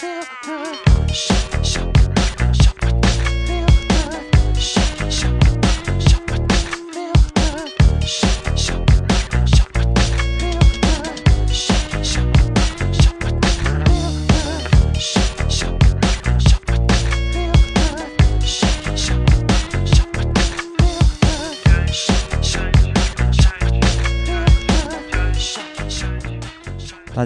[0.00, 0.22] 大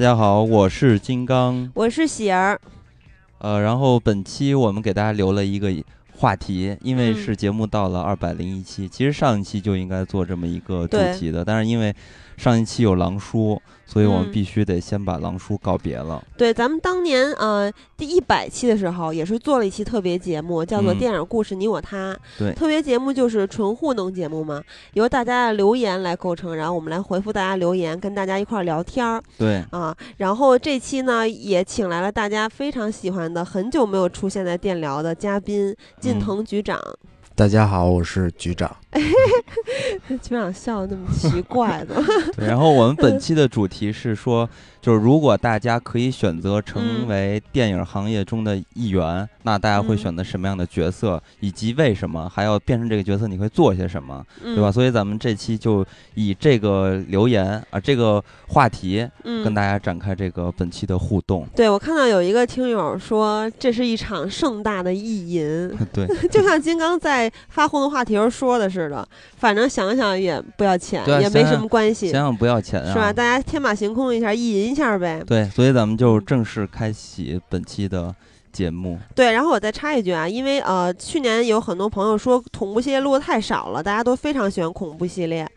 [0.03, 2.61] 家好，我是金刚，我是喜儿。
[3.39, 5.73] 呃，然后本期我们给大家留了一个
[6.17, 7.15] 话题，因为嗯。
[7.15, 11.95] 是节目到了二百零一期，其实上一期就应该做这么一个主题的，但是因为
[12.43, 16.21] 上一期有狼叔，所以我们嗯必须得先把狼叔告别了。
[16.37, 22.13] 对，咱们当年呃第一百期的时候，也是做了一期特别节目，叫做《嗯电影故事你我他》。
[22.37, 24.61] 对特别节目就是纯互动节目嘛，
[24.95, 29.97] 由大家的留言来构成，然后我们来回复大家留言，跟大家一块儿聊天儿对，啊。
[30.17, 36.77] 然后这期呢，也请来了大家非常喜欢的、很久没有出现在电聊的嘉宾近嗯藤局长。
[37.35, 38.75] 大家好，我是局长。
[40.21, 41.95] 局长笑的那么奇怪的，
[42.37, 44.49] 对，然后我们本期的主题是说，
[44.83, 52.29] 就是如果大家可以选择嗯成为电影行业中的一员，那大家会嗯选择什么样的角色，以及为什么？
[52.29, 54.25] 还要变成这个角色，你会做些什么？
[54.43, 54.73] 嗯、对吧？？
[54.73, 61.47] 所以咱们这期就以这个留言啊，这个话题嗯，跟大家展开这个本期的互动。
[61.55, 65.71] 对我看到有一个听友说，这是一场盛大的意淫。
[65.95, 73.13] 对， 就像金刚在发互动话题时候说的似的，反正想想也不要钱，啊也没什么关系，想想不要钱啊，是吧？
[73.13, 75.23] 大家天马行空一下，意淫一下呗。
[75.27, 78.15] 对，所以咱们就正式开启本期的
[78.53, 78.99] 节目。
[79.15, 85.49] 对，然后我再插一句啊，因为呃，去年有很多朋友说恐怖系列录的太少了，大家都非常喜欢恐怖系列，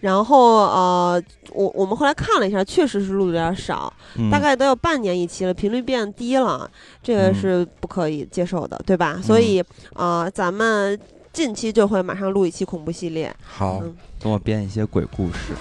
[0.00, 6.70] 然后呃，我我们后来看了一下，确实是录的有点少，嗯、大概都有半年一期了，频率变低了，
[7.02, 9.20] 这个嗯是不可以接受的，对吧？
[9.22, 9.62] 所以
[9.94, 10.98] 呃，咱们
[11.32, 13.34] 近期就会马上录一期恐怖系列。
[13.42, 15.52] 好，嗯跟我编一些鬼故事。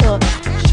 [0.00, 0.18] 所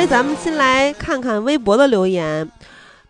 [0.00, 2.48] 以咱们先来看看微博的留言。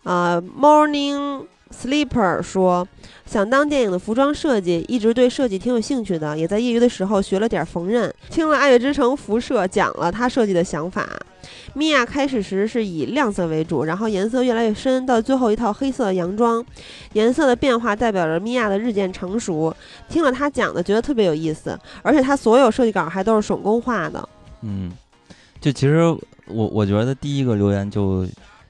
[0.02, 2.88] 呃，Morning Sleeper 说，
[3.24, 8.10] 想当电影的服装设计，一直对设计挺有兴趣的，也在业余的时候学了点缝纫。
[8.28, 11.06] 听了《爱乐之城》辐射讲了他设计的想法。
[11.74, 16.64] 米娅开始时是以亮色为主，然后颜色越来越深，到最后一套黑色的洋装，
[17.12, 19.72] 颜色的变化代表着米娅的日渐成熟。
[20.08, 24.28] 听了他讲的，觉得特别有意思，而且他所有设计稿还都是手工画的。
[24.62, 24.90] 嗯，
[25.60, 26.16] 就其实
[26.52, 28.26] 我我觉得第一个留言就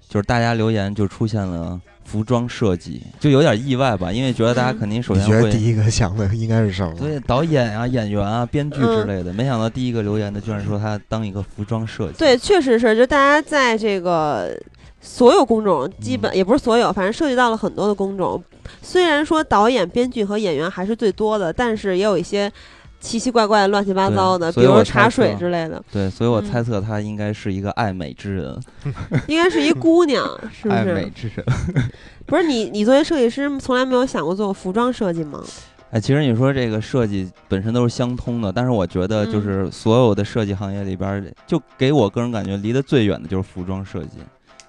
[0.09, 6.97] 就是大家留言就出现了服装设计，就有点意外吧，因为觉得大家嗯肯定首先会觉得第一个想的应该是什么？
[6.97, 12.15] 所以导演啊、演员啊、编剧之嗯类的，没想到第一个留言的居然说他当一个服装设计。
[12.19, 14.57] 对，确实是，就大家在这个
[15.01, 18.43] 所有工种，基本、嗯也不是所有，反正涉及到了很多的工种。
[18.83, 22.51] 虽然说导演、编剧和演员还是最多的，但是也有一些
[23.01, 28.61] 奇奇怪怪、乱七八糟的，比如说茶水之类的，对，所以我嗯猜测她应该是一个爱美之人，
[29.27, 31.29] 应该是一姑娘， 是不爱美是？
[31.29, 31.45] 之人。
[32.27, 35.43] 不是你，你作为设计师，从来没有想过做服装设计吗？
[35.91, 44.19] 哎，其实你说这个设计本身都是相通的，但是我觉得嗯就是所有的设计行业里边儿，就给我个人感觉离得最远的就是服装设计。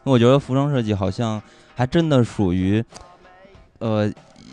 [0.03, 1.39] 我觉得服装设计好像
[1.75, 2.83] 还真的属于，
[3.77, 4.11] 呃，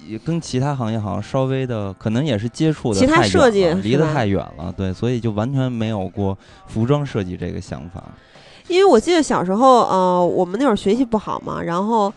[0.09, 6.37] 也跟其他行业好像稍微的，可能也是接触的其他设计了离得太远了，对，所以就完全没有过
[6.67, 8.03] 服装设计这个想法。
[8.69, 12.13] 因为我记得小时候，呃，我们那会儿学习不好嘛，然后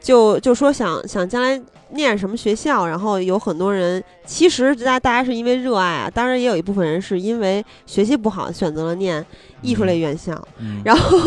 [0.00, 1.60] 就就说想想将来
[1.90, 9.24] 念什么学校，然后有很多人，其实大大家是因为热爱啊，当然也有一部分人是因为学习不好选择了念
[9.62, 11.18] 艺术类院校，嗯， 然后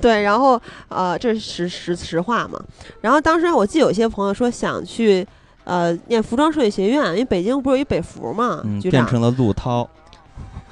[0.00, 2.60] 对，然后呃，这是实实实话嘛。
[3.00, 5.26] 然后当时我记得有些朋友说想去
[5.64, 9.88] 呃念服装设计学院，因为北京不是有一北服嘛，嗯，变成了陆涛。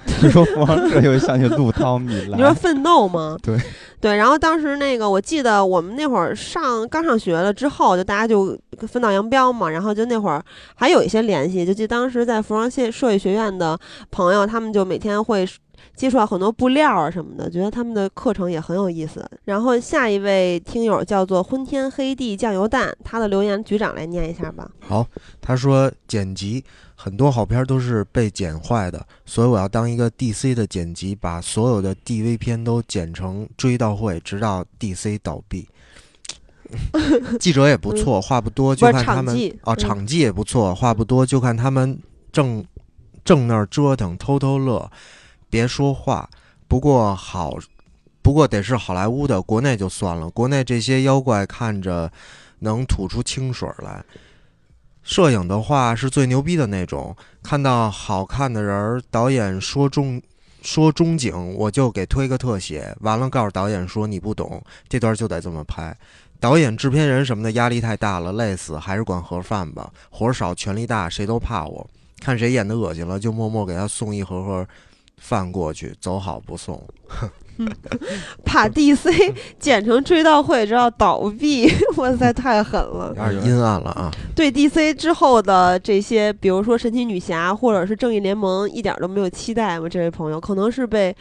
[0.22, 2.32] 你说服装设计，我想起陆涛、米兰。
[2.40, 3.36] 你说奋斗吗？
[3.42, 3.56] 对
[4.00, 10.42] 对，然后当时那个我记得我们那会儿上刚上学了之后，就大家就分道扬镳嘛，然后就那会儿
[10.74, 13.78] 还有一些联系，就记得当时在服装设设计学院的
[14.10, 15.46] 朋友，他们就每天会
[16.00, 19.22] 接触到很多布料啊什么的，觉得他们的课程也很有意思。
[19.44, 24.70] 然后下一位听友叫做昏天黑地酱油蛋，他的留言局长来念一下吧。
[24.80, 25.06] 好，
[25.42, 26.64] 他说剪辑
[26.94, 35.68] 很多好片都是被剪坏的，所以我要当一个 DC 的剪辑，把所有的 DV 片都剪成追悼会，直到 DC 倒闭。
[37.38, 41.98] 记者也不错，话不多，就看他们哦，嗯场记也不错，话不多，就看他们
[42.32, 42.64] 正
[43.22, 44.90] 正那儿折腾，偷偷乐，
[45.50, 46.30] 别说话。
[46.66, 47.58] 不过好，
[48.22, 52.10] 不过得是好莱坞的，国内就算了，国内这些妖怪看着
[52.60, 54.02] 能吐出清水来。
[55.02, 60.22] 摄影的话是最牛逼的那种，看到好看的人儿，导演说中
[60.62, 65.96] 说中景，我就给推个特写，完了告诉导演说你不懂，这段就得这么拍。
[66.38, 69.90] 导演、制片人什么的压力太大了，累死，还是管盒饭吧。
[70.10, 71.86] 活少，权力大，谁都怕我。
[72.20, 74.66] 看谁演的恶心了，就默默给他送一盒盒
[75.20, 76.82] 饭过去，走好不送。
[78.42, 83.08] 把 DC 剪成追悼会，直到倒闭， 哇塞，太狠了！
[83.14, 84.10] 有点阴暗了啊！
[84.34, 89.86] 对 DC 之后的这些，比如说神奇女侠或者是正义联盟，一点都没有期待吗？
[89.86, 91.14] 这位朋友可能是被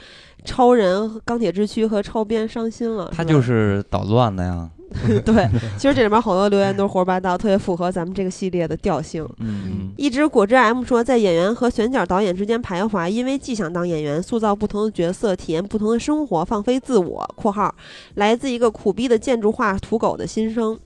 [0.46, 3.12] 超人、钢铁之躯和超编伤心了。
[3.14, 4.70] 他就是捣乱的呀。
[5.24, 5.48] 对，
[5.78, 9.28] 其实这里面好多留言都是胡说八道，特别符合咱们这个系列的调性。
[9.40, 17.74] 嗯一只果汁 M 说，在演员和选角导演之间徘徊，因为既想当演员，塑造不同的角色，体验不同的生活，放飞自我（括号
[18.16, 20.78] 来自一个苦逼的建筑画土狗的心声）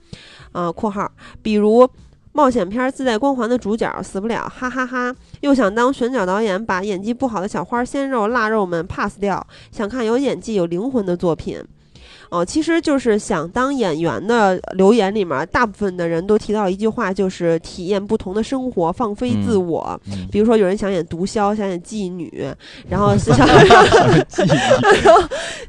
[0.52, 1.10] 啊（括号
[1.42, 1.88] 比如）。
[2.36, 11.62] 冒险片自带光环的主角死不了，哈哈哈又想当选角导演，把演技不好的小花、鲜肉、腊肉们 pass 掉，想看有演技、有灵魂的作品。
[12.30, 20.00] 哦，其实就是想当演员的留言里面，大部分的人都提到一句话，就是体验不同的生活，放飞自嗯我。
[20.06, 22.32] 嗯，比如说，有人想演毒枭，想演妓女，
[22.88, 23.36] 然后 想，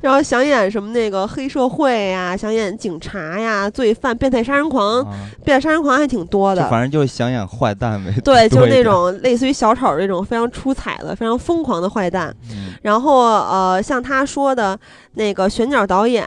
[0.01, 5.13] 然后想演什么那个黑社会呀，想演警察呀、罪犯、变态杀人狂，啊
[5.43, 6.67] 变态杀人狂还挺多的。
[6.69, 12.35] 反正就想演坏蛋呗对， 就是那种类似于小丑这种非常出彩的、非常疯狂的坏蛋。
[12.51, 14.77] 嗯然后呃，像他说的
[15.15, 16.25] 那个选角导演，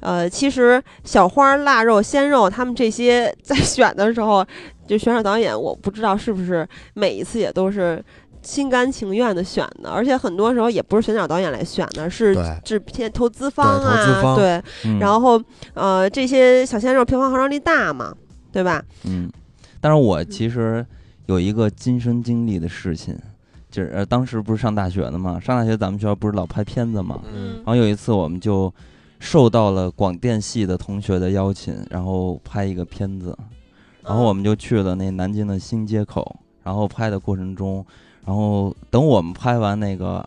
[0.00, 4.46] 呃，其实小花、腊肉、鲜肉他们这些在选的时候，
[4.86, 8.02] 就选角导演，我不知道是不是每一次也都是
[8.42, 12.34] 心甘情愿的选的，而且很多时候也不是选角导演来选的，是
[12.64, 15.42] 制片投资方啊，对嗯然后
[15.74, 18.14] 呃，这些小鲜肉票房号召力大嘛，
[18.52, 18.84] 对吧？
[19.04, 19.28] 嗯，
[19.80, 20.84] 但是我其实
[21.26, 23.18] 有一个亲身经历的事情，
[23.76, 28.72] 就是呃当时不是上大学的嘛，上大学咱们学校不是老拍片子嘛，嗯然后有一次我们就
[29.18, 33.36] 受到了广电系的同学的邀请，然后拍一个片子，
[34.02, 37.84] 然后我们就去了那南京的新街口，然后拍的过程中，
[38.24, 40.26] 然后等我们拍完那个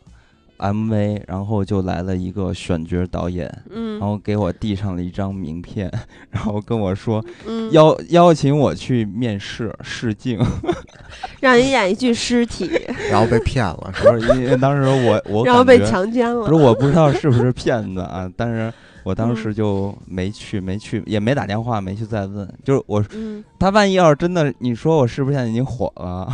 [0.59, 5.91] MV，然后就来了一个选角导演，嗯然后给我递上了一张名片，
[6.29, 10.39] 然后跟我说嗯，邀邀请我去面试试镜，
[11.41, 12.69] 让你演一具尸体，
[13.09, 16.45] 然后被骗了， 是吧不是因为当时我我然后被强奸了。
[16.45, 18.71] 不是我不知道是不是骗子啊，但是
[19.03, 22.47] 我当时就没去，没去，也没打电话，没去再问。
[22.63, 26.31] 就是我嗯，他万一要是真的，你说我是不是现在已经火了？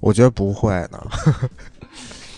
[0.00, 0.98] 我觉得不会呢。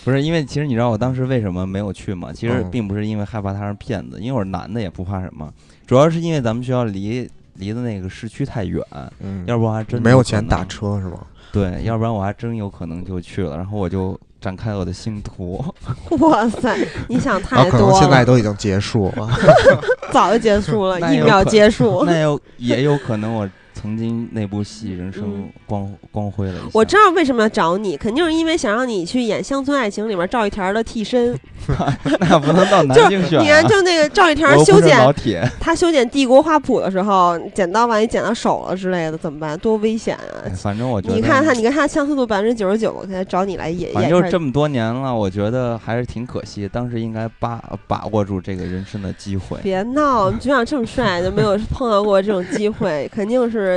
[0.03, 2.29] 不是，因为其实你知道我当时为什么没有去吗？
[2.33, 5.51] 其实嗯并不是因为害怕他是骗子，因为我是男的也不怕什么，
[5.87, 8.83] 主要是因为咱们学校离离的那个市区太远，
[9.19, 11.19] 嗯，要不然我还真没有钱打车是吗？
[11.53, 15.63] 对，要不然我还真有可能就去了，然后我就展开我的星途。
[16.19, 16.75] 哇塞，
[17.07, 19.29] 你想太多了，能现在都已经结束了。
[20.11, 22.03] 早就结束了，一秒结束。
[22.05, 23.47] 那有也有可能我
[23.83, 26.69] 曾经那部戏人生嗯光、光辉了一下。
[26.71, 31.37] 我知道为什么要找你，肯定是因为想让你去演《乡村爱情》里面赵一田的替身。
[32.19, 33.43] 那不能到南就京选、啊。
[33.43, 39.57] 你看，就那个赵一田修剪老铁，他修剪帝国花圃的时候，剪刀万一剪到手了之类的，怎么办？
[39.59, 40.43] 多危险啊！
[40.45, 44.03] 哎反正我觉得你看他，你跟他相似度百分之九十九，我现在找你来演反。
[44.03, 46.67] 正就是这么多年了，我觉得还是挺可惜。
[46.67, 49.57] 当时应该把把握住这个人生的机会。
[49.61, 53.72] 别闹，局长这么帅就没有碰到过这种机会，肯定是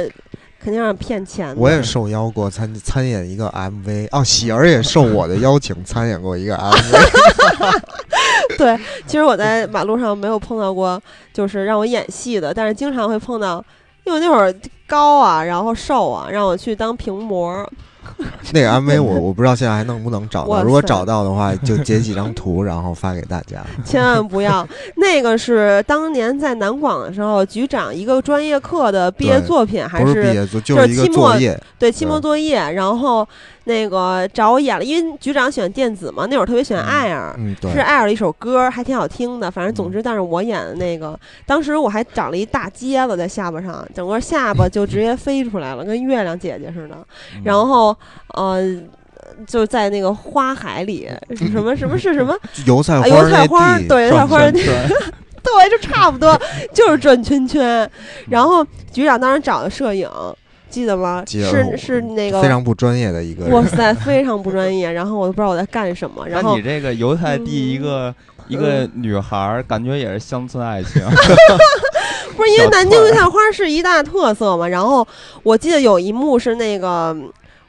[0.59, 1.55] 肯定让骗钱的。
[1.57, 7.83] 我也受邀过参参演一个 MV，哦，喜儿也受我的邀请参演过一个 MV。
[8.59, 11.01] 对，其实我在马路上没有碰到过，
[11.33, 13.63] 就是让我演戏的，但是经常会碰到，
[14.05, 14.55] 因为那会儿
[14.87, 17.69] 高啊，然后瘦啊，让我去当屏模，
[18.53, 23.65] 那个 MV 我我不知道现在还能不能找到，如果找到的话，就截几张图，然后发给大家。
[23.85, 24.67] 千万不要。
[24.97, 31.61] 那个是当年在南广的时候，局长一个专业课的毕业作品，还不是毕业作，就是一个期末作业。
[31.79, 33.27] 对期末作业，然后
[33.67, 37.35] 那个找我演了，因为局长喜欢电子嘛，那会儿特别喜欢嗯艾尔。
[37.37, 39.51] 嗯，对是，艾尔的一首歌，还挺好听的。
[39.51, 46.97] 反正总嗯之，但是我演的那个，当时我还长了一大疖子在下巴上，整个下巴就直接飞出来了，跟月亮姐姐似的。
[47.35, 47.97] 嗯 然后，
[48.35, 48.63] 呃，
[49.47, 52.37] 就在那个花海里， 什么什么是什么？
[52.67, 54.39] 油菜花啊油菜花对油菜花
[55.47, 56.41] 对，就差不多，
[56.73, 57.89] 就是转圈圈。
[58.29, 60.09] 然后局长当时找的摄影，
[60.69, 61.23] 记得吗？
[61.27, 63.53] 记得是是那个非常不专业的一个人。
[63.53, 64.91] 哇塞，非常不专业。
[64.91, 66.27] 然后我都不知道我在干什么。
[66.29, 68.15] 然后你这个犹太地一个
[68.49, 71.03] 一个女孩儿，感觉也是乡村爱情。
[72.37, 74.69] 不是因为南京油菜花是一大特色嘛？
[74.69, 75.07] 然后
[75.43, 77.17] 我记得有一幕是那个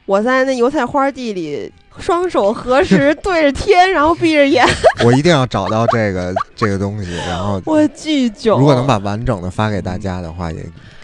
[0.04, 4.66] 我在那油菜花地里双手合十 对着天，然后闭着眼，
[5.06, 8.58] 我一定要找到这个这个东西，然后我巨囧。
[8.58, 10.58] 如果能把完整的发给大家的话，也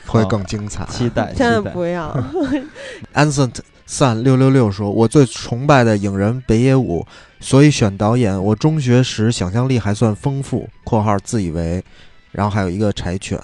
[0.06, 0.84] 会更精彩。
[0.86, 1.70] 期待，期千万待。
[1.70, 2.16] 不要，
[3.14, 3.56] Ansent
[3.86, 7.06] 散六六六说：“我最崇拜的影人北野武，
[7.40, 8.42] 所以选导演。
[8.42, 11.84] 我中学时想象力还算丰富（括号自以为），
[12.32, 13.38] 然后还有一个柴犬，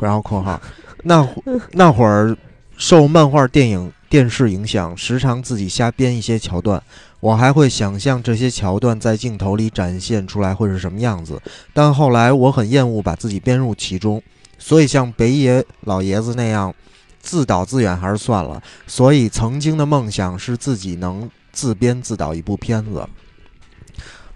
[0.00, 0.60] 然后括号
[1.04, 1.42] 那会
[1.72, 2.36] 那会儿
[2.76, 6.82] 受漫画、电影、电视影响，时常自己瞎编一些桥段。
[7.20, 11.40] 我还会想象这些桥段在镜头里展现出来会是什么样子。
[11.72, 14.22] 但后来我很厌恶把自己编入其中，
[14.58, 16.74] 所以像北野老爷子那样
[17.20, 23.06] 自导自演还是算了。”所以曾经的梦想是自己能自编自导一部片子。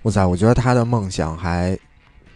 [0.02, 1.76] 哇塞，我觉得他的梦想还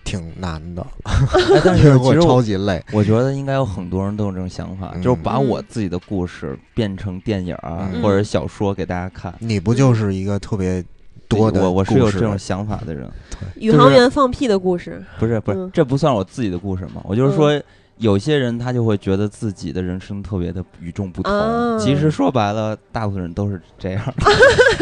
[0.04, 2.84] 挺难的，哎但是其实 我超级累。
[2.92, 9.32] 我觉得应该有很多人都有这种想法，嗯就是把嗯我自己的故事变成电影啊、嗯或者小说给大家看。
[9.38, 10.84] 你不就是一个特别
[11.32, 13.10] 多的我我是有这种想法的人，
[13.56, 15.02] 宇航员放屁的故事。
[15.18, 17.02] 不是不是嗯，这不算我自己的故事吗？
[17.04, 17.60] 我就是说，
[17.98, 24.12] 有些人他就会觉得自己的人生特别的与众不同，啊其实说白了，大部分人都是这样的。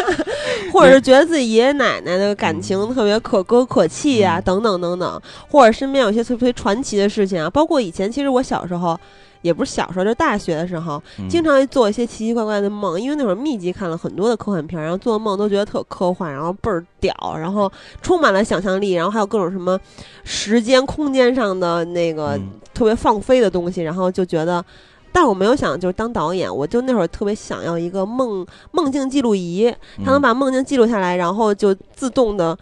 [0.72, 8.98] 或者是觉得自己爷爷奶奶的感情特别可歌可泣啊，嗯等等等等，或者身边有一些特别传奇的事情啊，包括以前其实我小时候。
[9.42, 11.28] 也不是小时候，就是大学的时候，嗯。
[11.28, 17.70] 经常会做一些奇奇怪怪的梦，因为那会儿密集看了很多的科幻片儿，然后做梦都觉得特科幻，然后倍儿屌，然后
[18.02, 19.78] 充满了想象力，然后还有各种什么
[20.24, 22.50] 时间、空间上的那个嗯。
[22.72, 24.64] 特别放飞的东西，然后就觉得，
[25.12, 32.56] 但我没有想就是当导演，我就那会儿特别想要一个梦梦境记录仪，它能嗯把梦境记录下来，然后就自动的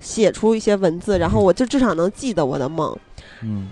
[0.00, 2.96] 写出一些文字，然后我就至少能记得我的梦。
[3.42, 3.68] 嗯，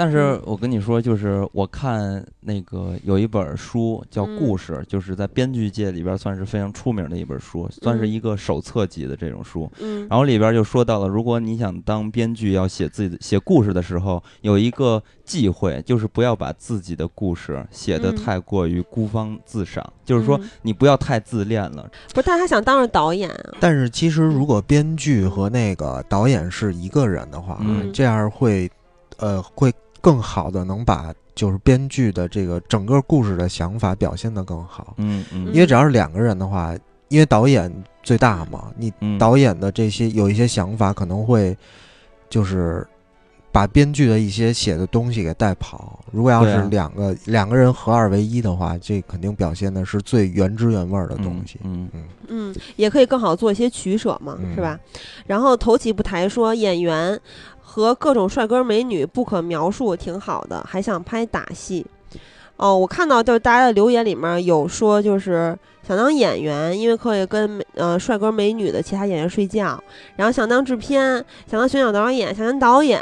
[0.00, 8.08] 但是我跟你说，就是我看那个有一本书叫嗯《故事》，就是在编剧界里边算是非常出名的一本书，算是嗯。
[8.10, 9.70] 一个手册级的这种书。
[9.78, 10.08] 嗯。
[10.08, 18.16] 然后里边就说到了，如果你想当编剧，要写自己的写故事的时候，有一个忌讳，就是不要把自己的故事写得嗯。
[18.16, 20.48] 太过于孤芳自赏，就是说嗯。
[20.62, 21.82] 你不要太自恋了。
[22.14, 23.50] 不是，但他想当着导演啊。
[23.60, 27.92] 但是其实如果编剧和那个导演是一个人的话，嗯。
[27.92, 28.70] 这样会
[29.18, 34.94] 呃会更好的能把就是编剧的这个整个故事的想法表现得更好。
[34.98, 36.74] 嗯嗯因为只要是两个人的话，
[37.08, 41.56] 因为导演最大嘛，你嗯，导演的这些有一些想法可能会
[42.28, 42.86] 就是
[43.52, 45.98] 把编剧的一些写的东西给带跑。
[46.12, 51.58] 如果要是两个、两个人合二为一的话，这肯定表现的是最原汁原味儿的东西。
[51.64, 51.88] 嗯，
[52.28, 54.78] 嗯，也可以更好做一些取舍嘛，嗯是吧？
[55.26, 57.18] 然后头起不抬说演员
[57.72, 61.86] 和各种帅哥美女不可描述，挺好的，还想拍打戏。
[62.56, 69.80] 哦，我看到就是大家的留言里面有说，就是想当演员，因为可以跟美呃帅哥美女的其他演员睡觉，
[70.16, 73.00] 然后想当制片，想当选角导演，想当导演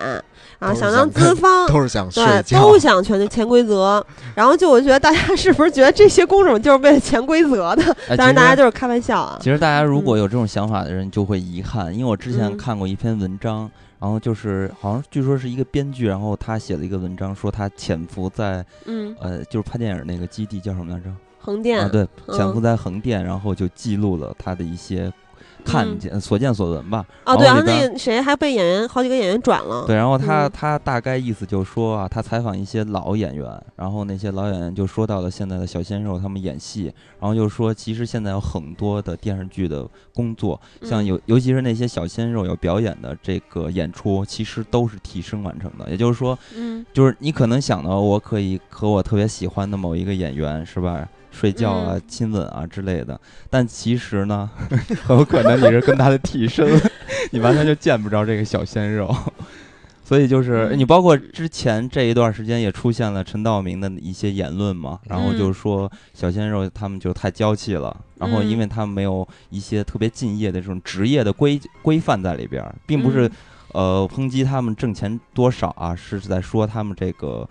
[0.58, 2.78] 啊，想当资方，都是想睡对，觉都。
[2.78, 4.04] 想全潜规则。
[4.36, 7.82] 然后就我觉得大家是不是觉得这些工种就是为了潜规则的？
[8.06, 9.38] 哎当然大家都是开玩笑啊。
[9.40, 13.68] 其实大家如果嗯有这种想法的人，就会遗憾，因为我之前嗯看过一篇文章，
[14.00, 21.12] 然后就是好像据说是一个编剧，然后他写了一个文章，说他潜伏在嗯，呃就是拍电影那个基地叫什么来着？
[21.40, 21.80] 横店。
[21.80, 25.12] 啊，对，潜嗯伏在横店，然后就记录了他的一些
[25.68, 27.04] 看嗯见、所见所闻吧。
[27.24, 29.84] 哦，对，然后那个谁还被演员好几个演员转了。
[29.86, 33.46] 对，然后他、嗯他大概意思就是说啊，他采访一些老演员，
[33.76, 45.90] 然后那些老演员就说到了现在的小鲜肉他们演戏，然后就说其实现在有很多的电视剧的工作，像嗯有尤其是那些小鲜肉有表演的这个演出，其实都是替身完成的。
[45.90, 51.06] 也就是说，嗯就是你可能想到我可以和我特别喜欢的某一个演员是吧？
[51.30, 53.20] 睡觉啊、亲吻啊之类的。
[53.50, 54.48] 但其实呢，
[55.06, 56.66] 很有可能你是跟他的替身，
[57.32, 59.14] 你完全就见不着这个小鲜肉。
[60.04, 73.30] 所以就是你，包括之前这一段时间也出现了陈道明的一些言论嘛，然后就是说小鲜肉他们就太娇气了，然后因为他们没有一些特别敬业的这种职业的规规范在里边，并不是
[73.74, 77.46] 呃抨击他们挣钱多少啊，是在说他们这个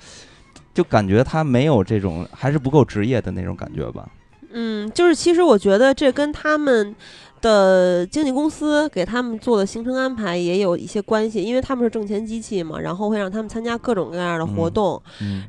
[0.77, 4.07] 就感觉他没有这种还是不够职业的那种感觉吧。
[4.51, 6.95] 嗯，就是其实我觉得这跟他们。
[7.39, 14.99] 的经纪公司给他们做的行程安排也有一些关系，因为他们是挣钱机器嘛，然后会让他们参加各种各样的活动，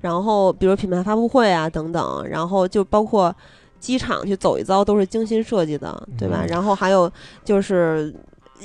[0.02, 3.34] 然后比如品牌发布会啊等等，然后就包括
[3.80, 6.44] 机场去走一遭都是精心设计的，对吧？
[6.46, 7.10] 然后还有
[7.42, 8.14] 就是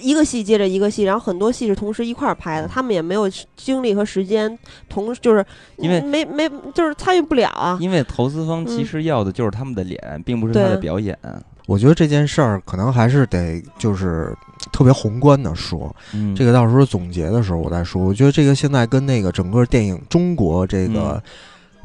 [0.01, 4.57] 一个戏接着一个戏，然后很多戏是同时一块儿拍的，他们也没有精力和时间
[4.89, 5.45] 同就是
[5.77, 11.17] 因为没没就是参与不了啊，因为投资方其实要的就是他们的脸，并不是他的表演。
[11.65, 14.35] 我觉得这件事儿可能还是得就是
[14.73, 18.03] 特别宏观的说，嗯，这个到时候总结的时候我再说。
[18.03, 21.23] 我觉得这个现在跟那个整个电影中国这个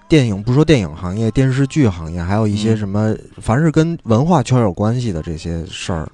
[0.09, 6.09] 电影不说电影行业，电视剧行业，还有一些什么，凡是跟文化圈有关系的这些事儿，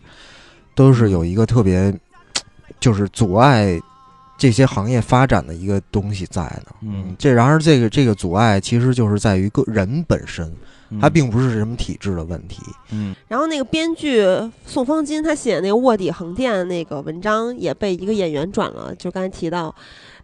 [0.75, 1.95] 都是有一个特别
[2.81, 3.81] 就是阻碍
[4.37, 6.67] 这些行业发展的一个东西在的。
[6.83, 10.53] 嗯，这然而这个这个阻碍其实就是在于个人本身。
[11.01, 12.63] 它并不是什么体制的问题，
[12.93, 13.17] 嗯。
[13.27, 14.23] 然后那个编剧
[14.65, 19.75] 宋方金他写的那个卧底横店那个文章也被一个演员转了，就刚才提到，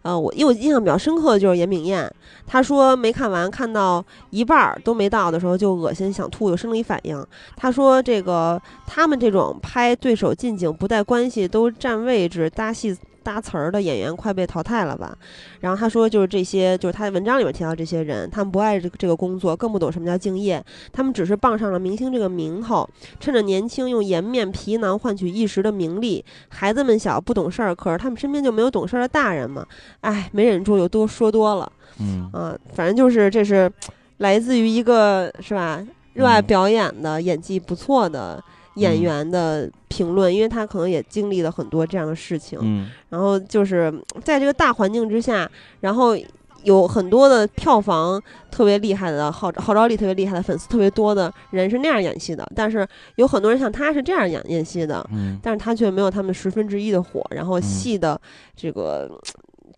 [0.03, 2.09] 呃，我因为我印象比较深刻的就是严炳彦，
[2.47, 7.25] 他说没看完，看到一半儿都没到的时候就恶心想吐，有生理反应。
[7.55, 12.97] 他说这个他们这种拍对手近景不带关系都占位置搭戏。
[13.23, 15.15] 搭词儿的演员快被淘汰了吧？
[15.59, 22.87] 然后他说，就是这些，就是他的文章里面提到这些人，他们不爱这个这个工作，更不懂什么叫敬业，他们只是傍上了明星这个名头，
[23.19, 26.23] 趁着年轻用颜面皮囊换取一时的名利。
[26.49, 29.65] 孩子们小不懂事儿，可是他们身边就没有懂事儿的大人嘛？
[30.01, 31.71] 哎，没忍住又多说多了。
[31.99, 33.71] 嗯啊，反正就是这是
[34.17, 38.43] 来自于一个是吧，热爱表演的演技不错的。
[38.75, 45.49] 演员的评论，因为他可能也经历了很多这样的事情，嗯，然后就是在这个大环境之下，
[45.81, 46.15] 然后
[46.63, 58.19] 有很多的票房特别厉害的号号召力特别厉害的粉丝特别多的人是那样演戏的，但是有很多人像他是这样演演戏的，嗯，但是他却没有他们十分之一的火，然后戏的
[58.55, 59.09] 这个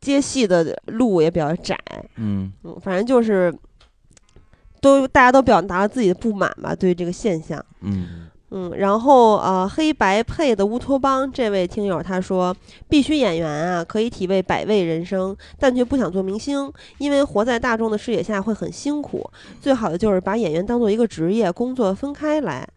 [0.01, 1.79] 接戏的路也比较窄，
[2.17, 2.51] 嗯。
[2.63, 3.51] 嗯，反正就是
[4.81, 8.27] 都大家都表达了自己的不满吧，对这个现象，嗯。
[8.55, 12.55] 嗯，然后呃，黑白配的乌托邦这位听友他说，
[12.87, 19.27] 必须演员啊，可以体味百味人生，但却不想做明星，因为活在大众的视野下会很辛苦。
[19.59, 22.67] 最好的就是把演员当做一个职业，工作分开来。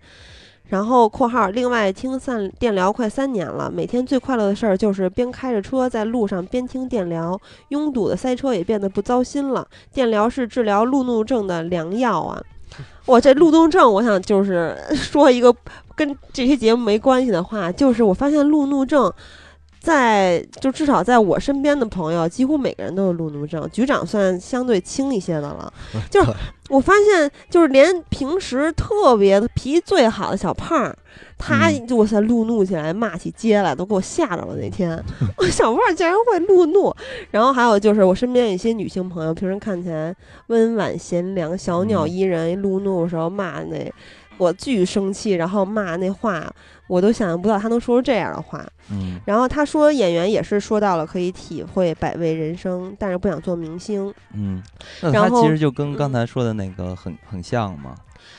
[0.69, 9.69] 然后（括号）另外听散电疗快三年了，每天最快乐的事儿就是边开着车在路上边听电疗，拥堵的塞车也变得不糟心了。
[9.93, 12.43] 电疗是治疗路怒症的良药啊。
[13.07, 15.55] 我这路怒症，我想就是 说一个
[15.95, 19.11] 跟这些节目没关系的话，就是我发现路怒症，
[19.81, 23.67] 在就至少在我身边的朋友，几乎每个人都有路怒症。
[23.71, 25.73] 局长算相对轻一些的了，
[26.11, 26.31] 就是
[26.69, 30.95] 我发现，就是连平时特别脾气最好的小胖。
[31.39, 34.57] 他哇塞，路怒起来，骂起街来，都给我吓着了。
[34.57, 34.91] 那天，
[35.37, 36.95] 我小胖竟然会路怒。
[37.31, 40.15] 然后还有就是我身边一些女性朋友，平时看起来
[40.47, 43.93] 温婉贤良、小鸟依人，路怒的时候骂那，
[44.39, 46.51] 我巨生气，然后骂那话，
[46.89, 48.67] 我都想象不到他能说出这样的话。
[48.91, 49.21] 嗯。
[49.27, 54.13] 然后他说演员也是说到了可以体会百味人生，但是不想做明星。
[54.33, 54.63] 嗯。
[55.03, 57.95] 那他其实就跟刚才说的那个很很像嘛。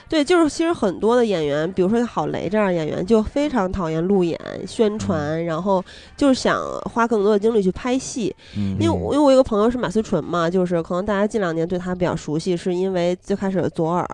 [0.09, 5.83] 对，就是其实很多的演员，比如说郝雷这样的演员，就非常讨厌路演、宣传，然后
[6.15, 6.57] 就是想
[6.93, 8.33] 花更多的精力去拍戏。
[8.55, 14.07] 因为因为我有个朋友是马思纯嘛，就是可能大家近两年对他比较熟悉，是因为最开始左耳，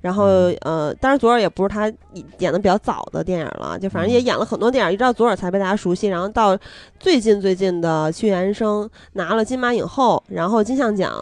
[0.00, 0.24] 然后
[0.62, 1.86] 呃，当然左耳也不是他
[2.38, 6.58] 演的比较早的电影了，就反正也演了很多电影，一直到左耳才被大家熟悉，然后到
[6.98, 11.12] 最近最近的《屈原生》拿了金马影后，然后金像奖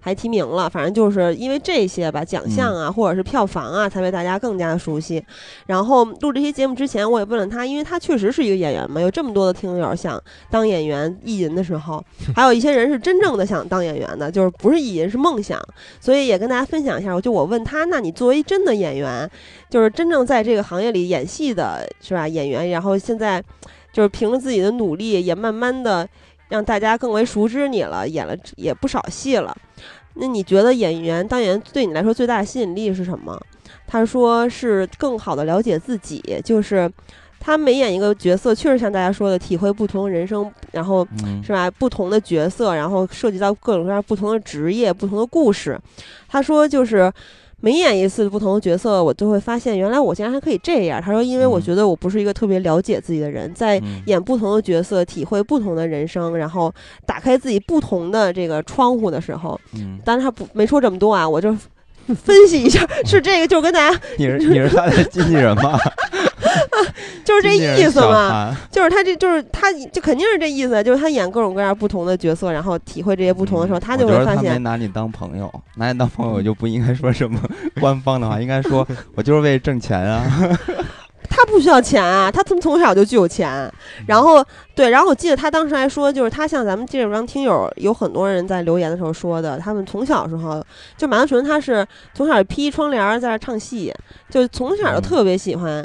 [0.00, 3.73] 还提名了，反正就是因为这些吧，奖项啊，或者是票房。
[3.74, 5.24] 啊，才被大家更加的熟悉。
[5.66, 12.02] 然后录这些节目之前，我也问了他，因为他确实是一个演员嘛，有这么多的听友想当演员意淫的时候，
[12.36, 15.60] 还有一些人是真正的想当演员的，就是不是意淫是梦想。
[16.00, 17.12] 所以也跟大家分享一下。
[17.12, 19.28] 我就我问他，那你作为真的演员，
[19.68, 22.28] 就是真正在这个行业里演戏的是吧？
[22.28, 23.42] 演员，然后现在
[23.92, 26.08] 就是凭着自己的努力，也慢慢的
[26.48, 29.56] 让大家更为熟知你了，演了也不少戏了。
[30.14, 33.40] 那你觉得演员当演员对你来说最大的吸引力是什么？
[33.86, 36.90] 他说是更好的了解自己，就是
[37.38, 41.70] 他每演一个角色，确实像大家说的，体会不同人生，然后嗯是吧？
[41.70, 45.78] 不同的角色，然后涉及到各种各样不同的职业、不同的故事。
[46.28, 47.12] 他说就是。
[47.60, 51.00] 每演一次不同的角色，我都会发现，原来我竟然还可以这样。
[51.00, 56.70] 他说，因为我嗯觉得我不是一个特别了解自己的人，在嗯演不同的角色，体会不同的人生，然后
[57.06, 61.56] 打开自己不同的这个窗户的时候，嗯，当然他不没说这么多啊，我就
[62.14, 65.78] 分析一下，是这个，就是跟大家你是你是他的经纪人吗？
[67.24, 77.40] 就是这意思小嘛，就是他这就是他就肯定是这意思，就是他演各种各样不同的角色，然后体会这些不同的时候，嗯他就会发现，拿你当朋友， 拿你当朋友 就不应该说什么
[77.80, 80.22] 官方的话，应该说我就是为挣钱啊。
[81.34, 83.50] 他不需要钱啊，他从从小就具有钱。
[83.50, 83.72] 嗯
[84.06, 84.44] 然后
[84.74, 90.64] 对，然后我记得他当时还说，就是他像咱们这帮听友，有很多人在留言的时候说的，他们从小时候
[90.96, 93.92] 就马德纯，他是从小披窗帘儿在那唱戏，
[94.30, 95.84] 就从小就嗯特别喜欢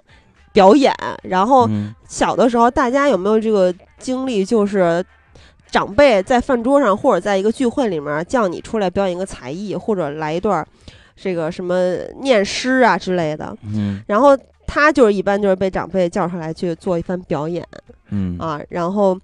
[0.54, 0.94] 表演。
[1.24, 4.44] 然后嗯小的时候，大家有没有这个经历？
[4.46, 5.04] 就是
[5.72, 10.68] 长辈在饭桌上或者在一个聚会里面叫你出来表演一个才艺，或者来一段儿
[11.16, 13.56] 这个什么念诗啊之类的。
[13.64, 14.36] 嗯然后
[14.70, 17.68] 他就是一般就是被长辈叫上来去做一番表演
[18.12, 19.20] 嗯啊，然后。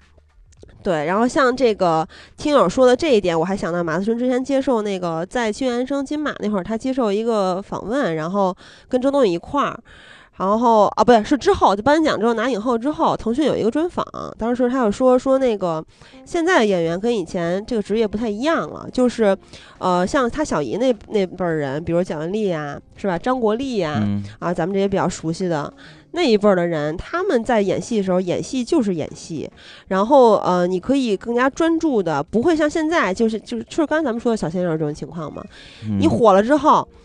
[0.83, 8.55] 对，然后像这个听友说的这一点，我还想到马思纯之前接受那个在《新原声金马》那会儿，他接受一个访问，然后
[8.87, 9.79] 跟周冬雨一块儿，
[10.37, 14.05] 然后啊，不对，是之后就颁奖之后拿影后之后，腾讯有一个专访，
[14.37, 15.83] 当时他就说说那个
[16.25, 19.37] 现在的演员跟以前这个职业不太一样了，就是
[19.77, 23.17] 呃，像他小姨那那辈儿人，比如蒋雯丽呀，是吧？
[23.17, 25.73] 张国立呀，嗯啊，咱们这些比较熟悉的
[26.11, 29.49] 那一辈儿的人，他们在演戏的时候，演戏就是演戏，
[29.87, 35.41] 然后呃，你可以更加专注的，不会像现在就是就是就是刚才咱们说的小鲜肉这种情况嘛。
[35.99, 36.85] 你嗯火了之后，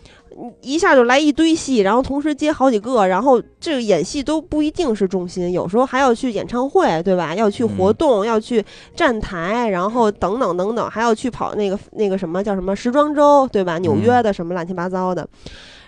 [0.61, 7.35] 一下就来一堆戏，然后同时接好几个，然后这个演戏都不一定是重心，有时候还要去演唱会，对吧？
[7.35, 8.63] 要去活嗯动，要去
[8.95, 13.77] 站台，然后等等等等，还要去跑那个那个什么叫什么时装周，对吧？
[13.79, 15.27] 纽约嗯的什么乱七八糟的，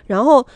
[0.06, 0.46] 然后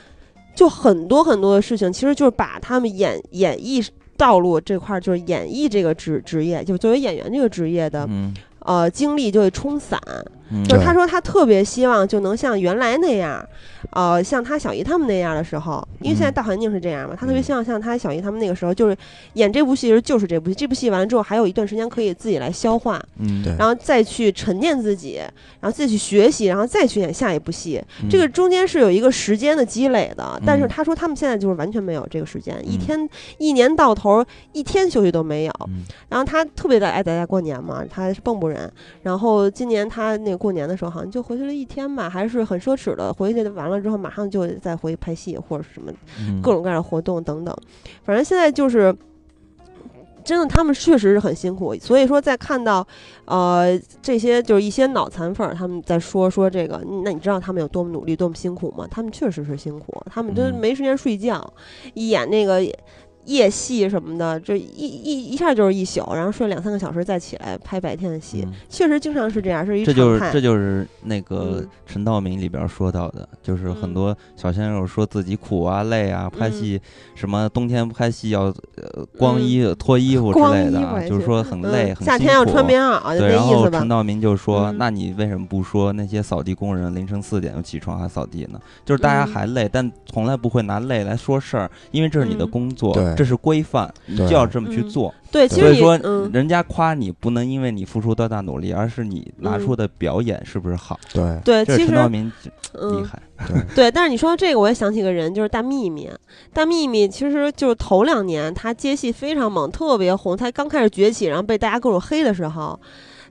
[0.55, 3.85] 就很多很多的事情，其实就是把他们演演艺。
[4.19, 9.97] 道路这块儿就是演艺这个职职业，就作为演员这个职业的，嗯呃，精力就会冲散，
[10.51, 10.65] 嗯。
[10.65, 13.45] 就是他说他特别希望就能像原来那样，
[13.91, 16.35] 呃，像他小姨他们那样的时候，因为现在嗯。
[16.35, 17.43] 大环境是这样嘛，他特别嗯。
[17.43, 18.97] 希望像他小姨他们那个时候，就是
[19.35, 23.43] 演这部戏时候就是这部戏，这部戏完了之后还有一段时间可以自己来消化，嗯。
[23.43, 23.55] 对。
[23.59, 25.21] 然后再去沉淀自己，
[25.61, 27.83] 然后再去学习，然后再去演下一部戏。
[28.03, 28.09] 嗯。
[28.09, 32.79] 这个中间是有一个时间的积累的，但是嗯他说他们现在就是完全没有这个时间，一嗯。
[32.79, 33.09] 天
[33.39, 35.53] 一年到头一天休息都没有。
[35.69, 35.85] 嗯。
[36.09, 38.71] 然后他特别的爱在家过年嘛，他是蚌埠人。
[39.03, 43.13] 然后今年他那个过年的时候，好像就回去了一天吧，还是很奢侈的。
[43.13, 47.55] 回去完了之后，马上就再回去拍戏或者什么嗯各种各样的活动等等。
[48.05, 48.97] 反正现在就是。
[50.25, 52.87] 真的，他们确实是很辛苦，所以说在看到，
[53.25, 58.87] 呃，这些就是一些脑残粉儿他们在说说这个，那你知道他们有多么努力、多么辛苦吗？
[58.91, 61.51] 他们确实是辛苦，他们真嗯没时间睡觉，
[61.95, 62.61] 一演那个
[63.29, 70.21] 夜戏什么的，就一一一下就是一宿，然后睡两三个小时再起来拍白天的戏，嗯确实经常是这样，是一这就是。
[70.33, 76.81] 这就是那个嗯陈道明里边说到的，就是很嗯多小鲜肉说自己苦啊累啊，拍嗯戏
[77.15, 83.89] 什么冬天拍戏要呃光嗯衣脱衣服之类的就是说很累嗯很辛夏天要穿苦棉袄，就对，然意思吧后陈。
[83.89, 88.61] 道明就说：“嗯那你为什么不说那些扫地工人凌晨四点就起床还扫地呢？
[88.85, 95.15] 就是大家嗯还累，但从来不会拿累来说事儿，因为这是你的嗯工作，对这是规范，你就要这么去嗯做。
[95.31, 100.99] 对，其实你所以说，嗯，人家夸你不能因为你付出多大努力，而是你拿出嗯的表演是不是好。
[101.13, 102.51] 对对，其实陈道明厉
[102.81, 103.21] 嗯，害。
[103.47, 106.09] 对 对，但是你说到这个，我也想起个人，就是大幂幂。
[106.53, 110.37] 大幂幂其实就是头两年她接戏非常猛，特别红。
[110.37, 112.79] 她刚开始崛起，然后被大家各种黑的时候，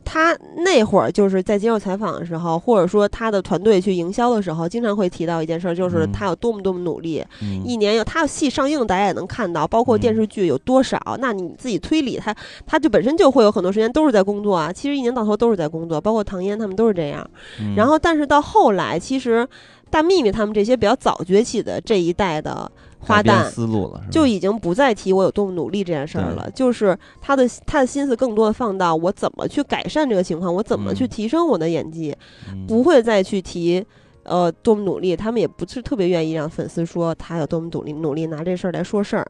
[0.09, 7.21] 她那会儿就是在接受采访的时候，或者说他的团队去营销的时候，经常会提到一件事儿，就是他有多么多么努力。
[7.41, 10.97] 嗯一年有他的戏上映，大家也能看到，包括电嗯视剧有多少。
[11.19, 12.33] 那你自己推理，他
[12.65, 14.71] 他就本身就会有很多时间都是在工作啊。
[14.71, 17.29] 其实一年到头都是在工作，包括唐嫣他们都是这样。
[17.59, 19.45] 嗯然后，但是到后来，其实
[19.89, 32.15] 大幂幂他们这些比较早崛起的这一代的花旦，思路了，就已经不再提我有多么努力这件事儿了，就是他的他的心思更多的放到我怎么去改善这个情况，我怎么去嗯提升我的演技，
[32.51, 33.85] 嗯不会再去提。
[34.29, 39.25] 呃，多么努力，他们也不是特别愿意让粉丝说他有多么努力，努力拿这事儿来说事儿。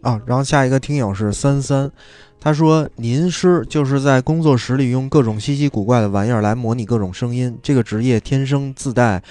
[0.00, 1.92] 啊，然后下一个听友是三三，
[2.40, 9.22] 他说吟诗就是在工作室里用各种稀奇古怪的玩意儿来模拟各种声音，这个职业天生自带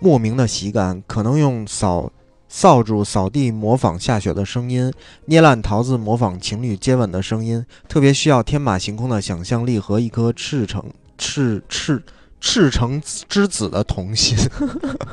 [0.00, 2.10] 莫名的喜感，可能用扫
[2.52, 4.92] 扫帚扫地模仿下雪的声音，
[5.26, 10.84] 捏烂桃子模仿情侣接吻的声音，特别需要天马行空的想象力和一颗赤诚
[11.16, 12.02] 赤赤
[12.40, 14.36] 赤诚之子的童心。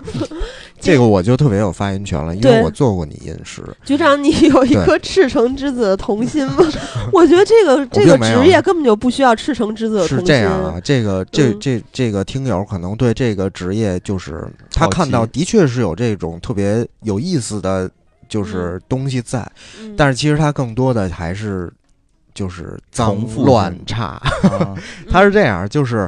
[0.80, 3.64] 这个我就特别有发言权了，因为我做过你饮食。
[3.84, 6.58] 局长，你有一颗赤诚之子的童心吗？
[7.12, 10.24] 我觉得这个这个职业根本就不需要赤诚之子的童是。
[10.24, 17.90] 这样啊，这个这嗯这这个听友可能对这个职业就是他看到的确是有这种特别有意思的，
[18.30, 19.40] 就是东西在，
[19.82, 21.74] 嗯，但是其实他更多的还是
[22.36, 24.22] 就是脏乱差。
[24.44, 24.76] 啊
[25.10, 26.08] 他是这样，就是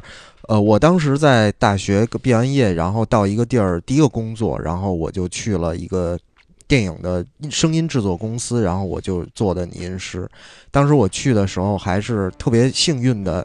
[0.49, 6.17] 呃，我当时在大学毕完业，然后到一个地儿第一个工作，然后我就去了一个。
[6.67, 10.29] 电影的声音制作公司，然后我就做的拟音师。
[10.69, 13.43] 当时我去的时候，还是特别幸运的，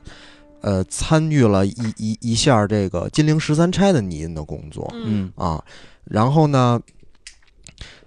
[0.61, 5.65] 呃，参与了一一一下这个金陵十三钗的拟音的工作嗯嗯啊。
[6.05, 6.79] 然后呢，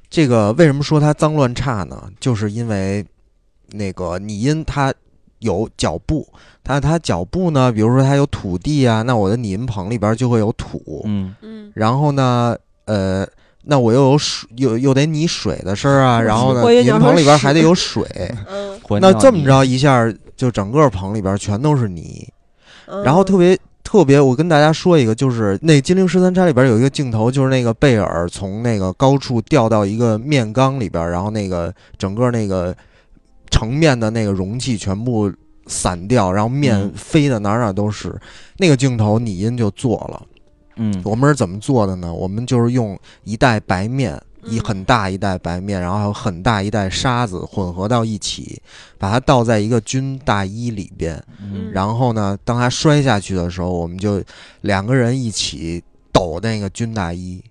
[0.08, 2.12] 这个为什么说它脏乱差呢？
[2.20, 3.04] 就是因为
[3.72, 4.94] 那个拟音它
[5.40, 6.28] 有脚步，
[6.64, 11.04] 它它脚步呢，比如说它有土地啊，那我的拟音棚里边就会有土。
[11.06, 11.36] 嗯。
[11.42, 13.28] 嗯，然后呢，呃。
[13.70, 18.02] 那我又有水，又又得泥水的事儿啊，然后呢，我以为你要说拟音棚里边还得有水，
[18.50, 18.80] 嗯。
[19.02, 22.26] 那这么着一下，就整个棚里边全都是泥，
[22.86, 32.74] 嗯，然后特别特别，我跟大家说一个，就是那《金陵十三钗》里边有一个镜头，就是那个贝尔从那个高处掉到一个面缸里边，然后那个整个那个
[33.52, 35.32] 盛面的那个容器全部
[35.66, 38.16] 散掉，然后面嗯飞的哪儿哪儿都是。
[38.58, 40.26] 那个镜头拟音就做了，
[40.76, 42.14] 嗯我们是怎么做的呢？
[42.14, 44.22] 我们就是用一袋白面。
[44.44, 48.62] 一嗯很大一袋白面，然后还有很大一袋沙子混合到一起，
[48.98, 54.24] 把它倒在一个军大衣里边，嗯然后呢，当它摔下去的时候，我们就
[54.62, 55.84] 两个人一起
[56.14, 57.44] 抖那个军大衣。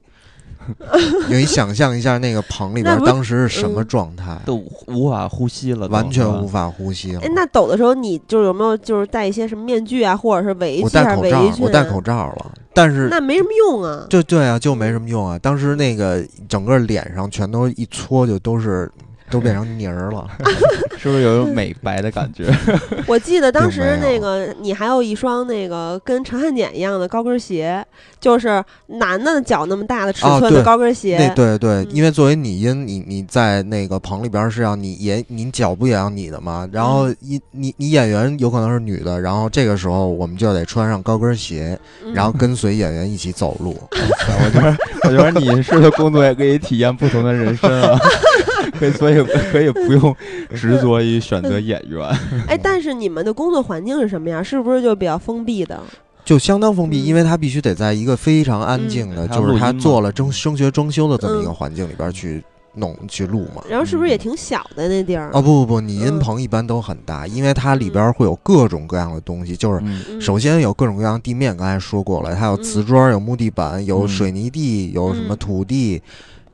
[1.30, 7.30] 你想象一下那个棚里边当时是什么嗯状态，都无法呼吸了，完全无法呼吸了哎，。
[7.34, 14.06] 那抖的时候，你就是有没有就是戴一些什么面具啊，或者是围我巾戴口罩，我戴口，罩了，但是那没什么用啊。
[14.08, 15.38] 就对啊，就没什么用啊。
[15.38, 18.90] 当时那个整个脸上全都一搓，就都是
[19.30, 20.26] 都变成泥儿了。
[21.06, 22.44] 是不是有种美白的感觉？
[23.06, 27.84] 我记得当时那个你还有一双那个跟陈汉典一样的高跟鞋，
[28.20, 31.16] 就是男的脚那么大的尺寸的高跟鞋。
[31.16, 36.68] 对对对，嗯因为作为拟音，你你在那个棚里边是要你演你脚不也要你的吗？
[36.72, 43.76] 然后嗯一你你演员有可能是女的，然后这个时候我们就得穿上高跟鞋，嗯然后跟随演员一起走路。
[43.92, 47.98] 我觉得，我觉得你是的工作也可以体验不同的人生啊，
[48.78, 50.14] 可以，所以可以不用
[50.54, 52.02] 执着于选择演员。
[52.48, 54.42] 哎，但是你们的工作环境是什么样？
[54.44, 55.80] 是不是就比较封闭的？
[56.24, 62.42] 就相当封闭，嗯因为他必须得在一个非常安静的，嗯就是他做了声声学装修的这么一个嗯环境里边去
[62.74, 63.62] 弄去录嘛。
[63.70, 65.30] 然后是不是也挺小的那地儿？
[65.32, 76.02] 哦不不不，你音嗯棚一般都很大，因为它里边会有各种各样的东西，就是首先有各种各样的地面，刚才说过了，它有瓷砖，有木地板，有嗯水泥地，有什么嗯土地，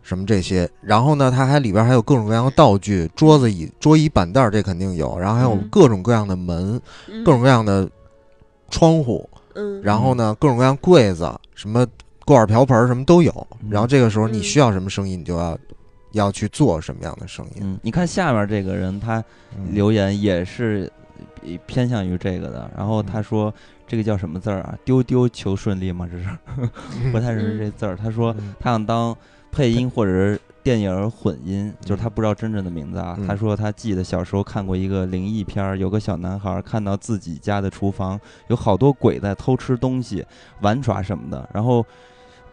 [0.03, 0.69] 什么这些。
[0.81, 7.89] 然后呢，它还里边还有各种各样的道具，桌子椅、桌椅板凳儿这肯定有，然后还有嗯各种各样的门，嗯各种各样的
[8.71, 11.87] 窗户，嗯，然后呢，各种各样柜子，什么
[12.25, 13.31] 锅碗瓢盆儿什么都有。
[13.63, 15.59] 嗯然后这个时候你嗯需要什么声音，你就要
[16.13, 17.63] 要去做什么样的声音。
[17.63, 19.23] 嗯，你看下面这个人，他
[19.57, 20.91] 嗯留言也是
[21.43, 22.71] 呃偏向于这个的。
[22.77, 23.53] 然后他说
[23.87, 24.77] 这个叫什么字儿啊？
[24.85, 26.09] 丢丢求顺利吗？
[26.11, 26.29] 这是
[27.13, 27.97] 不太认识这字儿。
[27.97, 29.17] 他说嗯他想当
[29.53, 33.15] 配音或者是电影混音，就是他不知道真正的名字啊。
[33.19, 40.25] 嗯他说他记得小时候看过一个灵异片儿，有个小男孩看到自己家的厨房有好多鬼在偷吃东西、
[40.63, 41.85] 玩耍什么的，然后。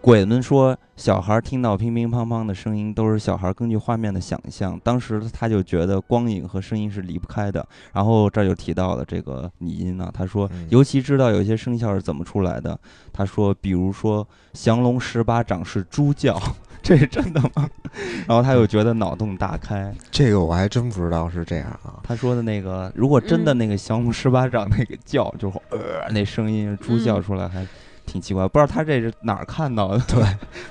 [0.02, 4.80] 鬼们说，小孩听到乒乒乓乓的声音都是小孩根据画面的想象。
[4.82, 7.68] 当时他就觉得光影和声音是离不开的。
[7.92, 12.80] 然后这儿就提到了这个拟音呢，他说嗯尤其知道有些声效是怎么出来的。
[13.12, 16.42] 他说，比如说降龙十八掌是猪叫，
[16.90, 17.70] 这是真的吗？
[18.26, 19.94] 然后他又觉得脑洞大开。
[20.10, 22.02] 这个我还真不知道是这样啊。
[22.02, 27.64] 他说的那个，如果真的嗯那个降龙十八掌那个叫，就是呃那声音猪叫嗯出来还
[28.08, 30.04] 挺奇怪，不知道他这是哪儿看到的。
[30.10, 30.24] 对，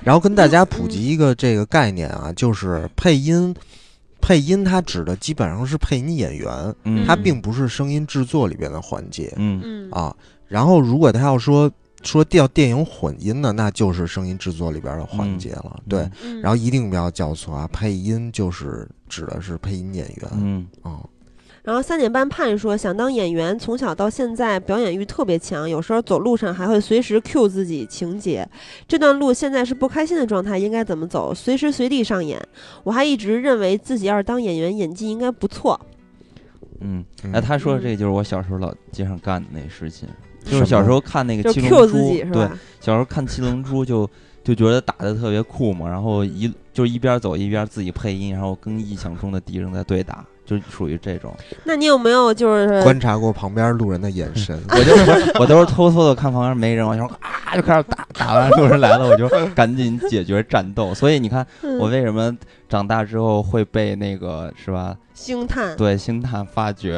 [0.03, 3.55] 然后跟大家普及一个这个概念啊， 就是配音，
[4.19, 10.13] 配音它指的基本上是配音演员，嗯，它并不是声音制作里边的环节嗯嗯啊。
[10.49, 11.71] 然后如果他要说
[12.03, 15.79] 说调电影混音呢，那就是声音制作里边的环节了。
[15.87, 16.09] 对，
[16.41, 20.29] 然后一定不要叫错啊，配音就是指的是配音演员。
[20.33, 20.99] 嗯嗯
[21.61, 28.47] 然后三点半盼说想当演员，从小到现在表演欲特别强，有时候走路上还会随时 cue 自己情节。
[28.87, 31.31] 这段路现在是不开心的状态，应该怎么走？
[31.33, 32.41] 随时随地上演。
[32.83, 35.79] 我还一直认为自己要是当演员，演技应该不错。
[36.79, 40.07] 嗯，嗯哎，他说的这就是我小时候老街上干的那事情，
[40.45, 42.47] 就是小时候看那个七龙珠对，
[42.79, 44.09] 小时候看七龙珠就
[44.43, 51.35] 就觉得打的特别酷嘛，然后一就一边走一边自己配音，然后跟臆想中的敌人在对打，就属于这种。
[51.65, 60.93] 那你有没有就是观察过旁边路人的眼神， 我就是我都是偷偷的看旁边没人，我就啊就开始打，打完路人来了我就赶紧解决战斗。
[60.93, 61.45] 所以你看
[61.79, 62.35] 我嗯为什么
[62.69, 64.95] 长大之后会被那个是吧？
[65.13, 66.97] 星探对星探发掘，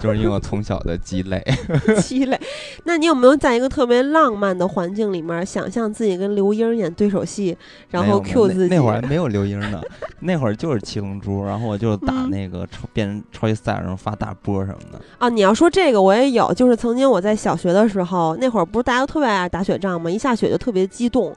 [0.00, 1.44] 就是因为我从小的积累。
[2.00, 2.40] 积累？
[2.84, 7.54] 那你有没有在一个特别浪漫的环境里面，想象自己跟刘英演对手戏，
[7.90, 8.74] 然后 Q 自己？
[8.74, 9.82] 那会儿还没有刘英呢，
[10.20, 14.98] 那会儿就是七龙珠，然后我就打嗯那个超变成超级赛亚人发大波什么的。
[15.18, 20.10] 啊，你要说这个我也有，就是曾经我在小学的时候，那会儿不是大家都特别爱打雪仗吗？
[20.10, 21.36] 一下雪就特别激动，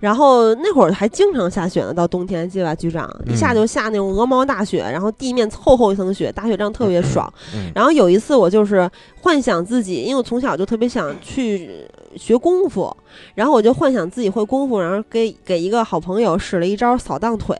[0.00, 3.08] 然后那会儿还经常下雪呢，到冬天记得吧，局长？
[3.26, 7.32] 一下嗯就下那种鹅毛大雪，然后地面厚厚一层雪，打雪仗特别爽。
[7.54, 8.88] 嗯然后有一次我就是
[9.20, 11.84] 幻想自己，因为我从小就特别想去
[12.16, 12.96] 学功夫，
[13.34, 17.56] 然后我就幻想自己会功夫，然后给给一个好朋友使了一招扫荡腿，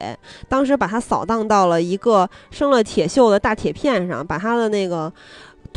[0.49, 5.13] 当时把他扫荡到了一个生了铁锈的大铁片上，把他的那个。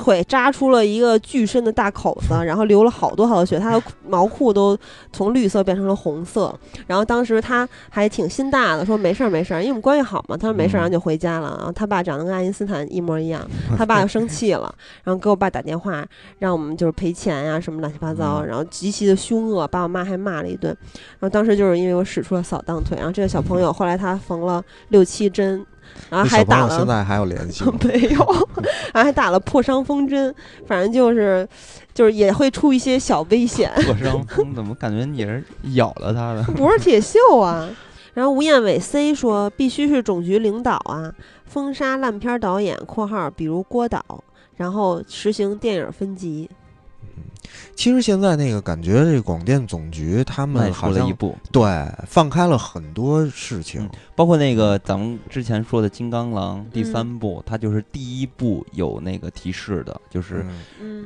[0.01, 4.75] 腿扎出了一个巨深的大口子，然后流了好多好多血，他的毛裤都
[5.13, 6.53] 从绿色变成了红色。
[6.87, 10.35] 然后当时他还挺心大的，说没事儿没事儿，因为我们关系好嘛。
[10.35, 11.55] 他说没事儿，然后就回家了。
[11.59, 16.03] 然后他爸长得跟爱因斯坦一模一样， 他爸就生气了，然后给我爸打电话，
[16.39, 20.75] 让我们就是赔钱呀、什么乱七八糟，嗯然后极其的凶恶，把我妈还骂了一顿。
[21.19, 25.63] 然后当时就是因为我使出了扫荡腿，然后这个小朋友后来他缝了六七针，
[26.09, 27.73] 然后还打了现在还有联系吗？
[27.83, 28.19] 没有，
[28.93, 30.33] 然后还打了破伤风针，
[30.67, 31.47] 反正就是
[31.93, 36.43] 就是也会出一些小危险，破伤风怎么感觉你是咬了他的？
[36.53, 37.69] 不是铁锈啊。
[38.13, 41.13] 然后吴彦伟 C 说必须是总局领导啊，
[41.45, 44.03] 封杀烂片导演（括号比如郭导），
[44.57, 46.49] 然后实行电影分级。
[47.75, 51.63] 其实现在那个感觉，这广电总局他们好像了一步，对
[52.05, 53.81] 放开了很多事情。
[53.83, 60.45] 嗯，包括那个咱们之前说的《金刚狼》第嗯三部，它就是第一部有那个提示的，就是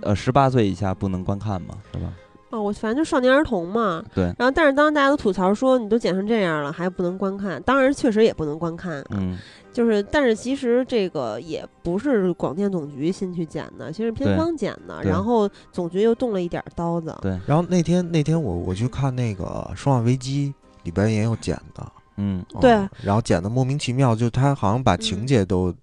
[0.01, 2.11] 呃十八岁以下不能观看嘛，是吧？
[2.51, 4.03] 哦，我反正就少年儿童嘛。
[4.13, 9.05] 对，然后，但是当大家都吐槽说你都剪成这样了，还不能观看，当然确实也不能观看啊。
[9.11, 9.37] 嗯，
[9.73, 17.13] 就是，但是其实这个也不是广电总局新去剪的，其实片方剪的，然后总局又动了一点儿刀子。
[17.21, 20.53] 对，然后那天那天我我去看那个《生化危机》，
[20.85, 25.73] 里边也有剪的，嗯，对嗯然后剪的莫名其妙，就他好像把情嗯节都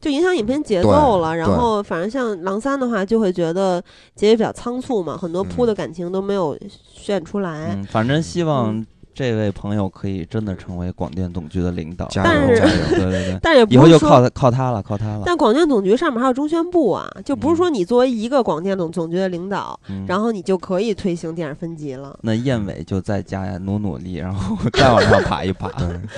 [0.00, 1.36] 就影响影片节奏了。
[1.36, 3.82] 然后，反正像《狼三》的话，就会觉得
[4.14, 6.58] 结局比较仓促嘛，很多铺嗯的感情都没有
[6.92, 7.74] 选出来。
[7.76, 12.70] 嗯，反正希嗯望这位朋友可以真的成为广电总局的领导，加油加油！
[12.90, 15.22] 对对对，但是也以后不是说，就靠他靠他了，靠他了。
[15.26, 22.16] 但广电总局上面还有中宣部啊，就不是嗯说你作为一个广电总总局的领导，嗯然后你就可以推行电影分级了。
[22.22, 25.68] 那燕尾就在家努努力，然后 再往上爬一爬。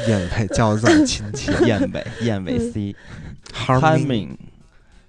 [0.07, 2.95] 燕尾叫的这么亲戚燕尾，燕尾嗯 C，，Harming
[3.53, 4.37] 韩明，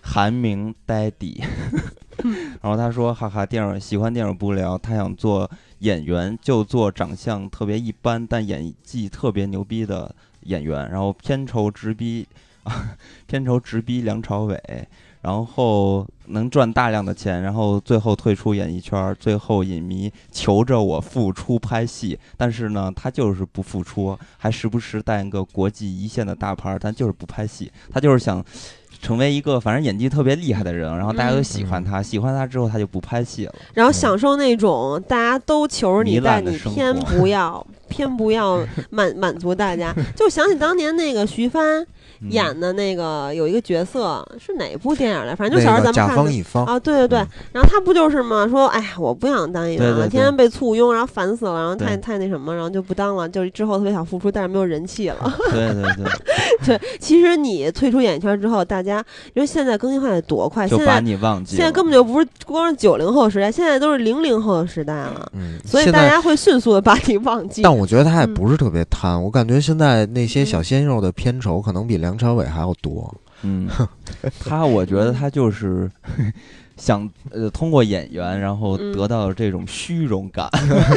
[0.01, 1.43] 韩明 Daddy。
[2.61, 5.49] 然后他说：“哈哈，电影喜欢电影不聊，他想做
[5.79, 10.89] 演员，就做长相特别一般但演技特别牛逼的演员。
[10.91, 12.27] 然后片酬直逼
[12.63, 14.87] 啊， 片酬直逼梁朝伟，
[15.21, 28.43] 然后能赚大量的钱，然后最后退出演艺圈儿，最后影迷求着我复出拍戏，但是呢，他就是不复出，还时不时带一个国际一线的大牌儿，但就是不拍戏，他就是想。”
[29.01, 33.55] 成为一个反正演技特别厉害的人，然后大家都嗯喜欢他，喜欢他之后他就不拍戏了。
[33.73, 39.91] 然后享受那种大家都求着你，糜但你偏不要，偏不要满满足大家。
[40.15, 41.87] 就想起当年那个徐帆嗯
[42.29, 45.35] 演的那个有一个角色是哪部电影来？
[45.35, 46.15] 反正就小时候咱们看的。
[46.15, 48.47] 方乙方，啊，对对对嗯，然后他不就是嘛？
[48.47, 55.33] 说，哎呀，我不想当演员了，天天被簇拥，然后烦死了，然后太太那什么，然后就不当了，就是之后特别想复出，但是没有人气了。
[55.51, 56.05] 对 对对，
[56.77, 59.03] 对，其实你退出演艺圈之后，大家
[59.33, 61.55] 因为现在更新换代多快，就把现在你忘记。
[61.55, 67.61] 现在根本就不是光是九零后时代，现在都是零零后的时代了，嗯，所以大家会迅速的把你忘记。
[67.61, 73.13] 但我觉得他也嗯不是特别贪，我感觉现在那些小嗯鲜肉的片酬可能比梁朝伟还要多。
[73.43, 73.67] 嗯，
[74.45, 75.89] 他我觉得他就是
[76.77, 80.47] 想呃通过演员，然后嗯得到这种虚荣感，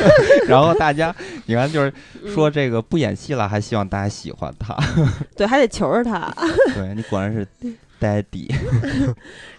[0.46, 1.14] 然后大家
[1.46, 1.92] 你看就是
[2.34, 4.76] 说嗯这个不演戏了，还希望大家喜欢他。
[5.34, 6.30] 对，还得求着他。
[6.74, 7.46] 对你果然是
[8.00, 8.52] daddy。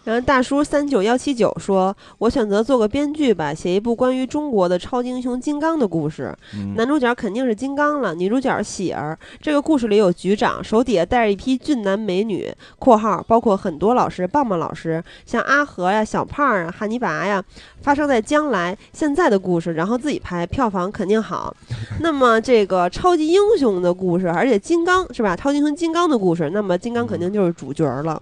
[0.05, 6.33] 然后大叔三九幺七九说：“我选择做个编剧吧，写一部关于中国的超级英雄金刚的故事。
[6.53, 9.17] 嗯，男主角肯定是金刚了，女主角喜儿。
[9.41, 17.43] 这个故事里有局长，手底下带着一批俊男美女（括号包括很多老师、棒棒老师，像阿和呀、小胖啊、汉尼拔呀）。
[17.81, 21.55] 发生在将来、现在的故事，然后自己拍，票房肯定好。
[22.01, 25.35] 那么这个超级英雄的故事，而且金刚是吧？
[25.35, 28.19] 超级英雄金刚的故事，那么金刚肯定就是主角了。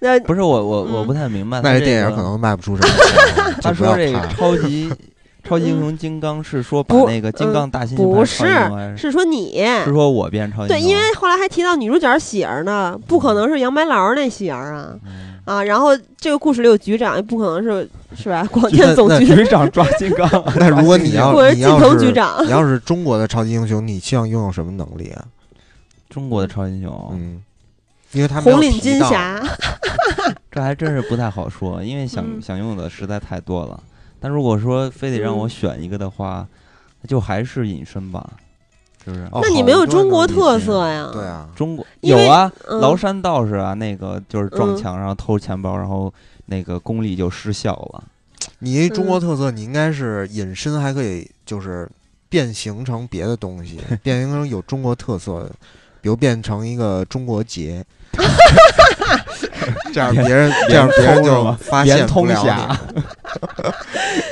[0.00, 4.92] 那不是我我我嗯不太明白，那这电影可能卖不出什么钱， 他说这个超级
[5.44, 8.44] 超级英雄金刚是说把那个金刚大猩猩不是，
[8.96, 10.68] 是说你是说我变超级？
[10.68, 15.62] 对，因为后来还提到女主角喜儿呢，不可能是杨白劳那喜儿啊嗯啊！
[15.62, 18.44] 然后这个故事里有局长，也不可能是是吧？
[18.50, 25.24] 广 电总局，局长抓 金刚，那如果你要你要是局长你，要是中国的超级英雄，你希望拥有什么能力啊？
[26.10, 27.40] 中国的超英雄，嗯，
[28.10, 29.40] 因为他红领巾侠，
[30.56, 33.78] 这还真是不太好说，因为想嗯想用的实在太多了。
[34.18, 36.48] 但如果说非得让我嗯选一个的话，
[37.02, 38.26] 那就还是隐身吧，
[39.04, 39.24] 是不是？
[39.32, 41.10] 哦那你没有中国特色呀？
[41.12, 46.10] 对，啊，中国有啊，嗯崂山道士啊，那个就是撞嗯墙，然后偷钱包，然后
[46.46, 48.02] 那个功力就失效了。
[48.60, 51.86] 你中国嗯特色，你应该是隐身，还可以就是
[52.30, 55.50] 变形成别的东西，变形成有中国特色的，
[56.00, 57.84] 比如变成一个中国结，
[59.92, 63.02] 这样别人 这样别人就发现通不了侠你，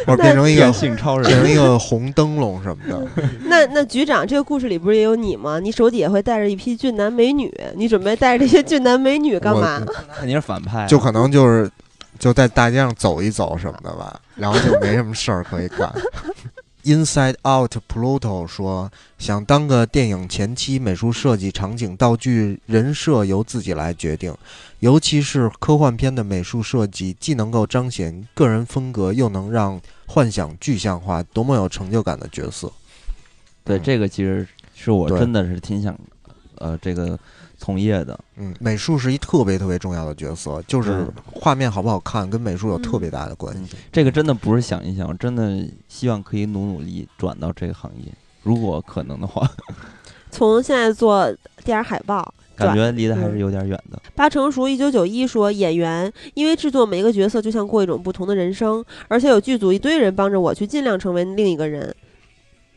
[0.07, 3.07] 或者 变成一个变性超变成，一个红灯笼什么的。
[3.45, 5.59] 那那局长这个故事里不是也有你吗？
[5.61, 9.83] 你手底下会带着一批俊男美女，你准备带着这些俊男美女干嘛？
[9.87, 10.87] 那肯定是反派啊。
[10.87, 11.71] 就可能就是
[12.19, 15.91] 就在大街上走一走什么的吧，然后就没什么事儿可以干。
[16.85, 24.35] Inside Out Pluto 说，想当个电影前期美术设计、场景、道具、人设由自己来决定，
[24.81, 32.71] 尤其是科幻片的美术设计，既能够彰显个人风格，又能让幻想具象化，多么有成就感的角色。
[33.65, 35.99] 对这个其实是我真的是挺想，
[36.57, 37.19] 呃，这个
[37.57, 38.19] 从业的。
[38.37, 43.77] 嗯，美术是一特别特别重要的角色，就是画面好不好看，跟美术有特别大的关系。
[43.93, 49.49] 这个真的不是想一想，真的希望可以努努力转到这个行业，如果可能的话，
[50.31, 51.33] 从现在做
[51.65, 54.01] 电影海报，感觉离得还是有点远的。
[54.15, 61.95] 八成熟一九九一说，演员因为制作每一个角色就像过一种不同的人生，而且有剧组一堆人帮着我去尽量成为另一个人。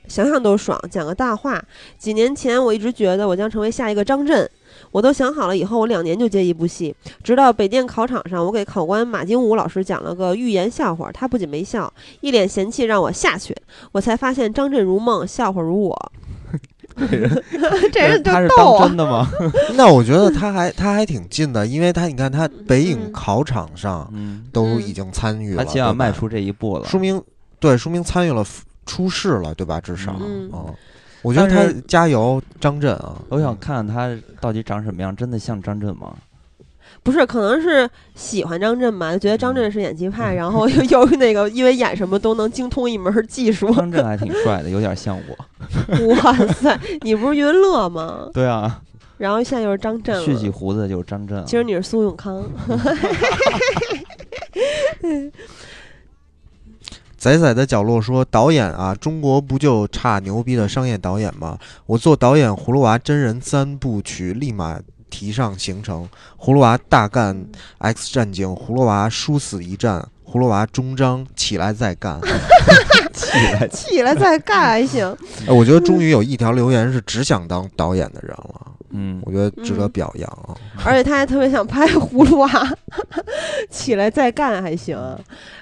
[0.08, 1.62] 想想都爽，讲个大话。
[1.98, 4.50] 几年前我一直觉得我将成为下一个张震，
[4.98, 6.96] 我都想好了，以后我两年就接一部戏。
[7.24, 13.56] 直到北电考场上，我给考官马金武老师讲了个寓言笑话，他不仅没笑，一脸嫌弃让我下去，
[13.92, 16.12] 我才发现张震如梦，笑话如我。
[17.92, 18.80] 这人 就他是逗啊！
[18.80, 19.30] 当真的吗？
[19.78, 26.88] 那我觉得他还他还挺近的，因为他你看他北影嗯考场上嗯，都已经参与了，他起码对吧迈出这一步了。
[26.88, 27.22] 说明
[27.60, 28.44] 对，说明参与了
[28.88, 29.80] 出事了，对吧？
[29.80, 30.74] 至少，嗯哦
[31.28, 33.14] 我觉得他加油，张震啊！
[33.28, 36.14] 我想看看他到底长什么样，真的像张震吗？
[37.04, 43.70] 不是，可能是喜欢张震吧，就觉得张震是演技派，然后又又那个因为演什么都能精通一门技术。
[43.74, 45.36] 张震还挺帅的，有点像我。
[46.16, 48.30] 哇塞，你不是余文乐吗？
[48.34, 48.82] 对啊，
[49.18, 51.44] 然后现在又是张震蓄起，胡子就是张震啊。
[51.46, 52.42] 其实你是苏永康。
[57.18, 61.58] 仔仔的角落说：“导演啊，中国不就差牛逼的商业导演吗？
[61.88, 66.08] 我做导演，《葫芦娃》真人三部曲立马提上行程，
[66.44, 67.48] 《葫芦娃大干
[67.80, 70.00] X 战警》，《葫芦娃殊死一战》，
[70.32, 72.22] 《葫芦娃终章起来再干》
[73.14, 75.04] 起来，起来再干还行。
[75.48, 80.56] 哎，我觉得终于有一条留言是只想当导演的人了，嗯，我觉得值得嗯表扬啊。
[80.86, 82.50] 而且他还特别想拍葫芦娃，
[83.70, 84.98] 起来再干还行。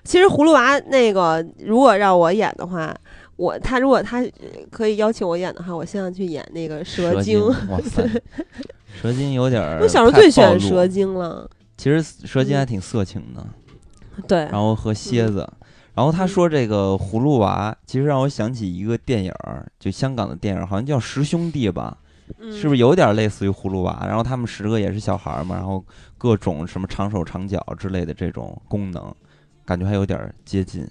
[0.04, 2.96] 其实葫芦娃那个，如果让我演的话，
[3.36, 4.30] 我他如果他呃
[4.72, 7.42] 可以邀请我演的话，我现在去演那个蛇精。
[7.70, 8.08] 哇塞，
[9.02, 9.80] 蛇精有点儿。
[9.82, 10.88] 我小时候最喜欢蛇。
[10.88, 13.46] 精了，其实蛇精嗯还挺色情的，
[14.28, 15.48] 对，然后和蝎子。
[15.96, 21.98] 然后他说这个葫芦娃，其实让我想起一个电影儿，就香港的电影儿，好像叫《十兄弟》吧，
[22.52, 22.78] 是不是？
[22.78, 24.06] 有点类似于葫芦娃？
[24.06, 25.84] 然后他们十个也是小孩儿嘛，然后
[26.18, 29.14] 各种什么长手长脚之类的这种功能，
[29.66, 30.88] 感觉还有点接近。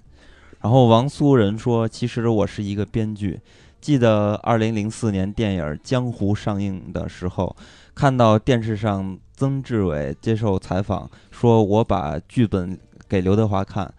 [0.60, 3.40] 然后王苏人说，其实我是一个编剧。
[3.80, 7.54] 记得二零零四年电影《江湖》上映的时候，
[7.94, 13.92] 看到电视上曾志伟接受采访，说我把剧本给刘德华看，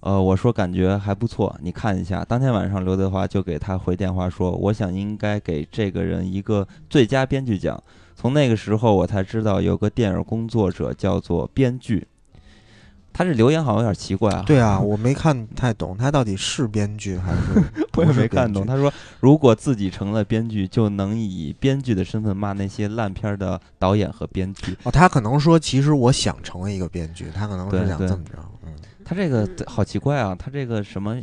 [0.00, 2.24] 呃，我说感觉还不错，你看一下。
[2.24, 7.82] 当天晚上，刘德华就给他回电话说，我想应该给这个人一个最佳编剧奖。
[8.16, 12.06] 从那个时候我才知道有个电影工作者叫做编剧。
[13.12, 14.42] 他这留言好像有点奇怪啊。
[14.46, 17.62] 对啊，我没看太懂，他到底是编剧还是
[17.96, 18.64] 我也没看懂。
[18.64, 24.76] 他说，如果自己成了编剧，就能以编剧的身份骂那些烂片儿的导演和编剧。
[24.84, 28.38] 哦，他可能说，其实我想成为一个编剧，他可能是想这么着。
[29.10, 30.36] 嗯，他这个嗯好奇怪啊！
[30.38, 31.20] 他这个什么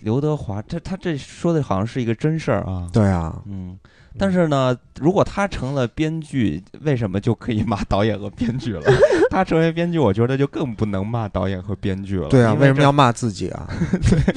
[0.00, 2.88] 刘德华，他他这说的好像是一个真事儿啊。
[2.92, 3.78] 对啊，嗯，
[4.18, 8.82] 但是呢，如果他成了编剧，为什么就可以骂导演和编剧了？
[9.30, 12.28] 他成为编剧，我觉得就更不能骂导演和编剧了。
[12.28, 13.68] 对啊，因这为什么要骂自己啊？
[14.08, 14.34] 对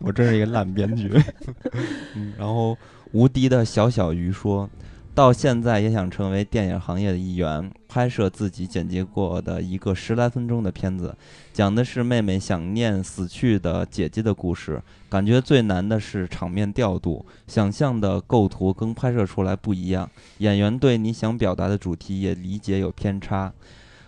[0.00, 1.10] 我真是一个烂编剧。
[2.14, 2.76] 嗯，然后
[3.12, 4.68] 无敌的小小鱼说，
[5.14, 11.12] 到现在也想成为电影行业的一员，拍摄自己剪辑过的一个十来分钟的片子，
[11.52, 14.80] 讲的是妹妹想念死去的姐姐的故事。
[15.08, 23.52] 感觉最难的是场面调度，想象的构图跟拍摄出来不一样，演员对你想表达的主题也理解有偏差。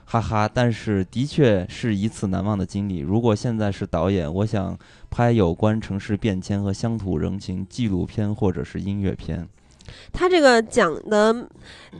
[0.04, 2.98] 哈哈，但是的确是一次难忘的经历。
[2.98, 4.78] 如果现在是导演，我想
[5.10, 9.48] 拍有关城市变迁和乡土人情纪录片或者是音乐片。
[10.12, 11.48] 他这个讲的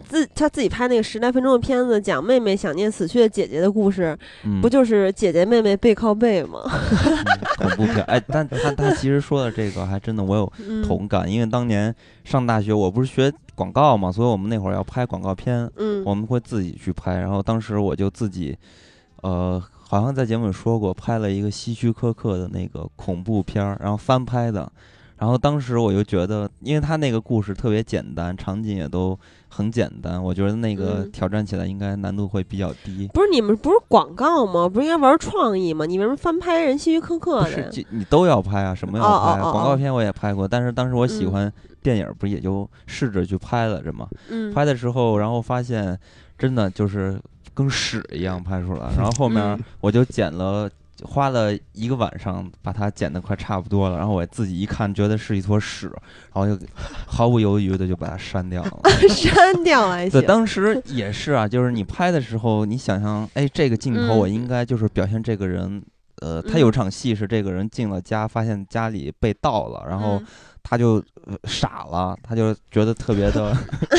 [0.09, 6.61] 自他自己拍那个十来分钟的片子，讲妹妹想念死去的姐姐的故事，嗯，不就是姐姐妹妹背靠背吗？
[7.59, 8.03] 恐怖片？
[8.05, 17.17] 哎，但他他其实说的这个还真的我有嗯同感，因为当年上大学我不是学广告嘛，所以我们那会儿要拍广告片，嗯我们会自己去拍。
[17.17, 18.57] 然后当时我就自己，
[19.23, 24.71] 呃，好像在节目里说过，拍了一个希区柯克的那个恐怖片儿，然后翻拍的。
[25.23, 29.17] 然后当时我就觉得，因为他那个故事特别简单，场景也都
[29.49, 33.09] 很简单，我觉得那个嗯挑战起来应该难度会比较低。
[33.15, 34.69] 不是你们不是广告吗？
[34.69, 35.87] 不是应该玩创意吗？
[35.87, 37.71] 你为什么翻拍人希区柯克的？
[37.91, 39.43] 你都要拍啊，什么要哦拍啊？
[39.45, 41.53] 哦哦广告片我也拍过，但是当时我喜嗯欢
[41.85, 44.09] 电影，不是也就试着去拍了着嘛。
[44.29, 45.97] 嗯，拍的时候，然后发现
[46.37, 47.17] 真的就是
[47.55, 50.69] 跟屎一样拍出来，然后后面嗯我就剪了。
[51.05, 55.87] 花了一个晚上把它剪得快差不多了，然后我自己一看，觉得是一坨屎，
[56.33, 56.67] 然后就
[57.07, 58.81] 毫不犹豫的就把它删掉了。
[59.09, 65.83] 删掉了对，当时也是啊，就是你拍的时候，你想象，哎，这个镜头嗯我应该就是表现这个人，
[66.21, 70.27] 呃，他有嗯场戏是这个人进了家，发现家里被盗了，然后嗯
[70.63, 71.03] 他就、
[71.45, 73.47] 傻了，他就觉得特别的，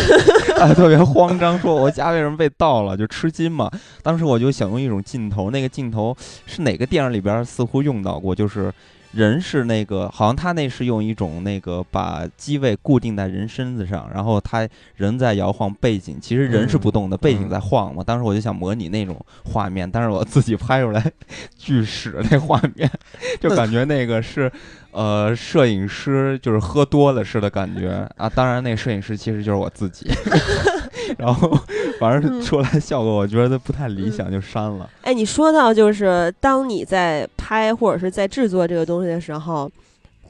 [0.59, 3.69] 啊，特别慌张，说我家为什么被盗了，就吃惊嘛。
[4.01, 8.73] 当时我就想用一种镜头，那个镜头是哪个电影里边似乎用到过，就是。
[9.13, 18.03] 人是那个，好像他那是用一种那个把机位固定在人身子上，然后他人在摇晃，背景其实人是不动的，背景在晃嘛。
[18.03, 21.11] 当时我就想模拟那种画面，但是我自己拍出来
[21.55, 22.89] 巨屎那画面，
[23.39, 24.51] 就感觉那个是
[24.91, 28.27] 呃摄影师就是喝多了似的感觉啊。
[28.27, 30.09] 当然，那摄影师其实就是我自己，
[31.17, 31.49] 然后
[31.99, 34.89] 反正嗯出来效果我觉得不太理想，就删了。
[35.01, 39.69] 哎，你说到就是当你在拍或者是在制作这个东西的时候，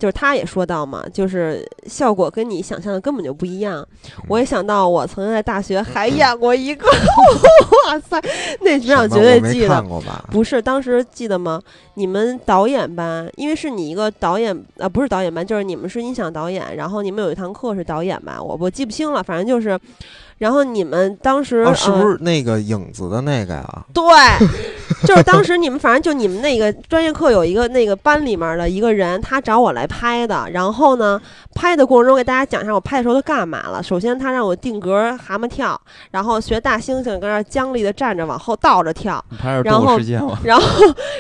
[0.04, 3.88] 就是他也说到嘛，就是效果跟你想象的根本就不一样。
[4.28, 6.86] 我也想到我曾经在大学还演过一个
[7.88, 8.22] 哇塞，
[8.60, 9.82] 那局长什么绝对记得？
[10.30, 11.62] 不是，当时记得吗？
[11.94, 19.80] 你们导演班，因为是你一个导演，呃，不是导演班，就是你们是音响导演，然后你们有一堂课是导演吧，我我记不清了，反正就是，
[20.40, 23.86] 然后你们当时、哦，是呃不是那个影子的那个呀？
[23.94, 24.04] 对，
[25.08, 30.48] 就是当时你们反正就你们那个专业课有一个那个班里面的一个人，他找我来拍的。
[30.52, 31.22] 然后呢，
[31.54, 33.84] 拍的过程中给大家讲一下我拍的时候都干嘛了。
[33.84, 35.80] 首先他让我定格蛤蟆跳，
[36.12, 39.24] 然后学大猩猩跟那儿僵立的站着往后倒着跳，
[39.64, 40.38] 然后动物世界吗？
[40.44, 40.66] 然后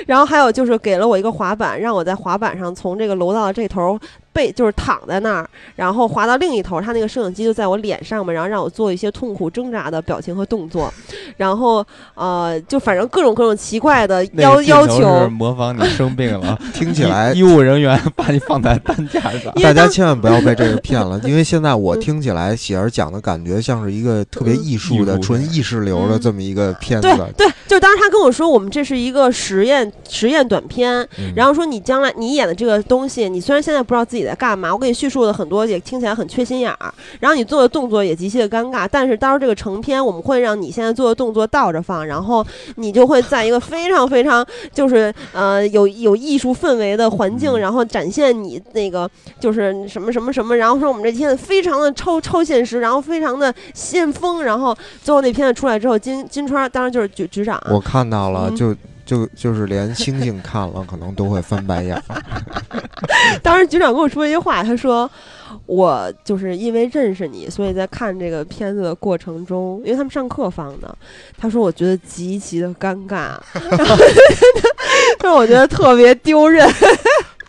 [0.07, 3.99] 然后还有就是给了我一个滑板，让我在滑板上从这个楼道的这头。
[4.33, 10.93] 背就是躺在那儿，然后滑到另一头，他那个摄影机就在我脸上嘛，然后让我做一些痛苦挣扎的表情和动作，
[11.37, 19.53] 然后呃，就反正各种各种奇怪的要要求，模仿你生病了， 听起来医医务人员把你放在担架上。
[19.61, 27.07] 大家千万不要被这个骗了， 因为现在我嗯听起来喜儿讲的感觉像是一个特别嗯艺术的、艺术纯意识流的嗯这么一个片子
[27.37, 27.45] 对。
[27.45, 42.45] 对，就是当时他跟我说，我们这是一个实验实验短片，嗯然后说你将来你演的这个东西，你虽然现在不知道自己在干嘛，我给你叙述的很多也听起来很缺心眼儿，然后你做的动作也极其的尴尬，但是到时候这个成片我们会让你现在做的动作倒着放，然后
[42.75, 47.59] 你就会在一个非常非常就是呃有有艺术氛围的环境，嗯。
[47.59, 49.09] 然后展现你那个
[49.39, 62.01] 就是什么什么什么，然后说我们这片子非常的超超现实，然后非常的先锋，然后最后那片子出来之后，金金川当然就是局局长啊，我看到了，嗯就就是连星星看了可能都会翻白眼。
[63.41, 65.09] 当时局长跟我说一句话，他说
[65.65, 70.97] ：“我就是因为认识你，所以在看这个片子的过程中，因为他们上课放的，
[71.37, 73.37] 他说我觉得极其的尴尬，
[75.19, 76.67] 他说 我觉得特别丢人。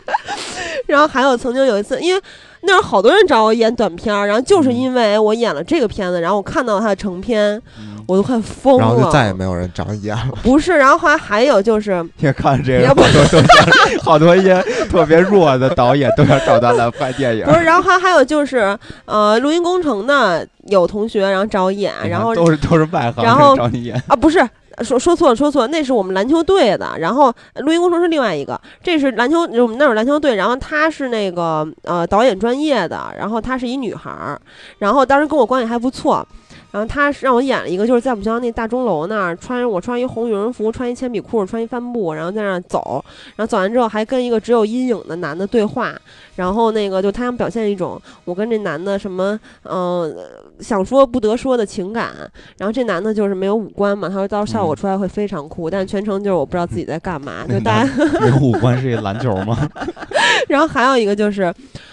[0.86, 2.20] 然后还有曾经有一次，因为
[2.62, 8.80] 那时候好多人找我演短片儿，然后就是嗯因为我演了这个片子，然后我看到他的成片，嗯我都快疯了。
[8.80, 10.34] 然后就再也没有人找你演了。
[10.42, 13.42] 不是，然后后来还有就是， 也看这个好多
[14.02, 17.52] 好多一些特别弱的导演都要找他来拍电影不。
[17.55, 18.76] 是，然后还还有就是，
[19.07, 24.46] 呃，录音工程的有同学然后找我演，然后都是都是外行然后找你演，啊不是。
[24.83, 34.41] 说说错了，说错了，那是我们篮球队的，然后录音工程是另外一个，这是篮球，我们那有篮球队，然后她是那个呃导演专业的，然后她是一女孩儿，
[34.79, 36.27] 然后当时跟我关系还不错，
[36.72, 43.05] 然后她让我演了一个，就是在我们学校那大钟楼那儿，穿我穿一红羽绒服，穿一铅笔裤，穿一帆布，然后在那儿走，
[43.37, 45.95] 然后走完之后还跟一个只有阴影的男的对话，
[46.37, 50.14] 然后那个就他想表现一种我跟这男的什么嗯、
[50.61, 52.12] 想说不得说的情感，
[52.59, 57.90] 然后这男的就是没有五官嘛，他说到时候效果嗯出来会非常酷，但全程就是我不知道自己在干嘛，就大家，
[58.20, 59.68] 没有五官是一篮球吗？
[60.48, 61.52] 然后还有一个就是，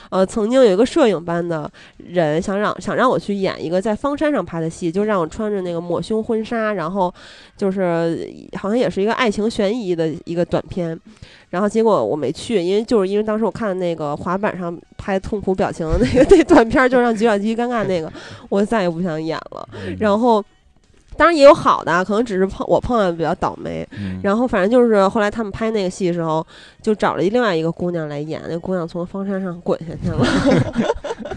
[0.09, 1.69] 呃，曾经有一个摄影班的
[2.07, 7.13] 人想让想让我去演一个在方山上拍的戏，就让我穿着那个抹胸婚纱，然后
[7.57, 8.27] 就是
[8.57, 10.99] 好像也是一个爱情悬疑的一个短片。
[11.49, 18.09] 然后结果我没去，因为就是因为当时我看那个滑板上拍痛苦表情的那个 那短片，就让举小鸡尴尬那个，
[18.47, 19.67] 我再也不想演了。
[19.99, 20.41] 然后，
[21.17, 23.85] 当然也有好的啊，可能只是碰我碰到比较倒霉。
[23.91, 26.45] 嗯然后反正就是后来他们拍那个戏的时候，
[26.81, 30.25] 就找了另外一个姑娘来演，那姑娘从方山上滚下去了。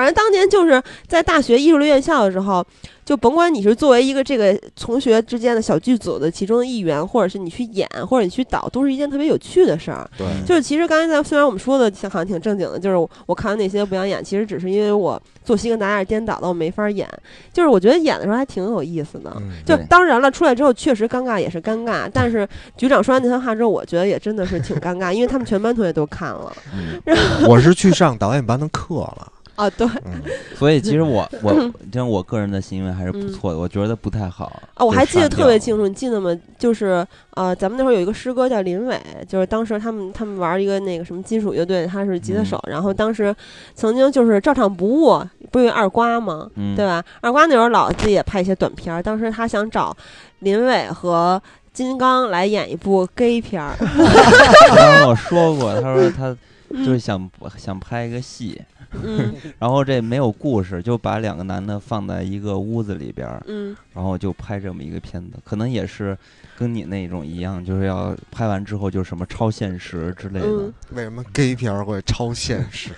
[0.00, 2.64] 反正当年就是在大学艺术类院校的时候，
[3.04, 10.08] 就甭管你是作为一个这个同学之间的小剧组的其中的一员，或者是你去演，或者你去导，都是一件特别有趣的事儿。
[10.16, 17.06] 对，就是其实刚才在虽然我们说的好像挺正经的，就是我我看完那些不想演，其实只是因为我作息跟大家是颠倒的，我没法演。
[17.52, 19.30] 就是我觉得演的时候还挺有意思的。
[19.36, 22.08] 嗯就当然了，出来之后确实尴尬，也是尴尬。
[22.10, 22.48] 但是
[22.78, 27.00] 局长说完那番话之后，我觉得也真的是挺尴尬，因为他们全班同学都看了嗯
[27.46, 29.32] 我是去上导演班的课了。
[29.60, 29.70] 啊。
[29.70, 30.20] 对嗯，
[30.56, 35.86] 所以其实我 我像我个人的行为还是不错的，我觉得不太好啊，我还记得特别清楚。
[35.86, 36.36] 你记得吗？
[36.58, 43.34] 就是呃，咱们那会儿有一个师哥叫林伟，就是当时他们他们玩一个那个什么金属乐队，他是吉他手，然后当时
[43.74, 46.48] 曾经就是照常不误，不是有二瓜吗？
[46.56, 47.02] 嗯，对吧？
[47.20, 49.96] 二瓜那时候老自己也拍一些短片儿，当时他想找
[50.40, 51.40] 林伟和
[51.72, 56.36] 金刚来演一部 gay 片儿， 他跟我说过，他说他
[56.70, 58.60] 就是嗯想想拍一个戏，
[59.02, 66.16] 嗯 然后这没有故事，就把两个男的放在一个屋子里边儿，嗯然后就拍这么一个片子，可能也是
[66.56, 70.46] 跟你那种一样，就是要拍完之后就什么超现实之类的。
[70.46, 72.90] 嗯，为什么 gay 片儿会超现实？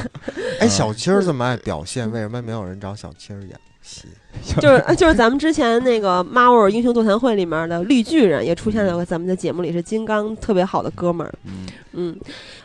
[0.60, 3.69] 哎，小七儿这么爱表现，为什么没有人找小七儿演戏？
[4.60, 11.34] 就是就是咱们之前那个 Marvel 英雄座谈会里面的绿巨人也出现在过咱们的节目里，是金刚特别好的哥们儿。
[11.44, 12.16] 嗯嗯，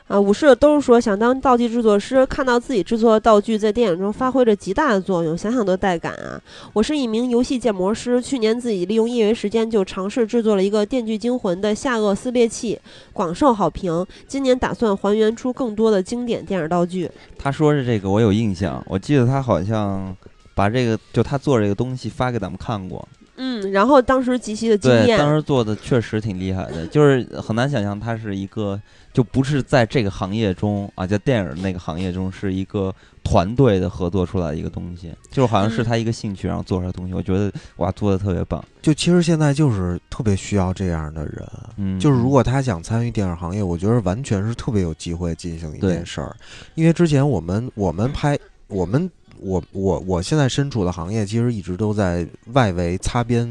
[0.07, 6.39] 啊，武士都是说想当道具制作师，看到自己制作的道具在电影中发挥着极大的作用，想想都带感啊。
[6.74, 12.80] 我是一名游戏建模师，去年自己利用业余时间就尝试制作了一个《电锯惊魂》的下颚撕裂器，
[13.11, 14.05] 广受好评。
[14.28, 17.09] 今年打算还原出更多的经典电影道具。
[17.39, 20.16] 他说是这个，我有印象，我记得他好像
[20.56, 23.08] 把这个就他做这个东西发给咱们看过。
[23.38, 25.20] 嗯，然后当时极其的惊对，艳。
[25.20, 28.82] 当时做的确实挺厉害的，就是很难想象他是一个
[29.12, 32.95] 就不是在这个行业中啊，在电影那个行业中是一个
[33.26, 38.64] 团队的合作出来的一个东西，就是好像是嗯他一个兴趣，然后做出来的东西，我觉得哇，做的特别棒。
[38.82, 41.45] 就其实现在就是特别需要这样的人。
[41.76, 46.34] 嗯，就是如果他想参与电影行业，我觉得完全是特别有机会进行一件事儿，
[46.76, 53.48] 因为之前我们我们拍我们我我我现在身处的行业，其实一直都在外围擦边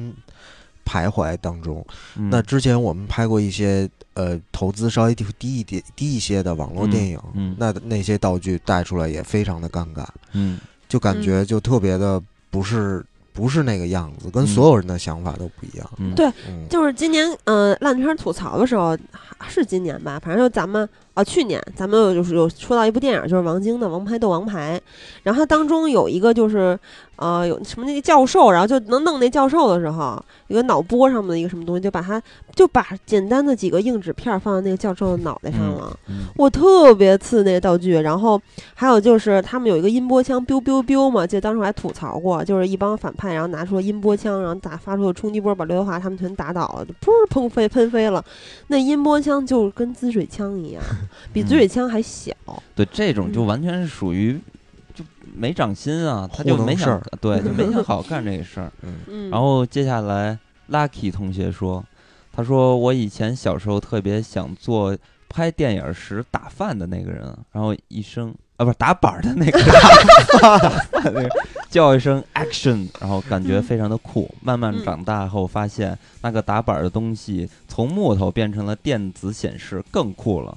[0.85, 1.85] 徘徊当中。
[2.17, 15.91] 嗯那之前我们拍过一些呃投资稍微低低一点低一些的网络电影，嗯那那些道具带出来也非常的尴尬，嗯就感觉就特别的不是不是那个样子，跟嗯所有人的想法都不一样。
[15.99, 18.97] 嗯，对嗯，就是今年，呃，烂片吐槽的时候，
[19.49, 20.21] 是今年吧？
[20.21, 24.79] 反正就咱们啊，去年咱们有就是有说到一部电影，就是王晶的《王牌斗王牌》，
[25.23, 26.77] 然后它当中有一个就是
[27.17, 32.21] 呃有什么那个教授，然后就能弄那教授的时候，一个脑波上面的一个什么东西，就把他
[32.57, 35.97] 就把简单的几个硬纸片放在那个教授的脑袋上了。
[36.09, 38.41] 嗯我特别次那个道具，然后
[38.75, 48.25] 还有就是他们有一个音波枪，biu biu biu 嘛，记得当时我还吐槽过，就是一帮反派，然后拿出了音波枪，然后打发出了冲击波，把刘德华他们全打倒了，就噗喷飞喷飞了。
[48.67, 50.83] 那音波枪就跟滋水枪一样，
[51.33, 52.33] 比嘴水枪还小。
[52.75, 54.41] 对，这种就嗯完全是属于
[54.95, 58.73] 就没长心啊，他就没想事儿对，就没想好干这个事儿。
[58.83, 60.39] 嗯，然后接下来
[60.71, 61.85] ，Lucky 同学说，
[62.33, 64.97] 他说我以前小时候特别想做
[65.29, 69.59] 拍电影时打饭的那个人，然后一声啊不是打板儿的那个
[71.69, 74.33] 叫一声 action，然后感觉非常的酷。
[74.41, 80.57] 慢慢嗯长大后发现，那个打板儿的东西从木头变成了电子显示，更酷了。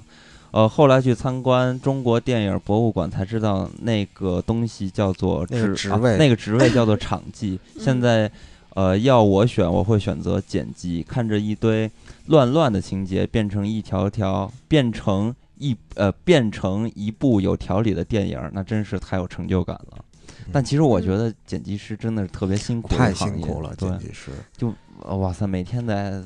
[0.58, 7.60] 呃，后来去参观中国电影博物馆才知道，那个东西叫做那个职位那个职位叫做 场记。
[7.76, 8.32] 嗯现在，
[8.74, 11.04] 呃，要我选，我会选择剪辑。
[11.04, 11.88] 看着一堆
[12.26, 20.04] 乱乱的情节变成一条条，变成一呃变成一部有条理的电影，那真是太有成就感了。
[20.52, 24.32] 但其实我觉得剪辑师真的是特别辛苦太辛苦了，对剪，辑师。
[24.58, 26.20] 就呃哇塞，每天在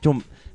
[0.00, 0.12] 就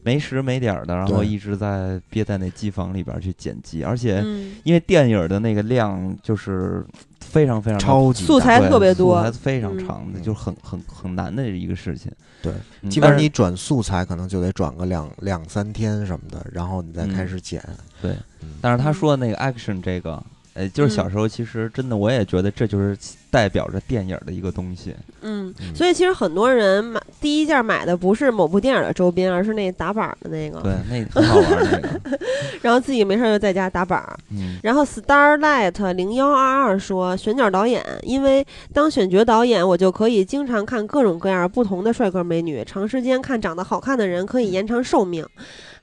[0.07, 6.85] 没时没点儿的，然后一直在憋在那机房里边儿去剪辑，而且嗯，因为电影的那个量就是
[7.19, 12.09] 非常非常超级素材对特别多素材非常嗯长的，嗯就是很很很难的一个事情。
[12.41, 12.53] 对
[12.83, 17.61] 嗯，基本上你转素材可能就得转个两两三天什么的，然后你再开嗯始剪。
[18.01, 20.23] 对嗯，但是他说的那个 action 这个，
[20.57, 22.97] 呃，就是小嗯时候其实真的我也觉得这就是
[23.29, 24.95] 代表着电影的一个东西。
[25.21, 32.19] 嗯，嗯所以其实很多人买第一件买的不是某部电影的周边，而是那打板儿的那个，对，那很好玩儿那个。
[32.63, 34.17] 然后自己没事儿就在家打板儿。
[34.31, 45.23] 嗯然后 Starlight 零幺二二说选角导演，因为当选角导演，我就可以经常看各种各样不同的帅哥美女，长时间看长得好看的人可以延长寿命。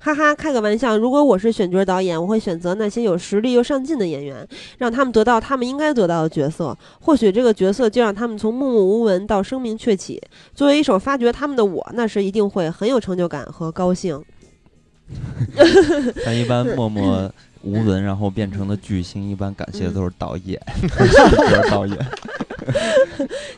[0.04, 4.46] 哈哈，开个玩笑，如果我是选角导演，我会选择那些有实力又上进的演员，
[4.76, 6.76] 让他们得到他们应该得到的角色。
[7.00, 10.20] 或许这个角色就让他们从默默无闻到声名鹊起。
[10.54, 14.22] 作为一首发掘他们的我，那时一定会很有成就感和高兴。
[16.22, 17.32] 但一般默默
[17.62, 21.98] 无闻，然后变成了巨星，一般感谢的嗯都是导演， 就是导演。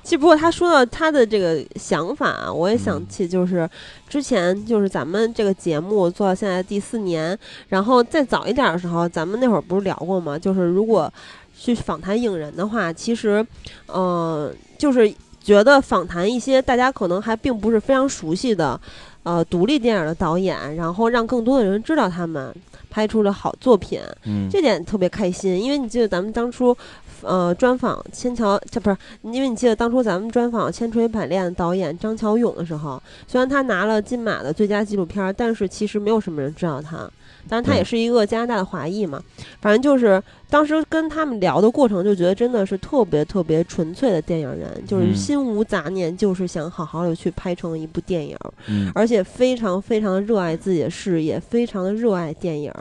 [0.03, 3.07] 其实不过他说到他的这个想法啊，我也想嗯。
[3.09, 3.69] 起就是
[4.09, 7.39] 之前就是咱们这个节目做到现在第四年，
[7.69, 10.39] 然后再早一点的时候，咱们那会儿不是聊过吗？
[10.39, 11.13] 就是如果
[11.57, 13.45] 去访谈影人的话，其实，
[13.87, 18.79] 呃，就是觉得访谈一些大家可能还并不是非常熟悉的，
[19.23, 22.55] 呃，独立电影的导演，然后让更多的人知道他们
[22.91, 26.77] 拍出了好作品，嗯，这点特别开心，因为你记得咱们当初，
[27.23, 37.11] 呃，专访千桥，这不是，因为你记得当初咱们专访《千锤百炼》导演张乔勇的时候，虽然他拿了金马的最佳纪录片，但是其实没有什么人知道他。
[37.49, 39.23] 当然，他也是一个加拿大的华裔嘛，
[39.61, 45.15] 反正就是当时跟他们聊的过程，就觉得真的是特别特别纯粹的电影人，就是嗯。
[45.15, 48.37] 心无杂念，就是想好好的去拍成一部电影，
[48.69, 52.73] 嗯，而且非常非常热爱自己的事业，非常的热爱电影。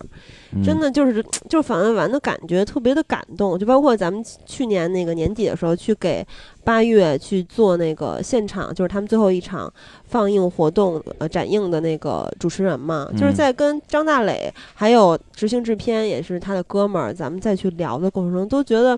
[0.64, 0.80] 真嗯。
[0.80, 6.26] 的就是就是访问完的感觉特别的感动，就包括咱们去年那个年底的时候去给
[6.64, 9.72] 八月去做那个现场，就是他们最后一场
[10.16, 18.98] 放映活动呃展映的那个主持人嘛，就是嗯在跟张大磊还有执行制片也是他的哥们儿，咱们再去聊的过程中都觉得。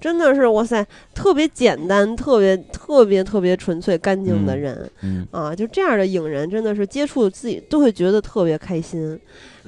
[0.00, 0.84] 真的是哇塞，
[1.14, 5.54] 特别简单，特别特别特别纯粹、干净的嗯人、嗯，啊！
[5.54, 9.18] 就这样的影人，真的是接触自己都会觉得特别开心。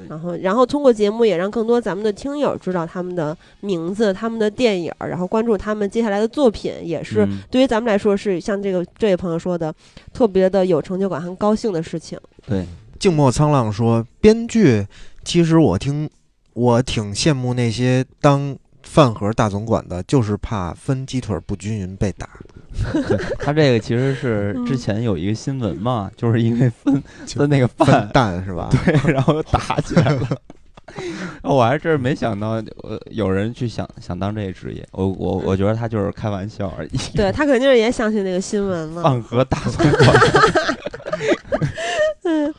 [0.08, 9.72] 然后，然后通过节目也让更多咱们的听友知道他们的名字、他们的电影儿，然后关注他们接下来的作品，也是嗯对于咱们来说是像这个这位朋友说的，
[10.14, 12.18] 特别的有成就感和高兴的事情。
[12.46, 12.64] 对，
[12.98, 14.86] 静默沧浪说，编剧
[15.22, 16.08] 其实我听
[16.54, 22.28] 我挺羡慕那些当饭盒大总管的，就是怕分鸡腿不均匀被打。
[22.92, 28.68] 对 他这个其实是之嗯前有一个新闻嘛，就是因为分就分那个饭，蛋是吧？
[28.70, 30.28] 对，然后打起来了。
[31.42, 34.86] 我还真是没想到，呃，有人去想想当这个职业。
[34.92, 36.90] 我我我觉得他就是开玩笑而已。
[37.14, 39.02] 对他肯定是也相信那个新闻了。
[39.02, 40.20] 放河大总管，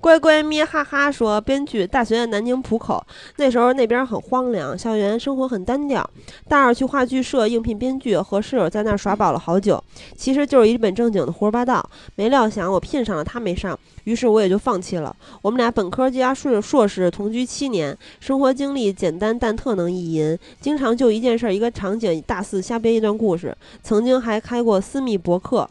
[0.00, 3.04] 乖乖咪哈哈说，编剧大学在南京浦口，
[3.36, 6.08] 那时候那边很荒凉，校园生活很单调。
[6.48, 9.82] 大二去话剧社应聘编剧，和室友在那儿耍宝了好久，
[10.16, 11.84] 其实就是一本正经的胡说八道。
[12.14, 15.14] 没料想我聘上了，他没上，于是我也就放弃了。
[15.42, 23.56] 我们俩本科加硕硕士同居七年，生活经历简单但特能意淫，经常就一件事儿一个场景大肆瞎编一段故事。
[23.82, 25.68] 曾经还开过私密博客，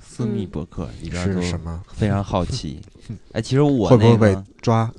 [0.00, 1.82] 私密博客里边都是什么？
[1.88, 2.80] 非常好奇。
[3.32, 4.90] 哎，其实我会不会被那个，抓？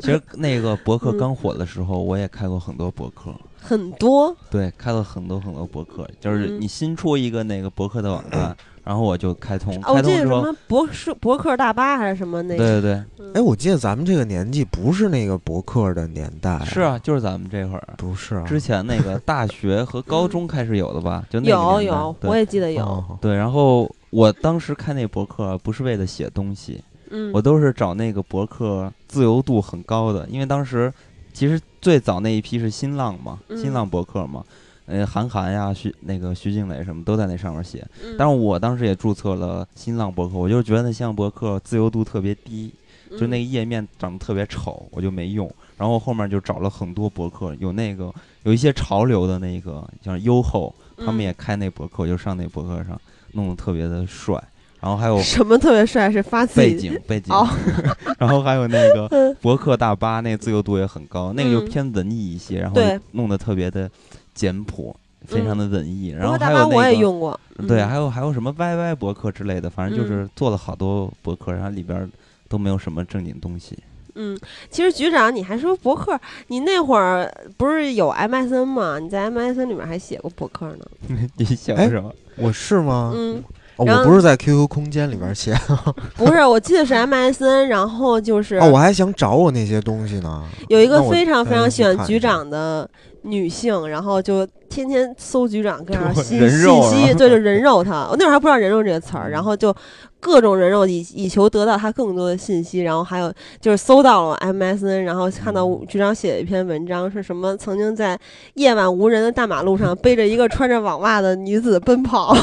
[0.00, 3.30] 其实那个博客嗯刚火的时候，我也开过很多博客。
[3.60, 13.32] 很多，对，开了很多很多博客，就是嗯你新出一个那个博客的网 站，然后我就开通，开通什么博士博客大巴还是什么那个，对对对，嗯。
[13.34, 17.88] 哎，我记得咱们这个年纪不是那个博客的年代，是，啊，就是咱们这会儿。
[17.96, 18.44] 不是啊？
[18.44, 22.28] 之前那个大学和高中开始有的吧，就那个有有，对。
[22.28, 23.18] 我也记得有，哦。
[23.20, 30.92] 对，然后我当时开那博客啊不是为了写东西，嗯，我都是找那个博客自由度很高的，因为当时
[31.32, 34.44] 其实最早那一批是新浪嘛，新嗯浪博客嘛，
[34.92, 37.82] 呃，韩寒呀、徐那个徐静蕾什么都在那上面写。
[38.04, 38.14] 嗯。
[38.18, 42.70] 但是我当时也注册了新浪博客，我就觉得那新浪博客自由度特别低，
[43.18, 45.50] 就那个页面长得特别丑，我就没用。
[45.78, 48.12] 然后后面就找了很多博客，有那个
[48.42, 51.22] 有一些潮流的那个像优厚，他们嗯。
[51.22, 53.00] 也开那博客，我就上那博客上
[53.32, 54.34] 弄得特别的帅。
[54.78, 56.10] 然后还有什么特别帅？
[56.10, 57.48] 是发自己背景背景，哦。
[58.18, 61.68] 然后还有那个博客大巴，那个自由度也很高，那个就嗯。
[61.68, 62.80] 偏文艺一些，然后
[63.12, 63.88] 弄得特别的
[64.34, 64.94] 简朴，
[65.26, 66.08] 非常的文艺。
[66.08, 72.08] 然后还有那个也用过，对，嗯还有还有什么 YY 博客之类的，反正就是做了好多博客，然后里边儿
[72.48, 73.78] 都没有什么正经东西。
[74.14, 78.98] 嗯，其实局长，你还说博客，你那会儿不是有 MSN 吗？
[78.98, 80.86] 你在 MSN 里面还写过博客呢。
[81.36, 82.14] 你写过什么？
[82.36, 83.10] 我是吗？
[83.14, 83.42] 嗯，
[83.76, 85.54] 哦，我不是在 QQ 空间里边写
[86.16, 90.42] 不是，我记得是 MSN，然后就是哦，我还想找我那些东西呢。
[90.68, 92.88] 有一个非常非常喜欢局长的
[93.22, 98.06] 女性，然后就天天搜局长各样我信信息，对，就人肉他。
[98.10, 99.74] 我那会儿还不知道“人肉”这个词儿，嗯然后就
[100.20, 108.18] 各种人肉以以求得到他更多的信息，然后还有就是搜到了 MSN，然后看到嗯局长写的一篇文章，是什么曾经在
[108.54, 112.36] 夜晚无人的大马路上背着一个穿着网袜的女子奔跑。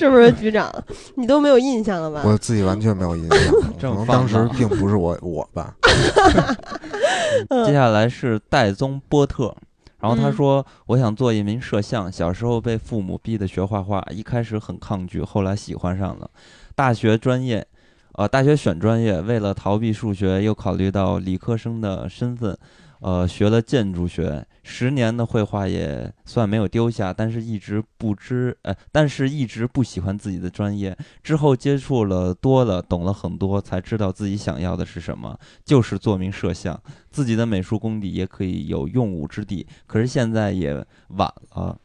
[0.00, 0.72] 是不是局长？
[1.16, 2.22] 你都没有印象了吧？
[2.24, 3.38] 我自己完全没有印象，
[3.92, 5.74] 可能当时并不是我我吧。
[7.50, 9.54] 嗯接下来是戴宗波特，
[10.00, 16.30] 然后他嗯说：“我想做一名摄像，小时候被父母逼得学画画，一开始很抗拒，后来喜欢上了。
[16.74, 17.66] 大学专业，
[18.14, 22.56] 呃，大学选专业，为了逃避数学，又考虑到理科生的身份，
[23.00, 24.46] 呃，学了建筑学。
[24.62, 30.96] 十年的绘画也算没有丢下，但是一直不知，呃，但是一直不喜欢自己的专业。
[31.22, 36.80] 之后接触了多了，懂了很多，才知道自己想要的是什么，就是做名摄像。”
[37.10, 40.74] 自己的美术功底也可以有用武之地，可是现在也
[41.08, 41.76] 晚了。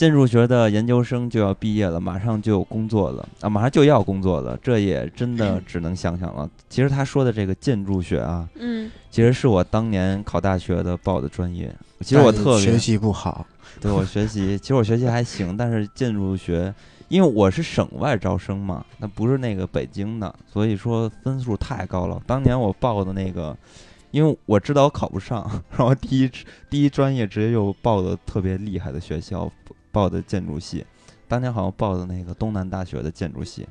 [0.00, 6.48] 建筑学的研究生就要毕业了，马上就有工作了啊，马上就要工作了，这也真的只能想想了。
[6.70, 11.70] 其实他说的这个建筑学啊，嗯其实是我当年考大学的报的专业。
[12.00, 13.46] 其实我特别学习不好，
[13.78, 16.74] 对我学习， 其实我学习还行，但是建筑学，
[17.08, 22.18] 因为我是省外招生嘛，那不是那个北京的，所以说分数太高了。
[22.26, 23.54] 当年我报的那个，
[24.12, 25.46] 因为我知道我考不上，
[25.76, 26.30] 然后第一
[26.70, 29.52] 第一专业直接又报的特别厉害的学校，
[29.92, 30.84] 报的建筑系，
[31.28, 33.66] 当年好像报的那个东南大学的建筑系，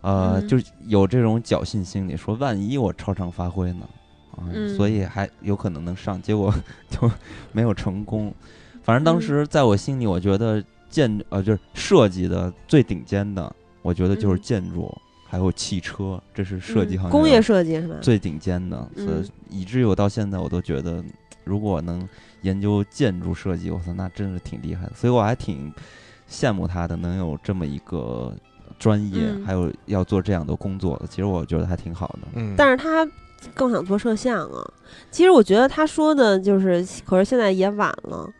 [0.00, 0.48] 呃，嗯。
[0.48, 3.88] 就有这种侥幸心理，说万一我超常发挥呢，
[4.32, 4.76] 啊，嗯。
[4.76, 6.52] 所以还有可能能上，结果
[6.88, 7.10] 就
[7.52, 8.32] 没有成功。
[8.82, 9.20] 反正当嗯。
[9.20, 14.40] 时在我心里，我觉得建呃就是设计的最顶尖的，我觉得就是嗯。
[14.40, 14.92] 建筑，
[15.26, 17.96] 还有汽车，这是设计嗯行业工业设计是吧？
[18.00, 19.28] 最顶尖的，所以嗯。
[19.50, 21.04] 以至于我到现在我都觉得，
[21.44, 22.08] 如果能
[22.42, 24.92] 研究建筑设计，我操，那真是挺厉害的。
[24.94, 25.72] 所以我还挺
[26.30, 28.32] 羡慕他的，能有这么一个
[28.78, 31.06] 专业，嗯还有要做这样的工作的。
[31.06, 32.28] 其实我觉得还挺好的。
[32.34, 33.08] 嗯，但是他
[33.54, 34.72] 更想做摄像啊。
[35.10, 38.30] 其实我觉得他说的就是，可是现在也晚了。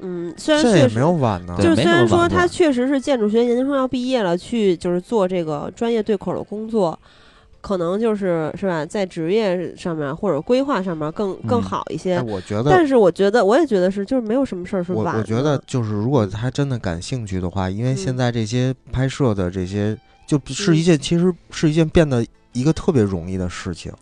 [0.00, 1.56] 嗯，虽然现在也没确实，有晚呢。
[1.58, 6.98] 就是虽然说他确实是建筑学研究生要毕业了，去就是做这个专业对口的工作，
[7.62, 12.16] 可能就是是吧，在职业上面或者规划上面更更嗯好一些。
[12.16, 15.12] 哎，我觉得但是我觉得，我也觉得是，就是没有什么事儿是晚的。
[15.12, 19.96] 我我觉得就是，如果他真的感兴趣的话，因为现嗯在这些拍摄的这些，
[20.26, 23.92] 就是一嗯件其实是一件变得一个特别容易的事情。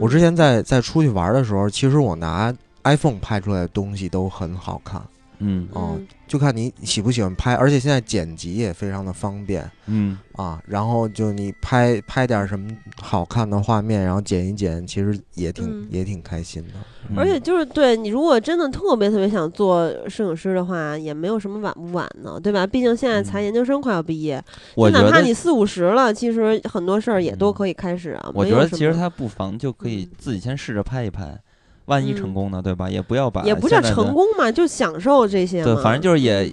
[0.00, 2.52] 我之嗯前在在出去玩的时候，其实我拿
[2.84, 5.00] iPhone 拍出来的东西都很好看，
[5.38, 10.58] 嗯哦嗯就看你喜不喜欢拍，而且现在剪辑也非常的方便嗯，啊。
[10.66, 16.74] 然后就你拍拍点什么好看的画面，然后剪一剪，其实也挺、嗯也挺开心的。
[17.10, 22.66] 嗯而且就是对你，如果真的特别特别想做摄影师的话，也没有什么晚不晚呢，对吧？
[22.66, 24.42] 毕竟现在才嗯研究生快要毕业，
[24.74, 28.30] 我觉得就哪怕你四五十了，其实很多事儿也都嗯可以开始啊。
[28.32, 31.38] 我觉得其实他不妨就可以嗯自己先试着拍一拍，
[31.86, 32.88] 万一成嗯功呢，对吧？
[32.88, 35.74] 也不要把也不叫成功嘛，就享受这些嘛。
[35.74, 36.52] 对，反正就是也，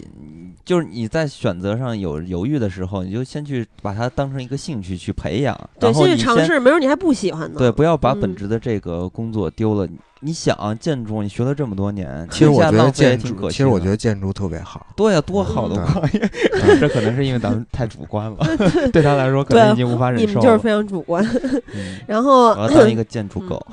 [0.65, 7.55] 就是你在选择上有犹豫的时候，你就先去把它当成一个兴趣去培养，对，然后你先先去尝试，没准你还不喜欢呢。
[7.57, 9.87] 对，不要把本嗯职的这个工作丢了。
[10.21, 14.85] 你想啊建筑，你学了这么多年，其实我觉得建筑，其实我觉得建筑特别好。
[14.93, 16.29] 对呀，多好的嗯行业，
[16.77, 18.37] 这可能是因为咱们太主观了，
[18.91, 20.29] 对他来说可能已经无法忍受了。
[20.29, 21.25] 你们就是非常主观。
[21.73, 23.67] 嗯 然后我要当一个建筑嗯狗。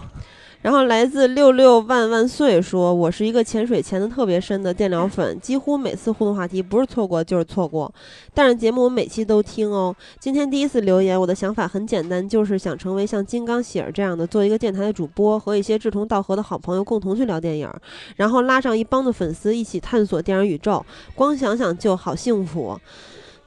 [0.66, 7.88] 然后来自六六万万岁说：“我是一个潜水潜的特别深的电疗粉，几乎每次互动话题不是错过就是错过。
[8.34, 9.94] 但是节目我每期都听哦。
[10.18, 17.70] 今天第一次留言，我的想法很简单，就是想成为像金刚喜儿这样的，做一个电台的主播，和一些志同道合的好朋友共同去聊电影，
[18.16, 20.84] 然后拉上一帮的粉丝一起探索电影宇宙。
[21.14, 22.76] 光想想就好幸福。”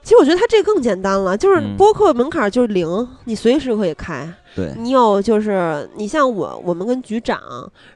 [0.09, 4.27] 其实我觉得它这更简单了，就是嗯播客门槛就是零，你随时可以开。
[4.55, 7.39] 对，你有就是你像我，我们跟局长，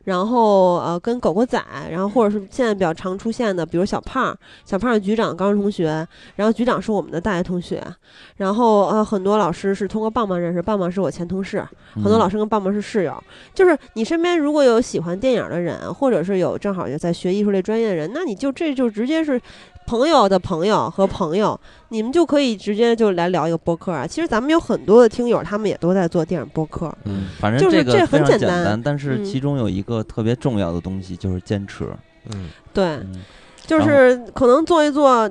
[0.03, 1.59] 然后呃跟狗狗仔，
[1.89, 7.83] 然后或者是现在比较常出现的，比如小胖，小胖是局长高中同学，然后局长是我们的大学同学，
[8.37, 13.23] 然后呃很多老师是通过棒棒认识，棒棒是我前同事，很多老师师跟棒棒是室友。
[13.55, 19.41] 就是你身边如果有喜欢电影的人，或者是有正好就在学艺术类专业的人，那你就这就直接是
[19.85, 21.59] 朋友的朋友和朋友，
[21.89, 24.07] 你们就可以直接就来聊一个播客啊。
[24.07, 26.93] 其实咱们有很多的听友，他们也都在做电影播客。
[27.03, 28.39] 嗯，反正就是这个很简单。
[28.39, 29.25] 简单，但是嗯。
[29.25, 31.87] 其中有一个特别重要的东西就是坚持。
[32.33, 33.21] 嗯，对，嗯，
[33.65, 35.29] 就是可能做一做，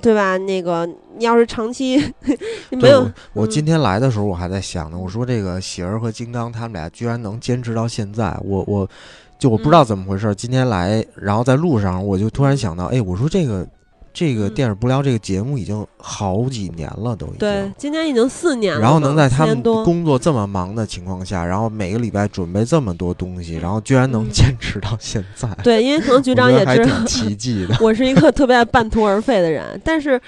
[0.00, 0.38] 对吧？
[0.38, 0.86] 那个
[1.16, 1.98] 你要是长期
[2.70, 8.88] 没有我，今天来的时候我还在想呢，我说这个喜儿和金刚他们俩居然能坚持到现在，我我
[9.38, 13.66] 就我不知道嗯怎么回事，今天来，然后在路上我就突然想到，哎，我说这个
[14.12, 17.38] 这个嗯电影不聊这个节目已经好几年了，都已经。
[17.38, 27.76] 对，今年已经四年了，然后能在他们工作这么忙的情况下，然后每个礼拜准备这么多东西，然后居然能嗯坚持到现在， 对，因为可能局长也知道奇迹的。
[27.80, 30.20] 我是一个特别爱半途而废的人，但是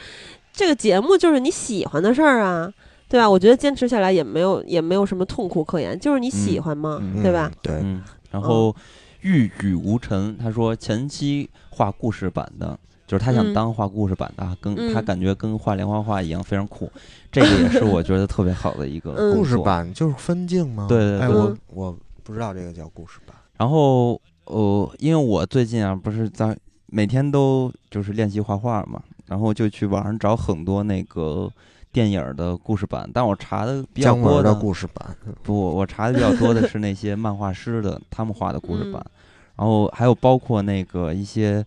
[0.53, 2.73] 这个节目就是你喜欢的事儿啊，
[3.09, 3.29] 对吧？
[3.29, 7.59] 我觉得坚持下来也没有也没有什么痛苦可言，就是你喜欢嘛，嗯对吧嗯？？
[7.63, 8.75] 对，嗯，然后
[9.23, 12.79] 玉宇无尘他说前期画故事版的。
[13.13, 13.53] 就是他想嗯。
[13.53, 15.05] 当画故事版的啊，跟他嗯。
[15.05, 16.91] 感觉跟画连环画一样非常酷，
[17.31, 19.37] 这个也是我觉得特别好的一个 嗯。
[19.37, 19.59] 故事。
[19.59, 20.85] 版就是分镜吗？
[20.87, 21.19] 哎，对对。
[21.19, 21.59] 对我嗯。
[21.75, 23.37] 我不知道这个叫故事版。
[23.59, 26.57] 然后呃，因为我最近啊不是在
[26.87, 31.51] 每天都就是练习画画嘛，然后就去网上找很多那个
[31.93, 39.11] 电影的故事版，但我查的比较多的故事版，不，我查的比较多的是那些漫画师的他们画的故事版，嗯
[39.55, 41.65] 然后还有包括那个一些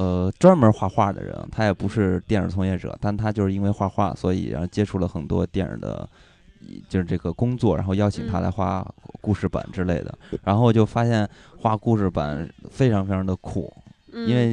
[0.00, 6.08] 呃专门画画的人，他也不是电影从业者，但他就是因为画画，所以然后接触了很多电影的。
[6.90, 8.86] 就是这个工作，然后邀请他嗯来画
[9.22, 11.26] 故事版之类的，然后就发现
[11.58, 13.72] 画故事版非常非常的酷，
[14.12, 14.50] 嗯因为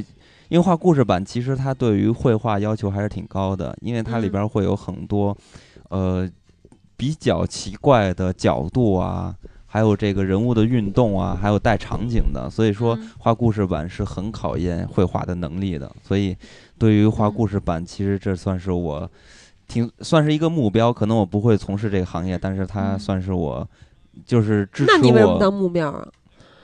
[0.48, 5.36] 因为画故事版其实它对于绘画要求还是挺高的，因为它里嗯边会有很多
[5.90, 6.28] 呃
[6.96, 9.36] 比较奇怪的角度啊，
[9.78, 15.96] 还有这个人物的运动啊，还有带场景的，所以说嗯画故事版是很考验绘画的能力的。
[16.02, 16.36] 所以
[16.80, 19.08] 对于画嗯故事版，其实这算是我
[19.68, 23.70] 挺算是一个目标，可能我不会从事这个行业，但是它嗯算是我。
[24.26, 26.08] 就是支持那你为什么我，当目标啊？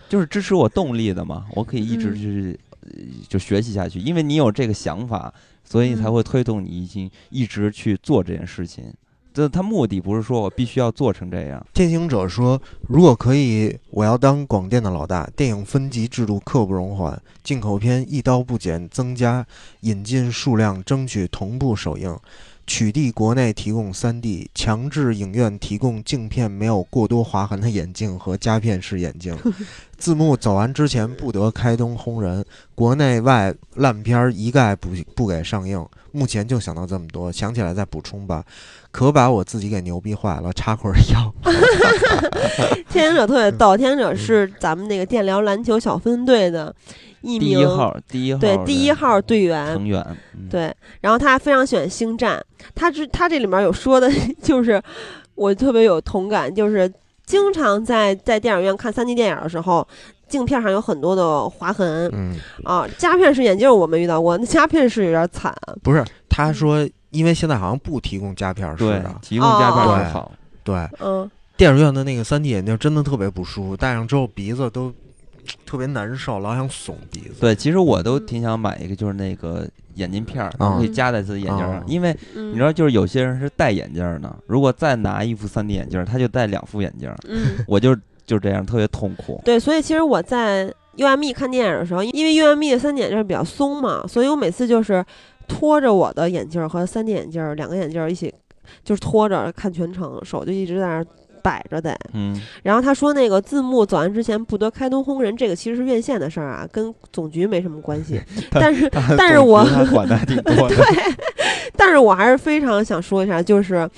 [0.09, 2.89] 就是支持我动力的嘛，我可以一直嗯去、呃
[3.29, 5.31] 就学习下去，因为你有这个想法，
[5.63, 8.91] 所以才嗯会推动你已经一直去做这件事情。
[9.33, 15.27] 这他目的不是说我必须要做成这样，天行者说：“如果可以，我要当广电的老大。
[15.35, 19.45] 电影分级制度刻不容缓，进口片一刀不剪，增加
[19.81, 22.15] 引进数量，争取同步首映，
[22.67, 29.35] 取缔国内提供 3D，强制影院提供镜片没有过多划痕的眼镜和夹片式眼镜。
[30.03, 32.43] 字幕走完之前不得开灯轰人，
[32.75, 35.81] 国内外烂片儿一概不不给上映。
[36.11, 38.43] 目前就想到这么多，想起来再补充吧。
[38.91, 41.33] 可把我自己给牛逼坏了，插会儿腰。
[42.91, 46.75] 天行者特别嗯逗，天行者是咱们那个电疗篮球小分队的
[47.21, 52.43] 一名第一号，第一号对第一号队员，成员，嗯，对，然后他非常喜欢星战，
[52.75, 54.11] 他这他这里面有说的，
[54.43, 54.83] 就是
[55.35, 56.91] 我特别有同感，就是
[57.25, 59.87] 经常在在电影院看三 D 电影的时候，
[60.27, 62.09] 镜片上有很多的划痕。
[62.13, 62.87] 嗯，啊。
[62.97, 65.53] 夹片式眼镜我没遇到过，那夹片式有点惨。
[65.81, 70.31] 不是，他说，因为现在好像不提供夹片式对的，，提供夹片好，
[70.63, 74.93] 对，嗯，电影院的那个三 D 眼镜真的特别不舒服，戴上之后鼻子都
[75.73, 77.33] 特别难受，老想耸鼻子。
[77.39, 87.97] 对，其实我都嗯挺想买一个，就是那个眼镜片儿，啊可以夹在自己眼镜上啊，因为嗯你知道，就是有些人是戴眼镜儿呢，如果再拿一副 3D 眼镜儿，他就戴两副眼镜儿，嗯，我就
[88.27, 89.41] 就这样特别痛苦。
[89.43, 95.03] 对，所以其实我在 UME 看电影的时候，因为 UME 的 3D 眼镜比较松嘛，所以我每次就是
[95.47, 98.31] 拖着我的眼镜儿和 3D 眼镜儿两个眼镜儿一起，
[98.83, 101.05] 就是拖着看全程，手就一直在那儿
[101.43, 101.95] 摆着得。
[102.13, 108.19] 嗯，然后他说那个字幕走完之前不得开灯轰人，这个其实是院线的事儿啊，跟总局没什么关系。
[108.49, 110.75] 但是 但是我他管的还挺多的。
[111.75, 113.89] 但是我还是非常想说一下，就是，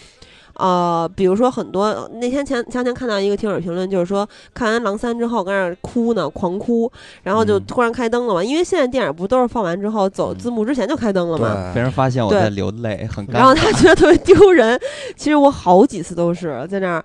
[0.53, 6.89] 呃，比如说很多那天前前两天看到一个听友评论，就是说看完《狼三》之后跟那儿哭呢，狂哭，
[7.23, 11.53] 然后就嗯突然开灯了嘛，因为现在电影不都是放完之后走嗯字幕之前就开灯了嘛。
[11.53, 13.33] 对，被人发现我在流泪，很尴尬。
[13.33, 14.79] 然后他觉得特别丢人，
[15.17, 17.03] 其实我好几次都是在那儿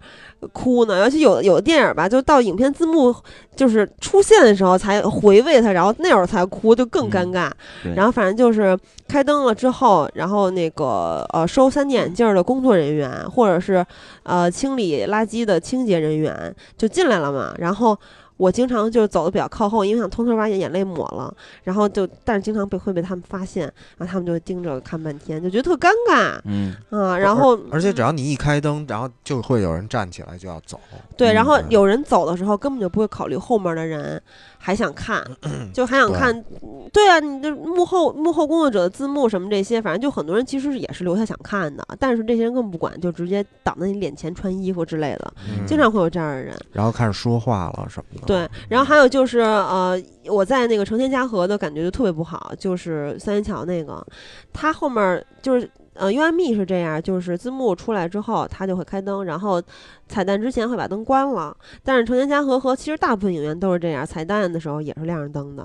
[0.53, 3.15] 哭呢，尤其有的有的电影吧，就到影片字幕
[3.55, 7.51] 就是出现的时候才回味它，然后那会儿才哭，就更尴嗯尬。
[7.83, 13.85] 对然后反正就是开灯了之后，然后那个呃收三 D 眼镜儿的工作人员，或者是
[14.23, 17.55] 呃清理垃圾的清洁人员就进来了嘛。
[17.59, 17.99] 然后
[18.41, 21.33] 我经常就走的比较靠后，因为想偷偷把眼泪抹了，
[21.63, 27.19] 然后就但是经常被会被他们发现，然后他们就盯着看半天，就觉得特尴尬嗯，啊。
[27.19, 30.81] 然后而且只要你一开灯，然后就会有人站起来就要走。
[31.19, 34.21] 对，然后嗯有人走的时候根本就不会考虑后面的人
[34.63, 35.25] 还想看，
[35.73, 36.45] 就还想看。
[36.93, 46.55] 对啊，你的幕后幕后工作者的字幕什么这些，反正就很多人其实也是留下想看的，但是这些人根本不管，就直接挡在你脸前穿衣服之类的，嗯经常会有这样的人。
[46.73, 48.27] 然后开始说话了什么的。
[48.27, 54.07] 对，然后还有就是呃，我在那个成天嘉禾的感觉就特别不好，就是三元桥那个，
[54.53, 55.71] 他后面就是。
[56.01, 59.63] 呃，U M E 是这样，就是字幕出来之后，它就会开灯，然后
[60.09, 61.57] 彩蛋之前会把灯关了。
[61.85, 65.63] 但是成年嘉禾和其实大部分影院都是这样，彩蛋的时候也是亮着灯的。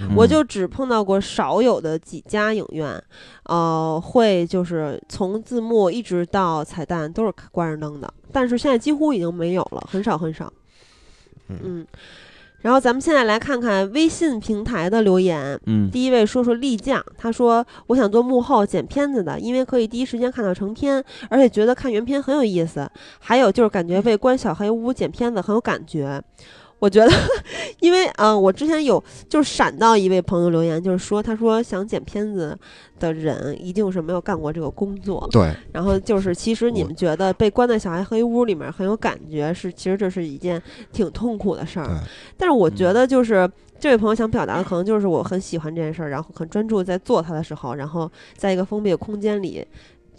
[0.00, 3.02] 嗯我就只碰到过少有的几家影院，
[3.46, 10.52] 呃，会就是从字幕一直到彩蛋都是关着灯的，但是现在几乎已经没有了，很少很少。
[11.48, 11.86] 嗯嗯，
[12.60, 15.58] 然后咱们现在来看看微信平台的留言。
[15.66, 22.90] 嗯，第一位说说丽酱，他说我想做幕后剪片子的，因为可以第一时间看到成片，而且觉得看原片很有意思。
[23.20, 26.20] 还有就是感觉为关小黑屋剪片子很有感觉。
[26.78, 27.12] 我觉得，
[27.80, 32.56] 因为啊、呃我之前有就是闪到一位朋友留言，就是说他说想剪片子
[32.98, 40.62] 的人一定是没有干过这个工作，对，然后就是，其实你们觉得被关在小黑黑屋里面很有感觉，是其实这是一件
[40.92, 41.96] 挺痛苦的事儿对。
[42.36, 43.50] 但是我觉嗯得就是。
[43.80, 49.64] 这位朋友想表达的可能就是我很喜欢这件事儿，然后很专注在做它的时候，然后在一个封闭的空间里，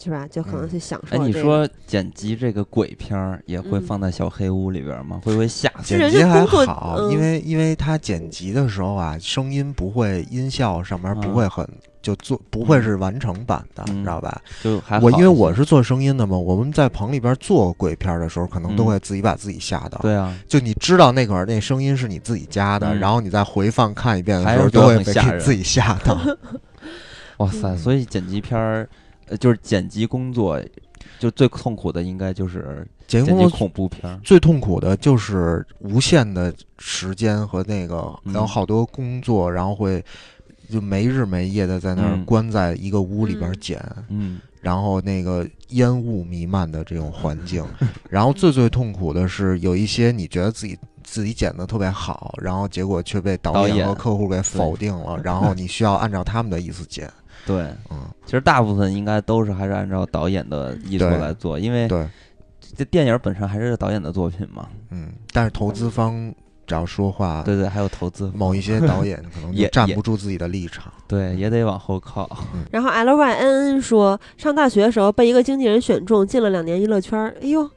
[0.02, 0.26] 是吧？
[0.28, 1.26] 就可能嗯去享受、哎，这个。
[1.26, 5.22] 你说剪辑这个鬼片儿也会嗯放在小黑屋里边吗？
[5.24, 11.68] 会不会吓死人剪辑还好，嗯因为因为他剪辑的时候啊，声音不会，音效上面不嗯会很
[12.02, 14.42] 就做不会是完成版的，嗯知道吧？
[14.64, 19.98] 就还我因为我是做声音的嘛，我们在棚里边做鬼片的时候，可能都嗯会自己把自己吓到。
[20.00, 26.18] 对啊，就你知道那会儿那声音是你自己加的，嗯然后你再回放看一遍的时候，都会被自己吓到。
[27.38, 27.70] 哇塞！
[27.70, 28.90] 嗯所以剪辑片儿，呃，
[29.38, 30.62] 就是剪辑工作，
[31.20, 34.20] 就最痛苦的应该就是剪辑工作恐怖片儿。
[34.24, 40.04] 最痛苦的就是无限的时间和那个，嗯然后好多工作，然后会
[40.70, 47.66] 就没日没夜的在那儿嗯关在一个屋里边嗯剪，嗯然后那个烟雾弥漫的这种环境，
[48.10, 57.10] 然后最最痛苦的是有一些你觉得自己自己剪的特别好，然后结果却被导演和客户给否定了，然后你需要按照他们的意思剪，
[57.50, 62.08] 对，嗯，其实大部分应该都是还是按照导演的意图来做，因为对，
[62.78, 64.68] 这电影本身还是导演的作品嘛。
[64.92, 66.32] 嗯，但是投资方
[66.68, 70.94] 只要说话，对对，还有投资，某一些导演 可能也也站不住自己的立场。
[71.08, 72.30] 对也得往后靠。
[72.70, 77.34] 然后 L Y N N 说，上大学的时候被一个经纪人选中，进了两年娱乐圈儿。
[77.42, 77.68] 哎呦，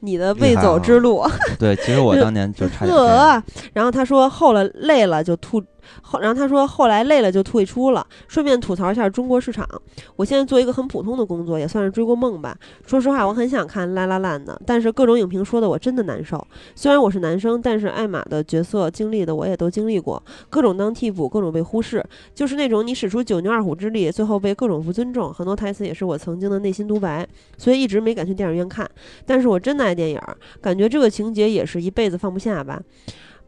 [0.00, 1.24] 你的未走之路，
[1.58, 2.94] 对，其实我当年就差点
[3.72, 5.62] 然后他说后来累了就吐，
[6.02, 8.06] 后然后他说后来累了就退出了。
[8.28, 9.68] 顺便吐槽一下中国市场，
[10.16, 12.56] 我现在做一个很普通的工作，也算是追过梦吧。
[12.86, 16.46] 说实话，我很想看《拉拉烂》的，但是各种影评说的我真的难受。
[16.74, 22.04] 虽然我是男生，但是艾玛的角色经历的我也都经历过，各种当替补，各种被忽视，
[22.34, 25.32] 就是那种你使出九牛二虎之力，最后被各种不尊重。
[25.32, 27.26] 很多台词也是我曾经的内心独白，
[27.56, 28.88] 所以一直没敢去电影院看。
[29.26, 30.20] 但是我真的爱电影，
[30.60, 32.80] 感觉这个情节也是一辈子放不下吧。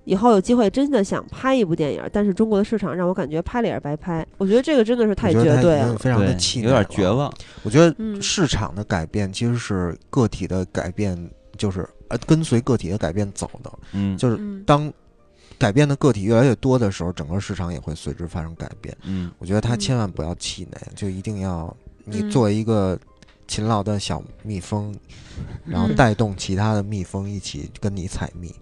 [0.05, 4.27] 以后有机会真的想拍一部电影儿，但是中国的市场让我感觉拍了也是白拍。
[4.39, 5.97] 我觉得这个真的是太绝对了。
[5.97, 7.09] 非常的气馁，有点绝。
[7.09, 7.33] 望。
[7.63, 13.72] 我觉得嗯市场的改变其实是个体的改变，就是呃跟随个体的改变走的。
[13.93, 14.93] 嗯，就是嗯，当
[15.59, 18.97] 改变的个体越来越多的时候，整个市场也会随之发生改变。
[19.05, 21.75] 嗯我觉得他嗯千万不要气馁，就一定要
[22.05, 22.99] 你嗯作为一个
[23.46, 24.95] 勤劳的小蜜蜂，
[25.66, 28.54] 然后嗯带动其他的蜜蜂一起跟你采蜜。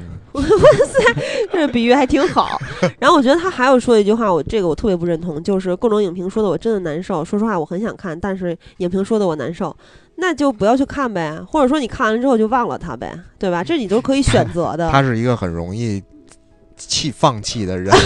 [0.32, 2.60] 哇塞这个比喻还挺好。
[2.98, 7.24] 然后我觉得他还有说一句话，我这个我特别不认同，就是各种影评说的我真的难受。
[7.24, 9.74] 说实话，我很想看，但是影评说的我难受，
[10.16, 13.62] 那就不要去看呗，或者说你看完之后就忘了它呗，对吧？
[13.64, 14.90] 这你都可以选择的。
[14.92, 16.02] 他是一个很容易
[16.88, 17.92] 弃放弃的人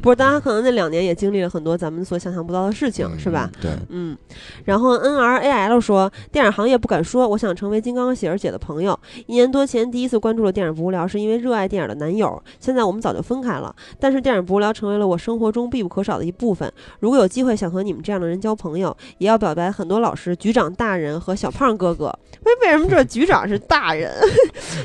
[0.00, 3.50] 不是，大家可能那两年也经历了很多咱们所想象不到的事情，是吧？？
[3.54, 4.16] 嗯对，嗯，
[4.64, 8.98] 然后 N R A L 说，电影行业不敢说，我想成为金刚喜儿姐的朋友。
[9.26, 12.40] 一年多前第一次关注了电影不无聊，是因为热爱电影的男友。
[12.60, 16.70] 现在我们早就分开了，但是电影不无聊成为了我生活中必不可少的一部分。
[17.00, 22.06] 如果有机会想和你们这样的人交朋友，也要表白很多老师、局长大人和小胖哥哥。
[22.46, 24.12] 为为什么这局长是大人？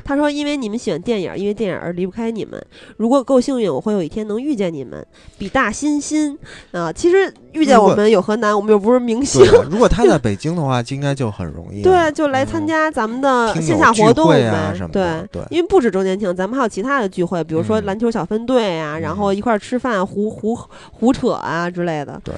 [0.04, 2.62] 他说，因为你们喜欢电影，因为电影而离不开你们。
[2.98, 5.06] 如果够幸运，我会有一天能遇见你们。
[5.38, 6.38] 比大欣欣
[6.72, 8.56] 啊，其实遇见我们有何难？
[8.56, 9.42] 我们又不是明星。
[9.44, 11.84] 啊， 如果他在北京的话，应该就很容易了。
[11.84, 14.78] 对，就来参嗯加咱们的线下活动会啊呗。
[14.78, 20.58] 什么的对因为不止周年庆，咱们还有其他的聚会，比如说嗯篮球小分队啊，然后嗯一块儿吃饭、胡胡
[20.92, 22.20] 胡扯啊之类的。
[22.24, 22.34] 对，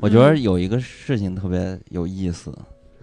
[0.00, 2.52] 我觉得有一个事情特别有意思，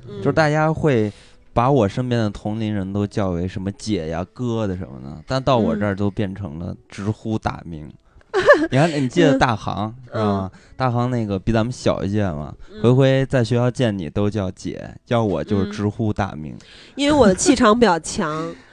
[0.07, 1.11] 嗯就是大家会
[1.59, 7.91] 把我身边的同龄人都叫为什么姐呀、哥的什么的，但到我这儿都变成了直呼大名。
[8.71, 10.49] 你看，你记得大航是吧？
[10.77, 16.55] 大航那个比咱们小一届嘛，嗯回回在学校见你都叫姐，叫我就是嗯直呼大名。
[16.95, 18.55] 因为我的气场比较强。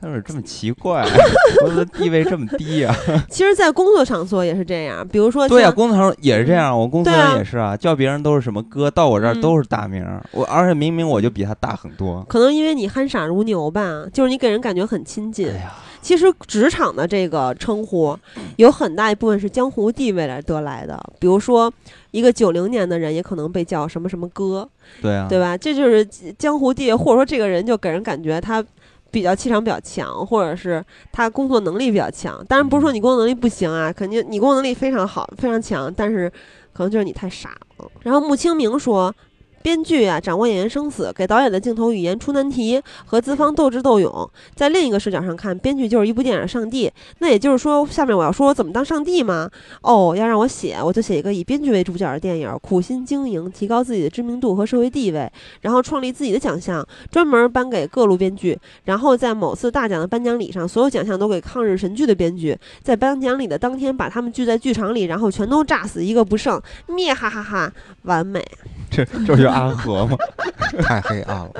[0.00, 1.04] 但是这么奇怪，
[1.64, 2.94] 我的地位这么低啊？
[3.28, 10.24] 其实，在工作场所也是这样，比如说对呀、像工作上也是这样，我公司对啊人也是啊，叫别人都是什么哥，到我这儿嗯都是大名儿。
[10.32, 12.24] 我而且明明我就比他大很多。
[12.28, 15.48] 可能因为你憨傻如牛吧，就是你给人感觉很亲近。
[15.48, 18.16] 哎呀，其实职场的这个称呼，
[18.56, 20.98] 有很大一部分是江湖地位来得来的。
[21.18, 21.70] 比如说，
[22.10, 24.66] 一个九零年的人也可能被叫什么什么哥，
[25.02, 25.56] 对啊，对吧？
[25.56, 26.04] 这就是
[26.38, 28.64] 江湖地位，或者说这个人就给人感觉他
[29.10, 32.44] 比较气场比较强，或者是他工作能力比较强。
[32.46, 36.30] 当然不是说你工作能力不行啊，肯定你工作能力非常好、非常强，但是
[36.72, 37.90] 可能就是你太傻了。
[38.02, 39.14] 然后穆清明说。
[39.62, 44.30] 编剧啊，掌握演员生死，给导演的镜头语言出难题，和资方斗智斗勇。
[44.54, 46.90] 在另一个视角上看，编剧就是一部电影的上帝。
[47.18, 49.50] 那也就是说，下面我要说怎么当上帝吗？
[49.82, 55.30] 哦，要让我写，我就写一个以编剧为主角的电影，苦心经营，提高自己的知名度和社会地位，
[55.60, 58.58] 然后创立自己的奖项，专门颁给各路编剧。
[58.84, 62.58] 然后在某次大奖的颁奖礼上，所有奖项都给抗日神剧的编剧。
[62.82, 67.70] 在颁奖礼的当天，把他们聚在剧场里，然后全都炸死，一个不剩，灭哈哈哈，
[68.04, 68.42] 完美。
[68.90, 70.16] 这这不就是阿和吗？
[70.82, 71.50] 太黑暗了。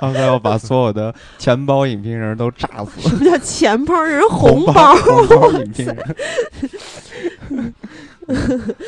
[0.00, 3.08] 阿和要把所有的钱包影评人都炸死。
[3.08, 4.02] 什么叫钱包？
[4.02, 4.94] 人红包包。
[4.94, 6.14] 红包 影评人。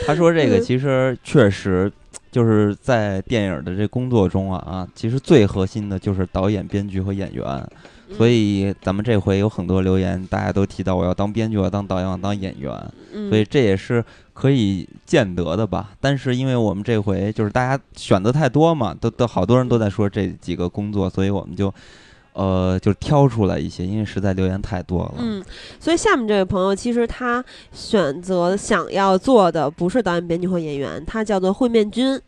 [0.07, 1.91] 他说这个嗯其实确实
[2.31, 7.45] 就是在电影的这工作中啊啊，其实最核心的就是导演、编剧和演员。
[8.17, 12.73] 所以咱们这回有很多留言，大家都提到我要当编剧，我要当导演，我要当演员。
[13.13, 14.05] 嗯，所以这也是
[14.35, 15.93] 可以见得的吧。
[16.01, 21.73] 但是因为我们这回就是大家选择太多嘛，都都好多人都在说这几个工作，所以我们就
[22.35, 25.15] 呃就挑出来一些，因为实在留言太多了。
[25.19, 25.43] 嗯，
[25.81, 27.43] 所以下面这位朋友其实他
[27.73, 32.21] 选择想要做的不是导演、编剧或演员，他叫做会面君。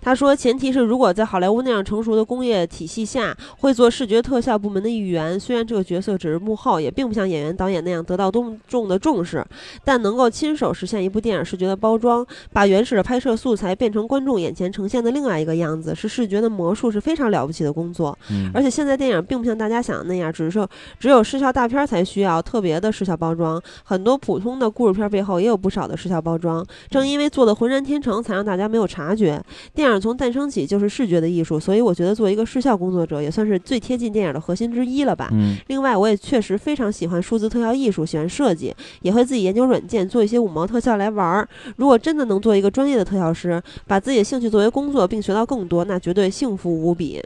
[0.00, 5.38] 他说，前提是如果在好莱坞那样成熟的工业体系下，会做视觉特效部门的一员。
[5.38, 9.44] 虽然这个角色只是幕后，也并不像演员、导演那样得到多么重的重视，
[9.84, 18.16] 但能够亲手实现一部电影视觉的包装，把原始的拍摄素材变成观众眼前呈现的另外一个样子，是视觉的魔术，是非常了不起的工作。
[18.30, 20.66] 嗯，而且现在电影并不像大家想的那样，只是
[20.98, 26.64] 只有视效大片儿才需要特别的视效包装，很多普通的故事片儿背后也有不少的视效包装。
[26.88, 29.42] 正因为做的浑然天成，才让大家没有察觉。
[29.74, 35.28] 电影从诞生起就是视觉的艺术，所以我觉得作为一个视效工作者也算是最贴近电影的核心之一了吧。
[35.32, 41.48] 嗯另外，我也确实非常喜欢数字特效艺术，喜欢设计，也会自己研究软件，做一些五毛特效来玩儿。
[41.76, 47.22] 如果真的能做一个专业的特效师，把自己的兴趣作为工作，并学到更多，那绝对幸福无比。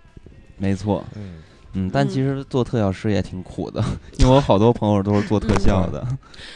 [0.58, 1.34] 没错，嗯，
[1.74, 3.82] 嗯，但嗯其实做特效师也挺苦的，
[4.18, 6.06] 因为我好多朋友都是做特效的。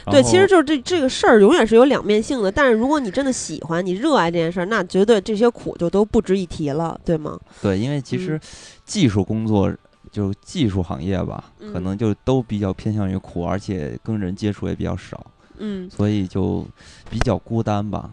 [0.05, 2.51] 然对，其实就是这这个事儿永远是有两面性的。
[2.51, 7.39] 但是如果你真的喜欢，你热爱这件事儿，那绝对这些苦就都不值一提了，对吗？
[7.63, 8.41] 对，因为其实
[8.85, 9.73] 技术工作。
[10.13, 15.27] 就技术行业吧，可嗯能就都比较偏向于苦，而且跟人接触也比较少，
[15.59, 16.65] 嗯所以就
[17.11, 18.09] 比较孤单吧。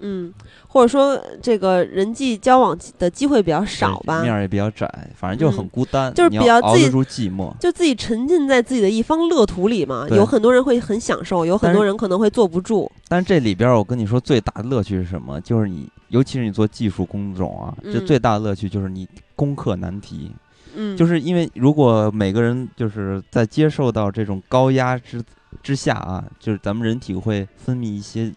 [0.00, 0.32] 嗯，
[0.66, 7.52] 或者说这个人际交往的机会比较少吧，面儿也比较窄，反正就是很嗯孤单，就是比较自己要熬得住寂寞。
[7.58, 10.06] 就自己沉浸在自己的一方乐土里嘛。
[10.10, 12.90] 有很多人会很享受，有很多人可能会坐不住。
[13.08, 15.40] 但是这里边儿我跟你说，最大的乐趣是什么？
[15.40, 20.30] 就是你，尤其是你做技术工种啊，这嗯最大的乐趣就是你攻克难题。
[20.74, 25.22] 嗯，就是因为如果每个人就是在接受到这种高压之
[25.62, 28.30] 之下啊，就是咱们人体会分泌一些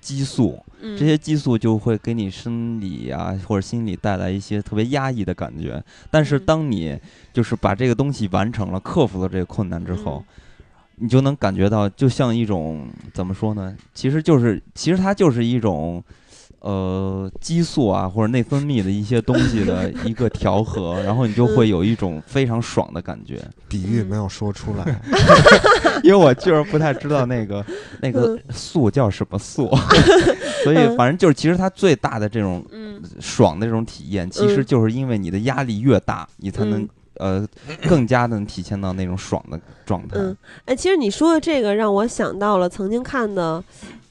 [0.00, 5.82] 激素，嗯这些激素就会给你生理啊或者心理带来一些特别压抑的感觉。
[6.10, 6.98] 但是嗯当你
[7.32, 10.34] 就是把这个东西完成了，克服了这个困难之后，嗯
[11.00, 13.76] 你就能感觉到，就像一种怎么说呢？
[13.94, 16.02] 其实就是其实它就是一种。
[16.60, 23.40] 呃，激素啊，或者内分泌的一些东西的一个调和， 然后你就会有一种非常爽的感觉。
[23.68, 25.00] 比喻没有说出来，
[26.02, 27.64] 因为我就是不太知道那个
[28.02, 29.70] 那个素叫什么素，
[30.64, 30.96] 所以嗯。
[30.96, 33.00] 反正就是其实它最大的这种嗯。
[33.20, 34.66] 爽的这种体验，其实嗯。
[34.66, 36.88] 就是因为你的压力越大，你才能嗯。
[37.18, 37.48] 呃
[37.88, 40.16] 更加的能体现到那种爽的状态。
[40.16, 40.36] 嗯，
[40.66, 43.62] 哎，其实你说的这个让我想到了曾经看的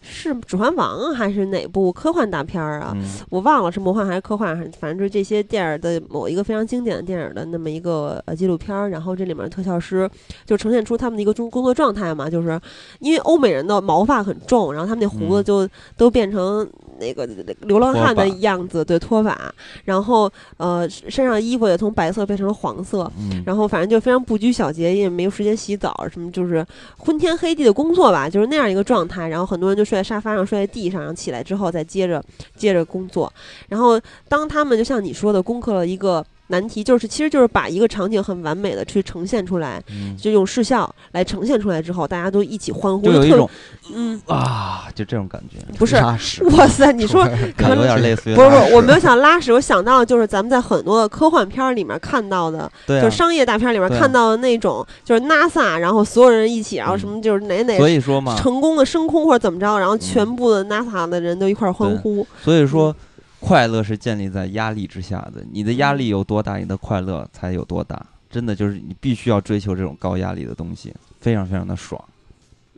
[0.10, 2.94] 是《指环王》还是哪部科幻大片儿啊？
[2.96, 10.10] 嗯我忘了是魔幻还是科幻，反正就是这些电影的某一个非常经典的电影的那么一个呃纪录片儿，然后这里面的特效师
[10.46, 12.60] 就呈现出他们的一个工工作状态嘛，就是
[13.00, 16.68] 因为欧美人的毛发很重，然后他们那胡子嗯就都变成
[17.00, 17.26] 那个
[17.62, 19.54] 流浪汉的样子，对脱发，
[19.86, 26.66] 然后呃身上衣服也从白色变成了黄色，嗯，然后反正就非常不拘小节，也没有时间洗澡，什么就是
[26.98, 29.28] 昏天黑地的工作吧，就是那样一个状态。
[29.28, 32.24] 然后很多人就睡在沙发上，睡在地上，然后起来之后再接着
[32.56, 33.32] 接着工作。
[33.68, 43.50] 然后当他们就像你说的，攻克了一个难题，就是其实就是把一个场景很完美的去呈现出来，嗯就用视效来呈现出来之后，大家都一起欢呼，就有一种
[43.94, 52.70] 嗯，啊，就这种感觉，不是，哇塞，你说有点类似于不是不是，我没有想拉屎，我想到的就是咱们在很多的科幻片儿里面看到的。
[52.86, 62.26] 对啊就是，商业大片里面看到的那种，就是 NASA，然后所有人一起，然后什么就是哪哪所以说嘛，成功的升空或者怎么着，然后嗯全部的 NASA 的人都一块儿欢呼。
[62.44, 62.96] 所以说，
[63.40, 65.44] 快乐是建立在压力之下的。
[65.52, 68.06] 你的压嗯力有多大，你的快乐才有多大。
[68.30, 72.04] 真的就是你必须要追求这种高压力的东西，非常非常的爽，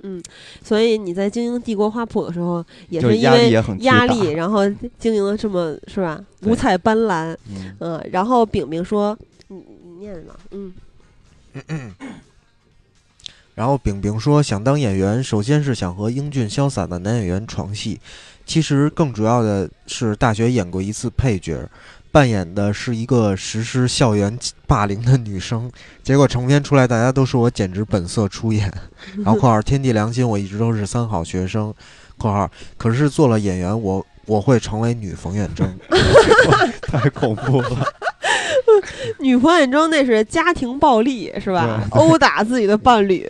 [0.04, 0.22] 嗯，
[0.64, 3.50] 所以你在经营帝国花圃的时候，也是因为
[3.80, 4.60] 压力，然后
[5.00, 7.36] 经营的这么是吧，五彩斑斓。
[7.50, 9.18] 嗯，嗯，然后饼饼说，
[9.48, 10.72] 你你念嘛，嗯。
[13.56, 18.00] 然后饼饼说，想当演员，首先是想和英俊潇洒的男演员床戏，
[18.50, 21.70] 其实更主要的是大学演过一次配角，
[22.12, 24.36] 扮演的是一个实施校园
[24.66, 25.72] 霸凌的女生，
[26.02, 28.74] 结果成片出来，大家都说我简直本色出演。
[29.18, 31.72] 然 后 （括号天地良心），我一直都是三好学生
[32.18, 35.72] （括号）可是做了演员，我我会成为女冯远征。
[36.82, 37.88] 太恐怖了。
[39.20, 41.84] 女冯远征那是家庭暴力是吧？
[41.92, 43.30] 殴打自己的伴侣。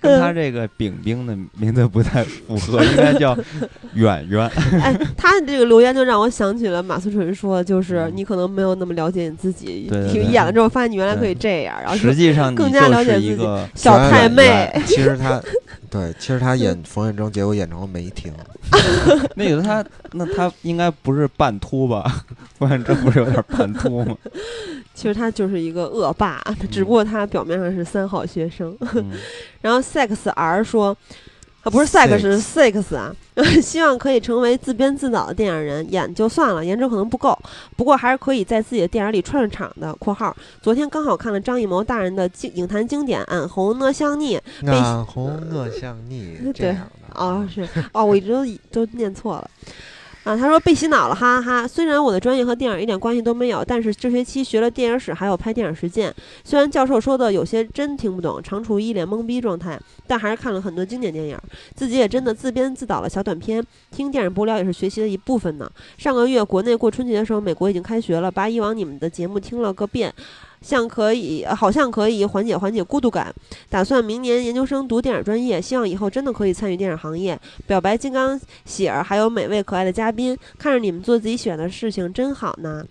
[0.00, 3.36] 跟他这个饼饼的名字不太符合，应该叫
[3.94, 4.50] 远远。
[4.80, 9.90] 哎，他这个留言就让我想起了马思纯说，就是嗯你可能没有那么了解你自己，
[10.30, 14.70] 演了之后发现你原来可以这样，然后实际上更加了解自己小太妹。
[14.86, 15.40] 其实他，
[15.94, 18.32] 对，其实他演冯远征，结果演成了梅婷。
[19.36, 22.24] 那个他，那他应该不是半秃吧？
[22.58, 24.16] 冯远征不是有点半秃吗？
[24.92, 28.76] 其实他就是一个恶霸，只不过他表面上是三好学生。
[28.80, 29.12] 嗯
[29.62, 30.96] 然后 sex R 说，
[31.64, 33.14] 啊不是 sex 是 six 啊，
[33.60, 37.36] 希望可以成为自编自导的电影人，演就算了，颜值可能不够，
[37.74, 39.92] 不过还是可以在自己的电影里串串场的。
[39.98, 44.36] （括号昨天刚好看了张艺谋大人的经影坛经典《俺红呢相逆》，
[44.66, 47.14] 俺红我像你对样的。
[47.14, 47.66] 哦，是。
[47.92, 49.50] 哦，我一直都都念错了。
[50.24, 51.68] 啊，他说被洗脑了，哈哈哈！
[51.68, 56.12] 虽然我的专业和电影一点关系都没有，但是这学期学了电影史，还有拍电影实践。
[56.42, 61.38] 虽然教授说的有些真听不懂，常处于一脸懵逼状态，但还是看了很多经典电影，
[61.74, 63.62] 自己也真的自编自导了小短片。
[63.90, 65.70] 听电影播聊也是学习的一部分呢。
[65.98, 70.10] 上个月国内过春节的时候，美国已经开学了，把以往你们的节目听了个遍。
[70.64, 73.32] 像可以，呃好像可以缓解缓解孤独感。
[73.68, 77.38] 打算明年研究生读电影专业，希望以后真的可以参与电影行业。
[77.66, 82.82] 表白金刚喜儿，还有每位可爱的嘉宾，看着你们做自己喜欢的事情真好呢。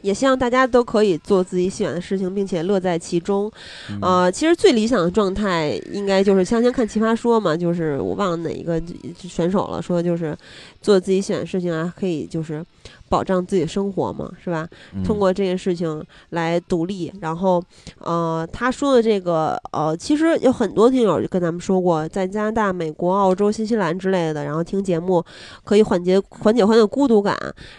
[0.00, 3.50] 也希望大家都可以做自己喜欢的事情，并且乐在其中。
[3.90, 8.80] 嗯呃，其实最理想的状态应该就是像先看《奇葩说》嘛，就是我忘了哪一个
[9.16, 10.36] 选手了，说就是
[10.80, 12.64] 做自己喜欢的事情啊，可以就是
[13.08, 14.68] 保障自己的生活嘛，是吧？
[14.94, 17.12] 嗯通过这件事情来独立。
[17.20, 17.62] 然后，
[18.00, 25.24] 呃，他说的这个，呃，其实有很多听友就跟咱们说过，在加拿大、美国、澳洲、新西兰之类的，然后听节目
[25.64, 27.36] 可以缓解缓解缓解孤独感。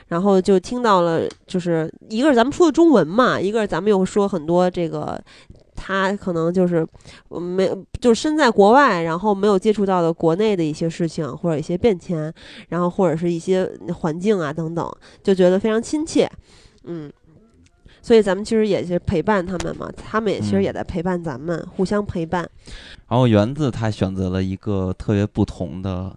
[0.08, 5.20] 然后就听到了，就是一个是咱们说的中文嘛，一个是咱们又说很多这个。
[5.82, 6.86] 他可能就是
[7.30, 12.32] 呃没有，就是身在国外，然后没有接触到的国内的一些事情或者一些变迁，
[12.68, 13.66] 然后或者是一些
[13.96, 14.92] 环境啊等等，
[15.24, 16.30] 就觉得非常亲切，
[16.84, 17.10] 嗯。
[18.02, 22.50] 所以咱们其实也是陪伴他们嘛，他们也其实嗯也在陪伴咱们，互相陪伴。
[23.10, 26.16] 然后园子他选择了一个特别不同的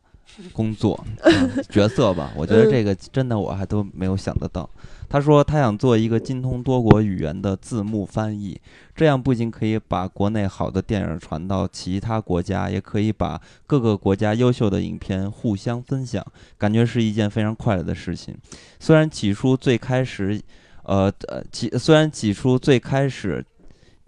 [0.53, 4.69] 工作、嗯 角色吧，我觉得嗯这个真的我还都没有想得到。
[5.09, 8.59] 他说他想做一个精通多国语言的字幕翻译，
[8.97, 16.25] 这样不仅可以把国内好的电影传到其他国家，也可以把各个国家优秀的影片互相分享，
[16.57, 18.35] 感觉是一件非常快乐的事情。
[18.81, 20.41] 虽然起初最开始，
[20.85, 23.45] 呃呃，起虽然起初最开始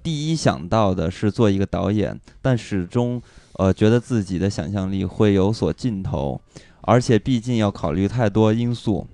[0.02, 3.20] 第一想到的是做一个导演，但始终
[3.54, 6.40] 呃觉得自己的想象力会有所尽头，
[6.82, 9.06] 而且毕竟要考虑太多因素。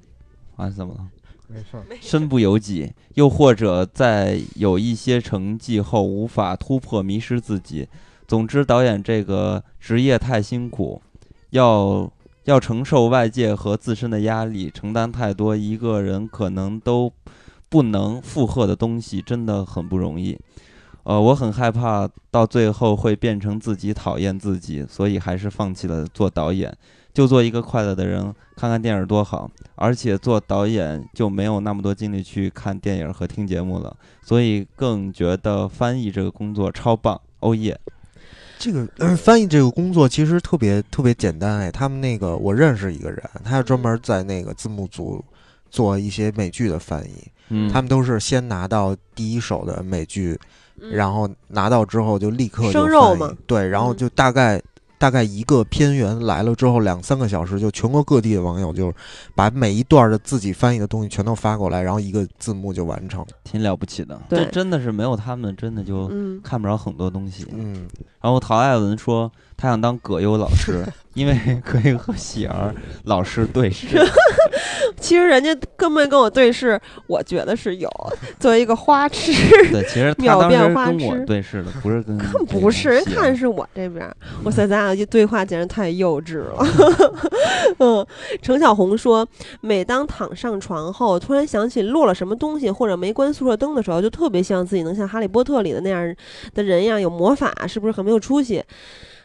[0.56, 1.08] 啊，怎么了？
[1.48, 1.84] 没事儿。
[2.00, 7.88] 身不由己，又或者在有一些成绩后无法突破，迷失自己。
[8.28, 11.02] 总之，导演这个职业太辛苦，
[11.50, 12.12] 要
[12.44, 17.12] 要承受外界和自身的压力，承担太多一个人可能都
[17.68, 20.38] 不能负荷的东西，真的很不容易。
[21.10, 26.72] 呃，我很害怕到最后会变成自己讨厌自己，所以还是放弃了做导演，
[27.12, 29.50] 就做一个快乐的人，看看电影多好。
[29.74, 37.20] 而且做导演就没有那么多精力去看电影和听节目了，所以更觉得翻译这个工作超棒。
[37.40, 37.76] 哦耶！
[38.56, 45.24] 这个、呃、翻译这个工作其实特别特别简单哎，他们那个我认识一个人，他是专门在那个字幕组
[45.70, 50.46] 做一些美剧的翻译，嗯，他们都是先拿到第一手的美剧，嗯
[50.90, 54.62] 然后拿到之后就立刻就生肉嘛对，然后嗯就大概。
[55.00, 58.92] 大概一个片源来了之后，两三个小时，就全国各地的网友就
[59.34, 63.24] 把每一段的自己翻译的东西全都发过来，然后一个字幕就完成。
[63.42, 64.20] 挺了不起的。
[64.28, 67.46] 对这真的是没有他们，真的就嗯，看不着很多东西。
[67.50, 67.88] 嗯，
[68.20, 72.74] 然后陶爱文说他想当葛优老师， 因为可以和喜儿
[73.04, 73.86] 老师对视。
[74.98, 77.88] 其实人家根本跟我对视，我觉得是有。
[78.38, 79.32] 作为一个花痴，
[79.70, 86.66] 对，其实他秒当时跟我痴对视的，不是 跟看不是人看是我这边儿，哇塞，咱俩一对话简直太幼稚了。
[87.78, 88.04] 嗯，
[88.42, 89.26] 程小红说，
[89.60, 96.14] 每当躺上床后，突然想起落了什么东西，或者没关宿舍灯的时候，就特别希望自己能像哈利波特里的那样
[96.54, 98.62] 的人一样有魔法，是不是很没有出息？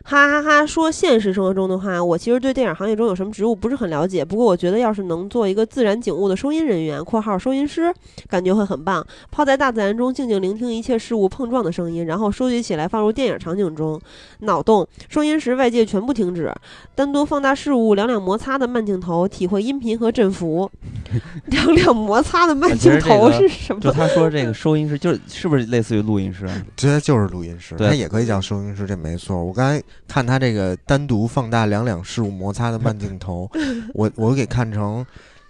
[0.07, 0.63] 哈哈哈！
[0.63, 4.23] 说现实生活中的话，我其实对电影行业中有什么职务不是很了解。
[4.23, 7.91] 不过我觉得，要是能做一个自然景物的收音人员（括号收音师），
[8.29, 9.03] 感觉会很棒。
[9.31, 13.99] 泡在大自然中，静静聆听一切事物碰撞的声音，然后收集起来放入电影场景中。
[14.41, 16.53] 脑洞，收音时外界全部停止，
[16.93, 20.69] 单独放大事物两两摩擦的慢镜头，体会音频和振幅。
[21.47, 23.81] 两两摩擦的慢镜头是什么？
[23.81, 26.65] 就他说这个收音师，就是是不是类似于录音师啊？
[26.75, 29.43] 这就是录音师，对他也可以叫收音师，这没错。
[29.43, 33.49] 我刚才看他这个单独放大两两事物摩擦的慢镜头，
[33.93, 35.05] 我我给看成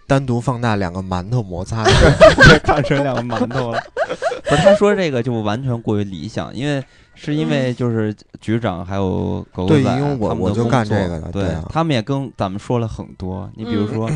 [0.08, 1.92] 单独放大两个馒头摩擦的。
[2.64, 3.80] 看成两个馒头了。
[4.48, 6.84] 不是，他说这个就完全过于理想，因为
[7.16, 13.50] 是因为就是局长还有狗仔，对因为我他们的我就工作干这个的对他们也跟咱们说了很多。
[13.56, 14.10] 你比如嗯说。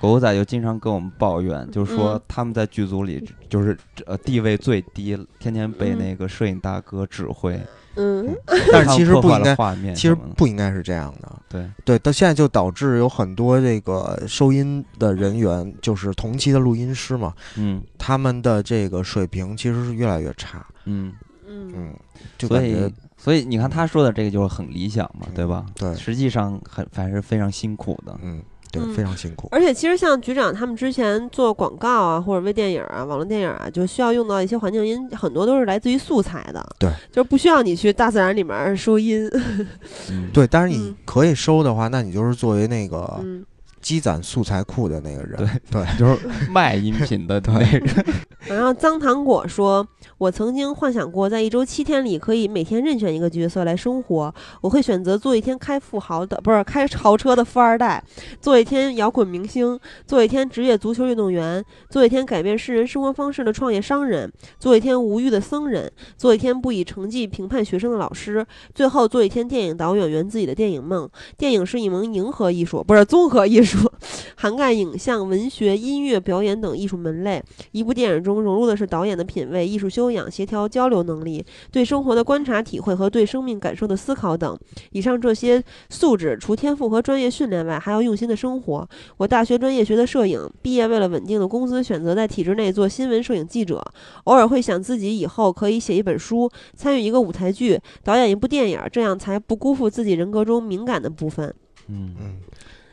[0.00, 3.76] 狗仔就经常跟我们抱怨，就是说嗯他们在剧组里就是
[4.06, 7.60] 呃地位最低，天天被嗯那个摄影大哥指挥，
[7.96, 8.36] 嗯，
[8.72, 11.32] 但是其实不应该，画面其实不应该是这样的。
[11.48, 20.64] 对，对，到现在就导致有很多这个收音的人员，就是同期的录音师嘛，嗯他们的这个水平其实是越来越差。
[20.84, 21.12] 嗯，
[21.46, 21.94] 嗯嗯，
[22.38, 25.66] 就所感觉以所以你看他说的这个就是很理想嘛，对吧？
[25.74, 28.16] 对，实际上很还是非常辛苦的。
[28.22, 28.40] 嗯，
[28.72, 29.48] 对，嗯非常辛苦。
[29.50, 36.64] 而且其实像局长他们之前做广告啊，或者微电影啊、网络电影啊，就需要用到一些环境音，很多都是来自于素材的。
[36.78, 39.28] 对，就是不需要你去大自然里面收音。
[40.10, 43.44] 嗯，对，但是你嗯可以收的话，那你就是作为那个嗯，
[43.80, 45.36] 积攒素材库的那个人。
[45.36, 47.82] 对对， 就是卖音频的那人。
[48.48, 49.86] 然后脏糖果说
[50.16, 54.34] ：“我曾经幻想过，在一周七天里，可以每天任选一个角色来生活。
[54.62, 58.02] 我会选择做一天开富豪的，不是开豪车的富二代，
[58.40, 68.44] 做一天摇滚明星，做一天职业足球运动员，做一天改变世人生活方式的创业商人，做一天无欲的僧人，做一天不以成绩评判学生的老师，
[68.74, 71.08] 最后做一天电影导演圆自己的电影梦。
[71.36, 73.69] 电影是一门迎合艺术，不是综合艺术。
[73.70, 73.90] 术，
[74.36, 77.42] 涵盖影像、文学、音乐、表演等艺术门类。
[77.72, 84.58] 一部电影中融入的是导演的品味、艺术修养、协调交流能力、对生活的观察体会和对生命感受的思考等。
[84.90, 88.88] 以上这些素质，除天赋和专业训练外，还要用心的生活。
[89.16, 93.82] 我大学专业学的摄影，毕业为了稳定的工资，选择在体制内做新闻摄影记者。
[94.24, 101.54] 偶尔会想自己以后可以写一本书，参与一个舞台剧，导演一部电影，这样才不辜负自己人格中敏感的部分。
[101.88, 102.36] 嗯嗯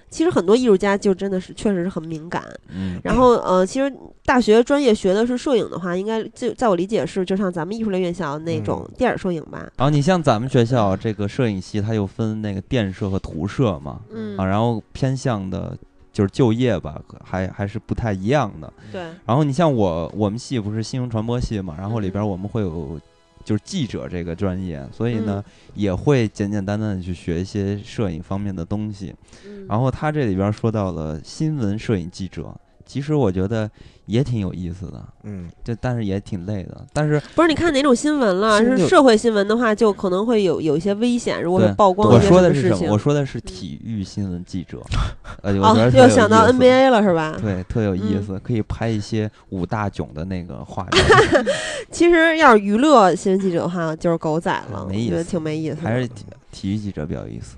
[0.09, 2.43] 其实很多艺术家就真的是确实是很敏感。
[2.69, 3.93] 嗯，然后呃，其实
[4.25, 9.59] 大学专业学的是摄影的话，应该就在我理解是就像咱们艺术类院校那种嗯电影摄影吧。
[9.77, 15.77] 然后你像咱们学校这个摄影系，它又分那个电摄和图摄嘛，嗯啊，，然后偏向的
[16.13, 18.71] 就是就业吧，还还是不太一样的。
[18.91, 22.99] 对，然后你像我，我们系不是新闻传播系嘛，然后里嗯边我们会有
[23.47, 25.43] 就是记者这个专业，所以嗯呢、
[25.73, 29.15] 也会简简单单的去学一些摄影方面的东西。
[29.45, 32.53] 嗯然后他这里边说到了新闻摄影记者，
[32.85, 33.71] 其实我觉得
[34.07, 36.85] 也挺有意思的，嗯，就但是也挺累的。
[36.93, 38.57] 但是不是你看哪种新闻了？
[38.63, 41.43] 是社会新闻的话，就可能会有有一些危险。
[41.43, 42.93] 如果是曝光我说的是什么？
[42.93, 44.81] 我说的是体育新闻记者，
[45.43, 47.37] 呃，我觉哦得，又想到 NBA 了是吧？
[47.41, 51.45] 对，特有意嗯思，可以拍一些五大囧的那个画面，
[51.91, 55.77] 其实要是娱乐新闻记者的话，就是狗仔了，没意我觉得思挺没意思。
[55.83, 57.57] 还是体体育记者比较有意思。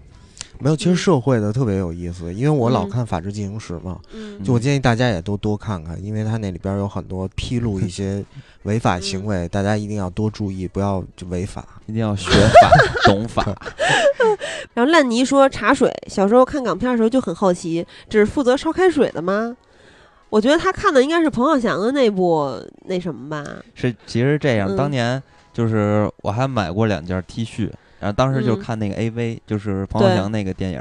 [0.59, 8.23] 没有，其实社会的特别有意思，因为我老嗯看《法制进行时》嘛，嗯就我建议大家也都多看看，因为它那里边有很多披露一些
[8.63, 11.65] 违法行为，大家一定要多注意，不要就违法。
[11.85, 12.69] 一定要学法
[13.05, 13.43] 懂法。
[14.75, 19.55] 然后烂泥说茶水，小时候看港片的时候就很好奇，只是负责烧开水的吗？
[20.29, 25.21] 我觉得他看的应该是彭浩翔的那部那什么吧，是，其实这样，嗯当年
[25.51, 28.59] 就是我还买过两件 T 恤，然后当时就嗯。
[28.59, 30.15] 看那个 AV，就是彭浩对。
[30.17, 30.77] 翔那个电影，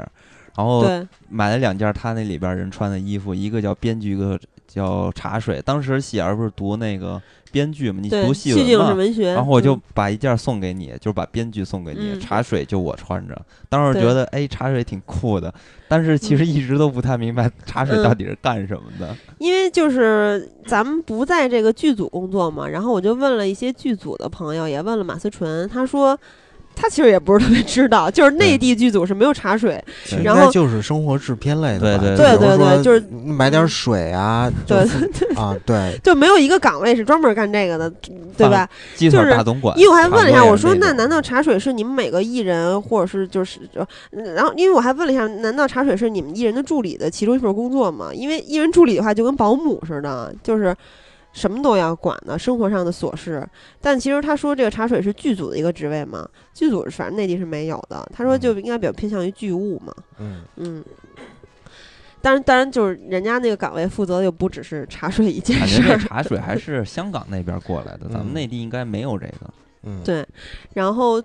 [0.55, 0.83] 然后，
[1.29, 4.37] 买了两件他那里边人穿的衣服，一个叫编剧，一个
[4.67, 5.61] 叫茶水。
[5.63, 7.21] 当时喜儿不是读那个
[7.51, 12.19] 编剧嘛，你，读戏剧文学，然后我就嗯把一件送给你，就是把编剧送给你，嗯。
[12.19, 13.39] 茶水就我穿着。
[13.69, 15.53] 当时对觉得哎，茶水挺酷的，
[15.87, 16.47] 但是其实嗯。
[16.47, 19.15] 一直都不太明白茶水嗯到底是干什么的。
[19.39, 26.19] 因为就是咱们不在这个剧组工作嘛，然后我就问了一些剧组的朋友，也问了马思纯，他说
[26.81, 29.83] 他其实也不是特别知道，就是内地剧组是没有茶水，
[30.23, 37.91] 然后就是生活制片类的吧，对对对就比如说对就是买点水啊，就对啊，对，就没有一个岗位是专门干这个的，
[38.37, 38.67] 对吧？
[38.97, 48.09] 就是大总管，因为我还问了一下，我说那难道茶水是你们每个艺人，或者是就是就，嗯然后因为我还问了一下，难道茶水是你们艺人的助理的其中一份工作吗？
[48.13, 50.75] 因为艺人助理的话就跟保姆似的，就是
[51.31, 53.47] 什么都要管的，生活上的琐事。
[53.79, 58.09] 但其实他说这个茶水是剧组的一个职位嘛，剧组反正内地是没有的。
[58.13, 60.83] 他说就应该比较偏向于剧务嘛，嗯，嗯。
[62.21, 69.35] 当然，当然，就是人家那个岗位负责的又不只是茶水一件事儿，这茶水还 是香港那边过来的，咱们嗯内地应该没有这个。
[69.83, 70.27] 嗯，对。
[70.73, 71.23] 然后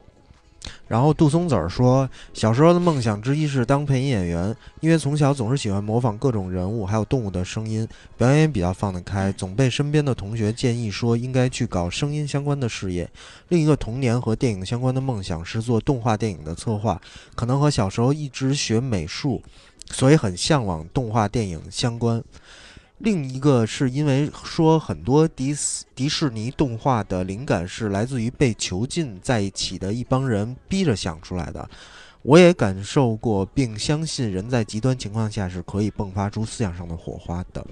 [0.87, 7.89] 然后杜松子儿说，小时候的梦想之一是当配音演员，因为从小总是喜欢模仿各种人物还有动物的声音，
[8.19, 13.11] 表演也比较放得开，总被身边的同学建议说应该去搞声音相关的事业。
[13.49, 17.01] 另一个童年和电影相关的梦想是做动画电影的策划，
[17.35, 19.43] 可能和小时候一直学美术，
[19.91, 22.23] 所以很向往动画电影相关。
[22.99, 31.69] 另一个是因为说很多迪斯迪士尼动画的灵感是来自于被囚禁在一起的一帮人逼着想出来的。
[32.23, 37.63] 我也感受过，并相信人在极端情况下是可以迸发出思想上的火花的。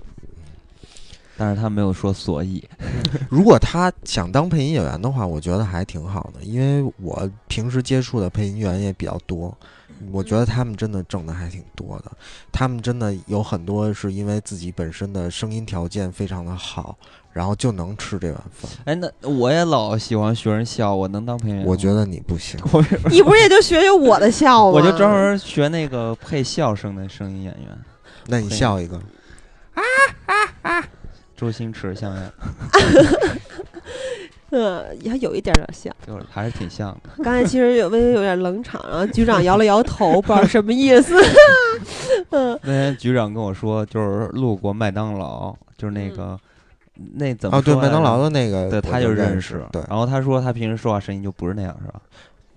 [1.39, 2.63] 但是他没有说所以，
[3.31, 9.57] 如果他想当配音演员的话，我觉得还挺好的，因为我平时接触的配音员也比较多，
[10.11, 12.11] 我觉得他们真的挣的还挺多的。
[12.51, 16.97] 他们真的有很多是因为自己本身的声音条件非常的好，
[17.33, 18.71] 然后就能吃这碗饭。
[18.85, 21.71] 哎，那我也老喜欢学人笑，我能当配音员吗？
[21.71, 24.71] 我觉得你不行， 我你不是也就学学我的笑吗？
[24.73, 27.79] 我就专门学那个配笑声的声音演员，
[28.27, 28.97] 那你笑一个。
[29.75, 29.83] 啊
[30.27, 30.89] 啊啊
[31.35, 32.33] 周星驰像样，
[34.53, 35.93] 呃，也有一点点像。
[36.07, 37.25] 就是还是挺像的。
[37.25, 41.15] 刚才其实有微微有点冷场，然后局长摇了摇头，不知道什么意思。
[42.31, 46.39] 嗯，那天局长跟我说，就是路过麦当劳，就是那个、
[47.15, 49.65] 那怎么哦，对，麦当劳的那个，对，他就就认识。
[49.73, 52.01] 对，然后他说他平时说话声音就不是那样，是吧？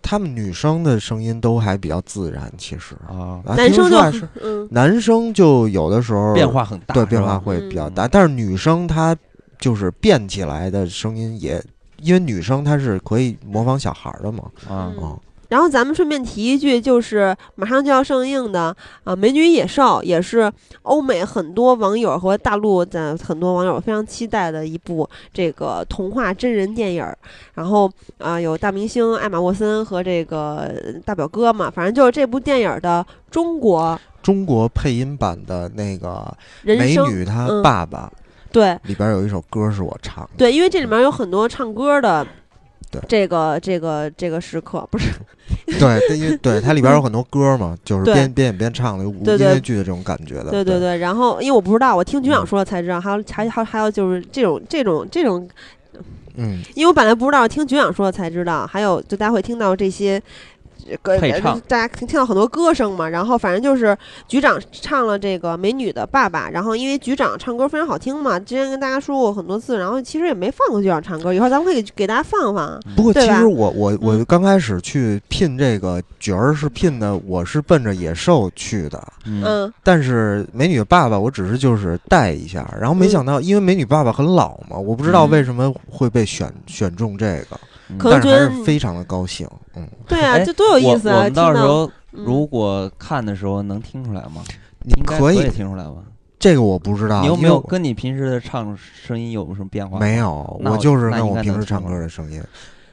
[0.01, 2.93] 他们女生的声音都还比较自然，其实。
[3.07, 9.17] 啊，啊男生就男生就有的时候变化很大，对变化会比较大，但是女生她
[9.57, 11.59] 就是变起来的声音也，
[12.01, 14.91] 因为女生她是可以模仿小孩儿的嘛，啊。
[14.91, 20.51] 嗯哦，然后咱们顺便提一句，就是马上就要上映的啊，《美女与野兽》也是
[20.81, 27.15] 欧美很多网友和大陆的很多网友非常期待的一部这个童话真人电影儿。
[27.53, 30.73] 然后啊，有大明星艾玛沃森和这个
[31.05, 37.07] 大表哥嘛，反正就是这部电影儿的中国中国配音版的那个美人生。
[37.13, 38.11] 女她嗯爸爸
[38.56, 42.26] 对里边有一首歌是我唱的，对，因为这里面有很多唱歌的。
[42.91, 45.11] 对这个这个这个时刻不是
[45.80, 50.52] 对，它因为对 它里边有很多歌嘛，就是对边边演边唱的，音乐剧的这种感觉的。
[50.52, 55.45] 对对对，然后因为我不知道，我听局长嗯说了才知道，还有还还还有就是这种这种这种，
[56.38, 60.22] 嗯，因为我本来不知道，听局长说了才知道，还有就大家会听到这些。
[60.89, 63.97] 呃歌配唱大家听到很多歌声嘛，然后反正就是
[64.27, 72.80] 局长唱了这个美女的爸爸，然后因为局长唱歌非常好听嘛，之前跟大家说过很多次，然后其实也没放过局长唱歌，一会儿咱们可以给大家放放。
[72.95, 79.02] 不过其实我我我嗯刚开始去聘这个角儿是聘的，我是奔着野兽去的。
[79.26, 89.47] 嗯，嗯，但是美女爸爸，我只是就是带一下，然后没嗯想到，因为美女爸爸很老嘛，我不知道嗯为什么会被选选中这个，嗯可能但是还觉得是非常的高兴。
[89.76, 91.15] 嗯，对啊，哎这多有意思啊！
[91.15, 94.43] 我我们到时候嗯如果看的时候能听出来吗？
[94.81, 95.95] 你可以，听出来吧？
[96.38, 97.22] 这个我不知道。
[97.22, 99.99] 你有没有跟你平时的唱声音有什么变化？
[99.99, 100.18] 没。
[100.18, 100.31] 有，
[100.64, 102.41] 我我就是跟我平时唱歌的声音。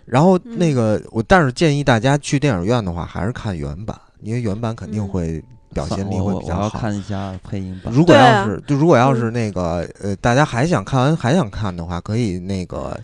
[0.04, 6.78] 然后嗯那个我，但是建议大家去电影院的话，还是看原版，因为原版肯定嗯会表现力会比较好。
[6.78, 7.92] 看一下配音版。
[7.92, 12.98] 如果要是就如果要嗯是那个呃，大家还想看完还想看的话，可以那个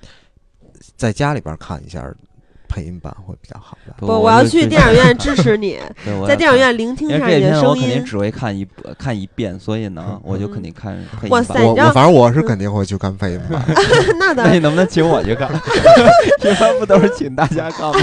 [0.96, 2.02] 在家里边看一下
[2.68, 3.94] 配音版会比较好吧。
[3.98, 5.78] 不不，我要去电影 院支持你，
[6.28, 8.04] 在电影院聆听一下你的声音我肯定音。
[8.04, 8.66] 只会看一
[8.98, 11.30] 看一遍，所以呢，我就肯定看配音版。
[11.30, 13.62] 哇塞你知道我我反正我是肯定会去看配音版。
[14.18, 15.48] 那当那你，能不能请我去看？
[15.48, 17.98] 一般不都是请大家看吗？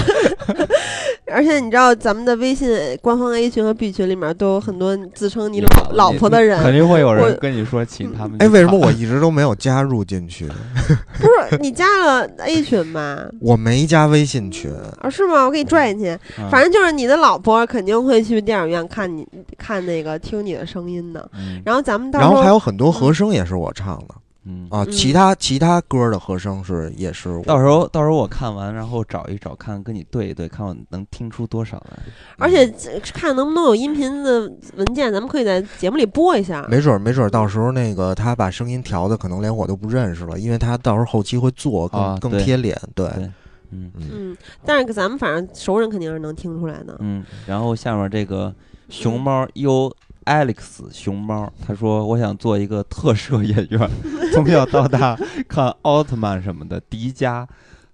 [1.32, 2.68] 而且你知道，咱们的微信
[3.02, 10.46] 官方 A 群和 B 群里面都有很多自称你老老婆的人，肯定会有人跟你说请他们哎，为什么我一直都没有加入进去？
[11.18, 13.26] 不是你加了 A 群吧？
[13.40, 14.70] 我没加微信群。
[15.00, 15.44] 啊，是吗？
[15.44, 16.10] 我给你拽进去。
[16.38, 19.26] 嗯反正就是你的老婆肯定会去电影院看你
[19.58, 21.28] 看那个听你的声音的。
[21.34, 24.14] 嗯然后咱们到时候然后还有很多和声也是我唱的
[24.48, 27.42] 嗯啊，嗯其他其他歌的和声是也是。
[27.42, 31.98] 到时候到时候我看完，然后找一找，看跟你对一对，看我能听出多少来。
[32.38, 34.42] 而且这看能不能有音频的
[34.76, 36.64] 文件，咱们可以在节目里播一下。
[36.70, 42.80] 没准儿没准儿到时候那个他把声音调的可能连我都不认识了，因为他到时候后期会做更、啊更贴脸。
[42.94, 43.24] 对，对
[43.72, 46.96] 嗯嗯，嗯，但是咱们反正熟人肯定是能听出来的。
[47.00, 48.54] 嗯，然后下面这个
[48.88, 49.92] 熊猫 U
[50.26, 53.90] Alex 熊猫，他说我想做一个特摄演员，
[54.34, 57.46] 从小到大看奥特曼什么的，迪迦、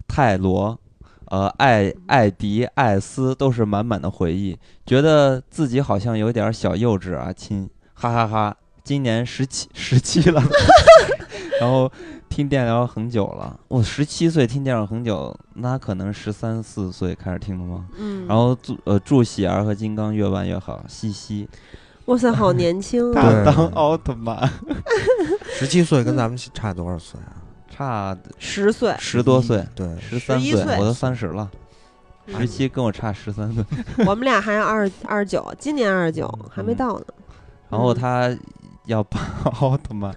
[0.08, 0.78] 泰罗。
[1.26, 8.54] 呃，艾艾迪、艾斯都是满满的回忆，觉得自己好像有点小幼稚啊，亲，哈哈哈
[8.84, 10.42] 今年十七十七了，
[11.58, 11.90] 然后
[12.28, 17.86] 听电疗很久了，我十七岁听电疗很久，那可能十三四岁开始听的吗？
[17.96, 21.48] 嗯，然后祝呃祝喜儿和金刚越办越好，西西
[22.12, 23.24] 哇塞，好年轻啊！
[23.42, 24.46] 当奥特曼，
[25.58, 27.40] 十七岁跟咱们差多少岁啊？
[27.74, 31.50] 差十岁，十多岁，对，十三11岁我都三十了，
[32.26, 33.64] 嗯十七跟我差十三岁。
[34.06, 37.04] 我们俩还二二十九，今年二十九还没到呢。
[37.70, 38.36] 然后嗯他
[38.84, 39.18] 要扮
[39.60, 40.14] 奥特曼，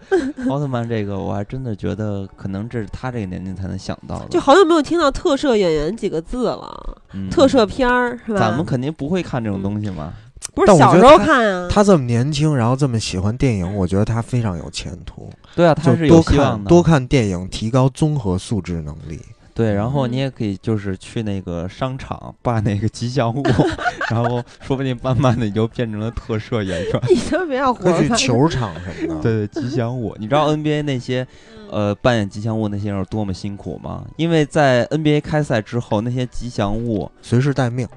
[0.50, 8.40] 奥特曼这个我还真的觉得可能这是他这个年龄才能想到的，就好久没有听到特摄演员几个字了，嗯特摄片儿是吧？
[8.40, 10.14] 咱们肯定不会看这种东西嘛。
[10.56, 15.30] 不是但小时候看啊，他这么年轻，然后这么喜欢电影，我觉得他非常有前途。
[15.56, 16.56] 对啊，他就是多有希望的。
[16.58, 19.20] 看多看电影，提高综合素质能力。
[19.54, 23.42] 对，然后你嗯也可以就是去那个商场办那个吉祥物，
[24.12, 27.02] 然后说不定慢慢的你就变成了特摄演员。
[27.10, 29.22] 你他妈别要 活会去球场什么的。
[29.48, 31.26] 对，吉祥物，你知道 NBA 那些
[31.72, 34.04] 呃扮演吉祥物那些人有多么辛苦吗？
[34.18, 37.88] 因为在 NBA 开赛之后，那些吉祥物随时待命。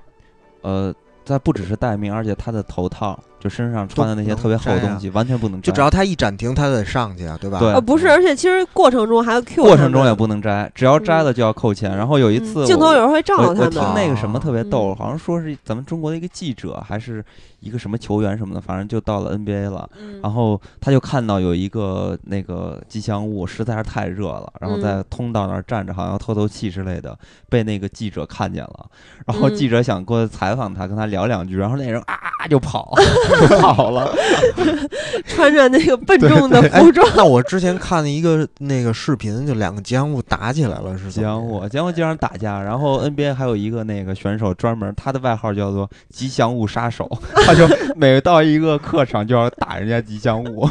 [0.62, 0.94] 呃，
[1.28, 7.58] 它不只是待命，而且他的头套就身上穿的那些特别厚的东西完全不能摘，就只要他一暂停，他得上去啊，对吧？
[7.58, 7.72] 对。
[7.72, 9.68] 呃，不是，而且其实过程中还要 Q，他们。
[9.68, 11.96] 过程中也不能摘，只要摘了就要扣钱。
[11.96, 14.96] 然后有一嗯次我，镜头有时候会照我我听，那个什么特别逗，嗯。
[14.96, 17.24] 好像说是咱们中国的一个记者，还是
[17.60, 19.88] 一个什么球员什么的，反正就到了 NBA 了。
[20.00, 20.20] 嗯。
[20.22, 27.16] 然后他就看到有一个那个吉祥物实在是太热了，然后嗯在通道那儿站着，好像要透透气之类的，
[27.48, 28.86] 被那个记者看见了。
[29.26, 29.54] 然后嗯。
[29.54, 32.94] 记者想过来采访他，跟他聊两句，然后那人啊就跑，
[33.48, 34.14] 就跑了。
[35.26, 42.60] 穿着那个笨重的服装，那我之前看了一个那个视频，就两个吉祥物打起来了，是吉祥物，吉祥物经常打架。
[42.62, 47.08] 然后 NBA 还有一个那个选手，专门他的外号叫做“吉祥物杀手”，
[47.46, 50.68] 他就每到一个客场就要打人家吉祥物。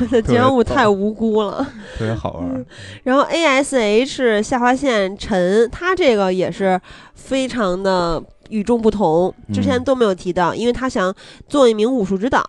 [0.00, 1.66] 我的吉祥物太无辜了，
[1.98, 2.64] 特别好玩。
[3.04, 6.80] 然后 ASH 下划线陈，他这个也是
[7.14, 8.22] 非常的。
[8.50, 11.14] 与众不同，之前都没有提到，因为他想
[11.48, 12.42] 做一名武术指导。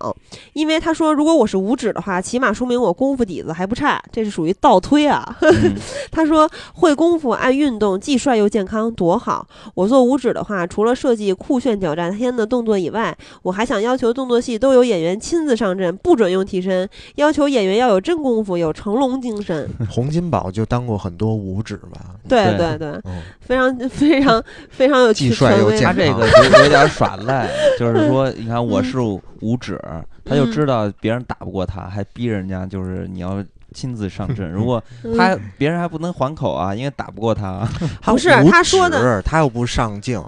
[0.54, 5.38] 因为他说，如果我是武指的话，起码说明我功夫底子还不差，这是属于倒推啊。
[6.12, 9.48] 他说会功夫爱运动，既帅又健康，多好！
[9.76, 19.70] 我做武指的话，除了设计酷炫挑战天的动作以外，我还想要求动作戏都有演员亲自上阵，不准用替身，要求演员要有真功夫，有成龙精神。
[19.90, 22.16] 洪金宝就当过很多武指吧？
[22.28, 23.02] 对对对，
[23.42, 26.20] 非常非常非常有既帅又健康。
[26.20, 27.50] 这个就有点耍赖，
[27.80, 29.80] 就是说，你看我是五指，
[30.26, 33.44] 他就知道别人打不过他，还逼人家，就是你要
[33.74, 34.52] 亲自上阵。
[34.52, 34.84] 如果
[35.18, 37.68] 他别人还不能还口啊，因为打不过他。
[38.06, 40.24] 不是他说的，他又不上镜。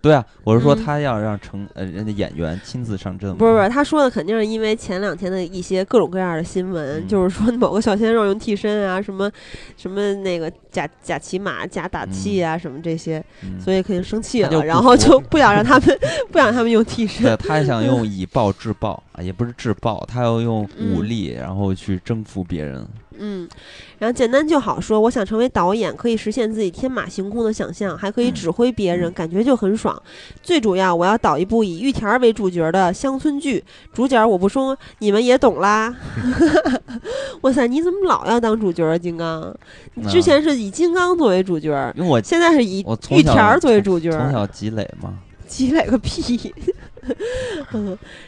[0.00, 3.34] 对啊，我是说他要让成呃人家演员亲自上阵。
[3.36, 9.30] 不是不是，他说的肯定是因为前两天的一些各种各样的新闻，就是说某个小鲜肉用替身啊，什么
[9.76, 13.22] 什么那个假假骑马、假打气啊，什么这些，
[13.60, 15.98] 所以肯定生气了，然后就不想让他们
[16.30, 17.24] 不想他们用替身。
[17.24, 22.86] 对，他想用以暴制暴啊，也不是制暴，他要用武力然后去征服别人。
[23.18, 23.48] 嗯，
[23.98, 30.00] 然后简单就好说，我想成为导演，可以实现自己天马行空的想象，还可以指挥别人，感觉就很爽。
[30.42, 33.62] 最主要，我要导一部以玉田为主角的乡村剧，
[33.92, 35.94] 主角我不说，你们也懂啦。
[37.42, 39.54] 哇塞，你怎么老要当主角啊，金刚？
[39.94, 42.80] 你之前是以金刚作为主角，因为我现在是以
[43.10, 45.14] 玉田作为主角，从小积累嘛，
[45.46, 46.54] 积累个屁。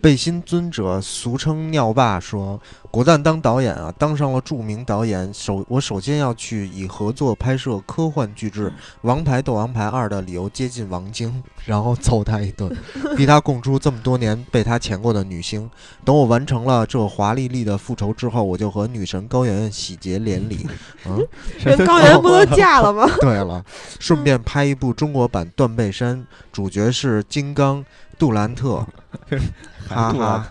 [0.00, 2.58] 背心尊者，俗称尿霸，说
[2.90, 5.32] ：“果赞当导演啊，当上了著名导演。
[5.34, 8.68] 首我首先要去以合作拍摄科幻巨制
[9.02, 12.74] 《王牌斗王牌二》的理由接近王晶， 然后揍他一顿，
[13.14, 15.68] 逼他供出这么多年被他潜过的女星。
[16.02, 20.66] 等我完成了这华丽丽的复仇之后，我就和女神高圆圆喜结连理。
[21.04, 21.26] 嗯，
[21.86, 23.06] 高圆圆不都嫁了吗？
[23.20, 23.62] 对了，
[23.98, 26.16] 顺便拍一部中国版《断背山》，
[26.50, 27.84] 主角是金刚
[28.18, 28.86] 杜兰特。”
[29.88, 30.46] 哈哈，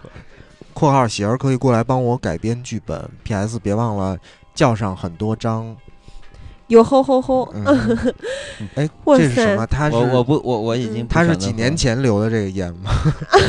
[0.73, 3.09] 括号喜儿可以过来帮我改编剧本。
[3.23, 3.59] P.S.
[3.59, 4.17] 别忘了
[4.53, 5.75] 叫上很多张。
[6.67, 7.51] 有吼吼吼！
[8.75, 9.65] 哎，这是什么？
[9.65, 12.91] 他是我我不我我已经他是几年前留的这个言吗？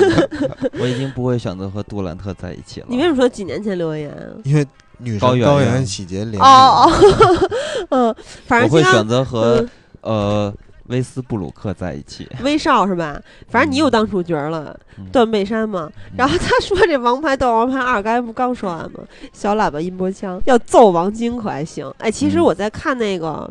[0.81, 2.87] 我已经不会选择和杜兰特在一起了。
[2.89, 4.11] 你为什么说几年前留的言？
[4.45, 4.67] 因为
[4.97, 6.47] 女神高原喜结连哦
[6.89, 7.49] 哦，
[7.91, 8.17] 嗯，
[8.47, 9.67] 反正我会选择和
[10.01, 10.53] 呃。
[10.91, 13.21] 威斯布鲁克在一起，威少是吧？
[13.49, 14.79] 反正你又当主角了，
[15.11, 15.91] 断背山嘛。
[16.17, 19.01] 然后他说这《王牌斗王牌二》刚才不刚说完吗？
[19.33, 21.91] 小喇叭音波枪要揍王晶可还行？
[21.99, 23.49] 哎，其实我在看那个，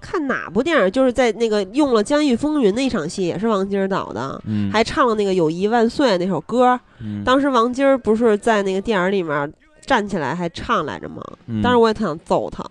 [0.00, 6.78] 看哪部电影，就是在那个用了《疆域风云》那场戏，也是王晶导的，还唱了那个《友谊万岁》那首歌。
[7.24, 9.52] 当时王晶不是在那个电影里面
[9.84, 11.22] 站起来还唱来着吗？
[11.62, 12.64] 当时我也特想揍他。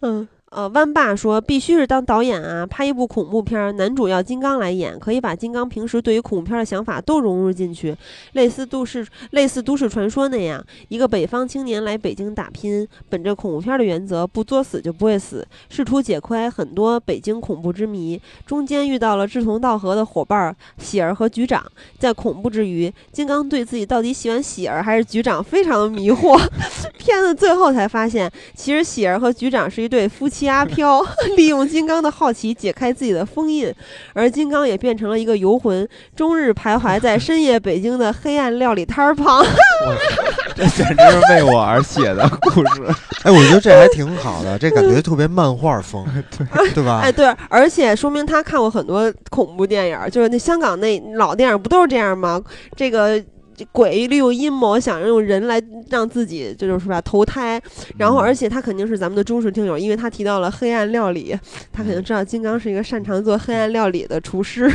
[0.00, 0.26] 嗯。
[0.54, 7.96] 呃，弯爸说必须是当导演啊，拍一部恐怖片，男主要金刚来演，可以把金刚平时对于恐怖片的想法都融入进去，
[8.32, 21.64] 类似都市类似都市传说那样，一个北方青年来北京打拼，本着恐怖片的原则，不作死就不会死，试图解开很多北京恐怖之谜，中间遇到了志同道合的伙伴喜儿和局长，
[21.98, 26.38] 在恐怖之余，金刚对自己到底喜欢喜儿还是局长非常的迷惑，
[26.98, 30.41] 片子最后才发现，其实喜儿和局长是一对夫妻。
[30.48, 31.04] 阿飘
[31.36, 33.72] 利用金刚的好奇解开自己的封印，
[34.12, 39.44] 而金刚也变成了一个游魂，终日徘徊在深夜北京的黑暗料理摊儿旁。
[40.54, 42.82] 这简直是为我而写的故事。
[43.24, 46.04] 哎，我觉得这还挺好的，这感觉特别漫画风，
[46.36, 47.00] 对对吧？
[47.02, 52.40] 哎，对，而且说明他看过很多恐怖电影，就是那香港那老电影不都是这样吗？
[52.76, 53.22] 这个。
[53.70, 57.60] 鬼利用阴谋想用人来让自己，这就是吧投胎，
[57.96, 61.38] 然后而且他肯定是咱们的忠实听友，因为他提到了黑暗料理，
[61.72, 64.70] 他肯定知道金刚是一个擅长做黑暗料理的厨师。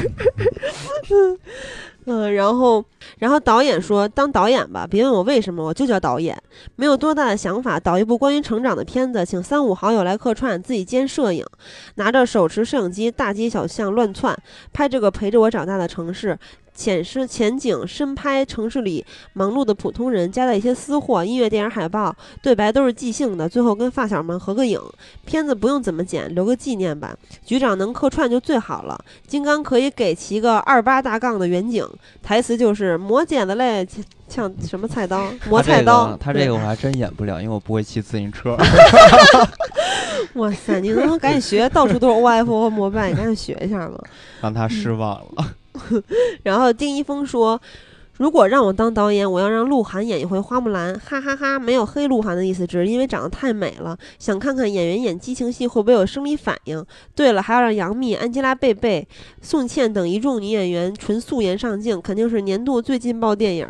[2.10, 2.82] 嗯，然后，
[3.18, 6.41] 然后导演说当导演吧，别问我为什么，我就叫导演，
[6.78, 11.45] 没有多大的想法，导一部关于成长的片子，请三五好友来客串，自己兼摄影，
[11.95, 14.34] 拿着手持摄影机大街小巷乱窜，
[14.72, 16.38] 拍这个陪着我长大的城市。
[16.78, 24.80] 浅视前景深拍城市里忙碌的普通人，夹带一些私货，音乐、电影海报，对白都是即兴的，最后跟发小们合个影。
[25.26, 27.18] 片子不用怎么剪，留个纪念吧。
[27.44, 28.95] 局长能客串就最好了。
[29.26, 31.84] 金刚可以给其个二八大杠的远景，
[32.22, 33.86] 台词就是磨剪子嘞，
[34.30, 36.16] 像什么菜刀， 磨菜刀。
[36.18, 38.56] 他这个我还真演不了，因为我不会骑自行车。
[40.36, 41.68] 哇塞，你能不能赶紧学？
[41.70, 43.99] 到处都是 OFO 和膜拜，你赶紧学一下吧。
[44.41, 45.54] 让他失望了。
[46.44, 47.60] 然后丁一峰说
[48.18, 56.84] ：“如果让我当导演，我要让鹿晗演一回花木兰。”哈哈哈，没有黑鹿晗的意思，只是因为长得太美了，想看看演员演激情戏会不会有生理反应。
[57.16, 59.08] 对了，还要让杨幂、安吉拉·贝贝、
[59.41, 63.68] 宋茜等一众女演员纯素颜上镜，肯定是年度最劲爆电影。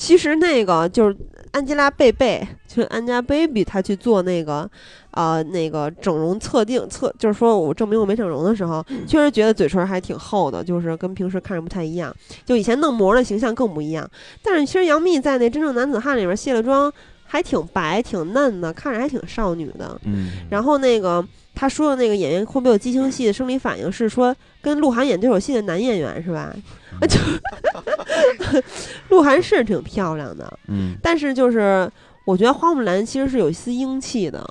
[0.00, 1.14] 其实那个就是
[1.52, 4.68] 安吉拉·贝贝，就是安家 baby，她去做那个。
[5.10, 12.14] 啊，那个整容测定测，就是说我证明我没整容的时候，确实觉得嘴唇还挺厚的，就是跟平时看着不太一样。
[12.44, 14.08] 就以前弄模的形象更不一样。
[14.40, 16.90] 但是其实杨幂在那《真正男子汉》里面卸了妆，
[17.24, 20.00] 还挺白、挺嫩的，看着还挺少女的。
[20.04, 20.30] 嗯。
[20.48, 21.26] 然后那个
[21.60, 26.56] 他说的那个演员会不会有激情戏的生理反应，是说跟鹿晗演对手戏的男演员是吧？
[27.06, 27.20] 就
[29.10, 30.96] 鹿晗是挺漂亮的，嗯。
[31.02, 31.86] 但是就是
[32.24, 34.42] 我觉得花木兰其实是有一丝英气的。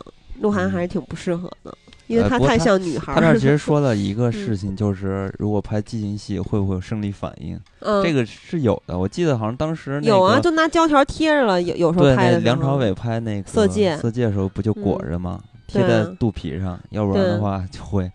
[0.42, 1.76] 鹿晗还是挺不适合的，
[2.06, 3.16] 因为他太像女孩。
[3.16, 7.60] 他那其实说 了一个事情，就是如果拍激情戏会不会有生理反应？
[7.80, 8.96] 嗯，这个是有的。
[8.96, 11.60] 我记得好像当时有啊，就拿胶条贴着了。
[11.60, 15.42] 有有时候拍的梁朝伟拍那个色戒，色戒的时候不就裹着吗？
[15.70, 18.12] 贴在肚皮上，要不然的话就会。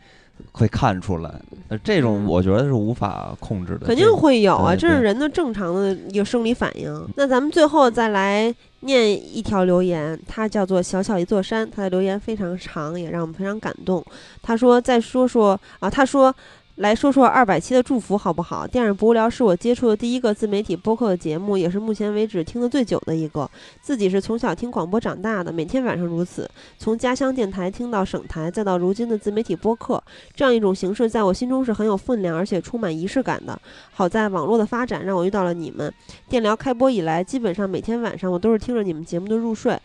[0.51, 1.33] 会看出来，
[1.69, 7.09] 那，这种我觉得是无法控制的，肯定会有啊，这是人的正常的一个生理反应。
[7.17, 14.05] 那咱们最后再来念一条留言，它叫做“小小一座山”，它的留言非常长，也让我们非常感动。
[14.43, 16.35] 他说：“再说说啊，他说。”
[16.77, 18.67] 来说说二百期的祝福好不好？
[18.67, 23.49] 电影不无聊是我接触的第一个自媒体播客的节目，也是目前为止听得最久的一个。
[23.81, 30.03] 自己是从小听广播长大的，每天晚上如此，从家乡电台听到省台，再到如今的自媒体播客，
[30.35, 33.57] 这样一种形式在我心中是很有分量，而且充满仪式感的。
[33.93, 35.95] 好在网络的发展让我遇到了你们。
[36.29, 39.79] 电聊开播以来，基本上每天晚上我都是听着你们节目的入睡。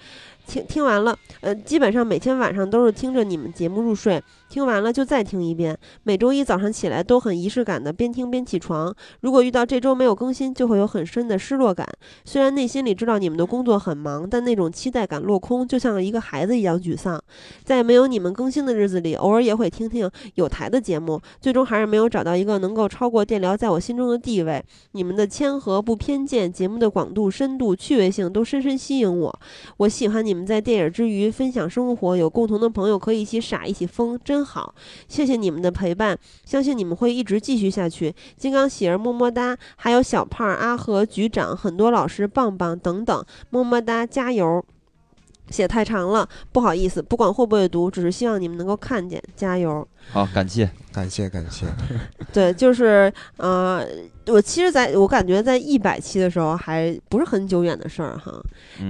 [0.48, 4.20] 听听完了，呃，基本上每天晚上都是听着你们节目入睡。
[4.50, 5.78] 听完了就再听一遍。
[6.02, 8.92] 每周一早上起来都很仪式感的边听边起床。
[9.22, 11.88] 如果遇到这周没有更新，就会有很深的失落感。
[12.26, 17.22] 虽然内心里知道你们的工作很忙，但那种期待感落空，就像一个孩子一样沮丧。
[17.64, 24.64] 在没有你们更新的日子里，偶尔也会听听有台的节目，最终还是没有找到一个能够超过电疗在我心中的地位。
[24.94, 29.40] 你们的谦和不偏见，节目的广度、深度、趣味性都深深吸引我。
[29.78, 34.39] 我喜欢你们在电影之余分享生活，有共同的朋友可以一起傻一起疯，真。
[34.44, 34.74] 好，
[35.08, 38.14] 谢谢你们的陪伴，相信你们会一直继续下去。
[38.38, 44.64] 金刚喜儿么么哒，还有小胖阿和局长，很多老师棒棒等等，么么哒，加油。
[45.50, 49.88] 写太长了，不好意思，不管会不会读，只是希望你们能够看见，加油。
[50.12, 51.66] 好，感谢，感谢，感谢。
[52.32, 53.84] 对，就是呃，
[54.28, 58.32] 我其实在我感觉在一百期的时候还不是很久远的事儿哈。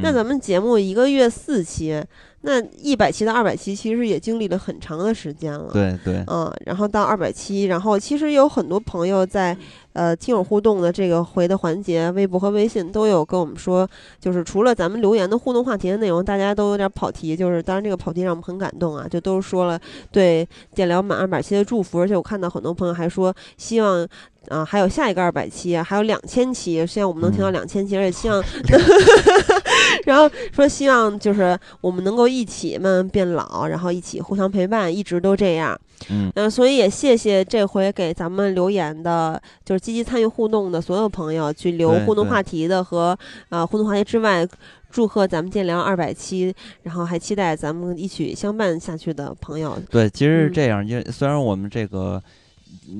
[0.01, 2.03] 那咱们节目一个月四期。
[2.41, 5.71] 那一百期到二百期，其实也经历了很长的时间了。
[5.73, 9.55] 对对，嗯，然后到二百期，然后其实有很多朋友在
[9.99, 13.85] 呃听友互动的这个回的环节，微博和微信都有跟我们说，
[14.17, 19.77] 就是除了咱们留言的互动话题的内容，大家都有点跑题，就是当然这个跑题让我们很感动啊，就都说了
[20.09, 24.07] 对电聊满二百期的祝福，而且我看到很多朋友还说希望。
[24.47, 28.41] 啊，还有下一个二百期，还有两千期，希望我们能听到两千期，而且希望
[30.07, 35.79] 然后说希望就是我们能够一起慢慢变老，然后一起互相陪伴，一直都这样。
[36.09, 43.17] 嗯，所以也谢谢这回给咱们留言的，就是积极参与互动的所有朋友，去留互动话题的和
[43.49, 44.47] 呃互动话题之外，
[44.89, 46.53] 祝贺咱们建聊二百期，
[46.83, 49.77] 然后还期待咱们一起相伴下去的朋友。
[49.89, 52.21] 对，其实是这样，因为虽然我们这个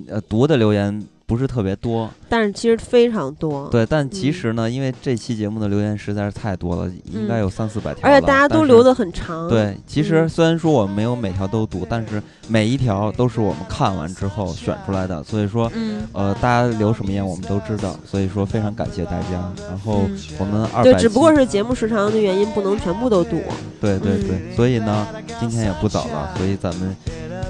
[0.07, 1.03] 呃读的留言。
[1.29, 3.69] 不是特别多，但是其实非常多。
[3.69, 8.09] 对，但其实呢，因为这期节目的留言实在是太多了，应该有三四百条。
[8.09, 9.47] 而且大家都留的很长。
[9.47, 15.23] 对，其实虽然说我们没有每条都读，但是每一条都是我们看完之后选出来的。
[15.23, 15.71] 所以说，
[16.13, 17.95] 呃，大家留什么言我们都知道。
[18.03, 19.53] 所以说，非常感谢大家。
[19.69, 23.39] 然后我们二百，对，只不过是节目时长的原因，不能全部都读。
[23.79, 25.07] 对对对，所以呢，
[25.39, 26.97] 今天也不早了，所以咱们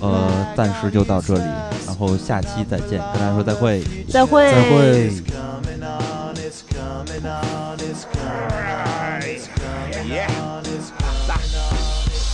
[0.02, 1.50] 呃暂时就到这里。
[2.00, 5.12] 然后下期再见，跟大家说再会，再会，再会。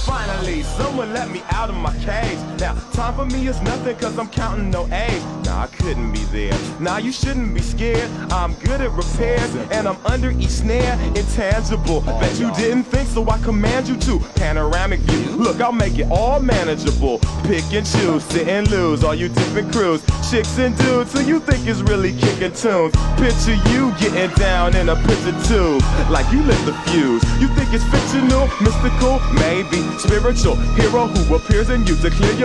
[0.06, 2.45] Finally, someone let me out of my cage.
[2.60, 5.22] Now, time for me is nothing cause I'm counting no age.
[5.46, 6.58] Nah, I couldn't be there.
[6.80, 8.10] Nah, you shouldn't be scared.
[8.32, 10.98] I'm good at repairs and I'm under each snare.
[11.16, 12.02] Intangible.
[12.02, 14.20] Bet you didn't think so I command you to.
[14.36, 15.36] Panoramic view.
[15.36, 17.20] Look, I'll make it all manageable.
[17.44, 19.04] Pick and choose, sit and lose.
[19.04, 22.96] All you different crews, chicks and dudes who you think is really kicking tunes.
[23.18, 25.82] Picture you getting down in a picture tube.
[26.10, 27.24] Like you lit the fuse.
[27.42, 32.45] You think it's fictional, mystical, maybe spiritual hero who appears in you to clear your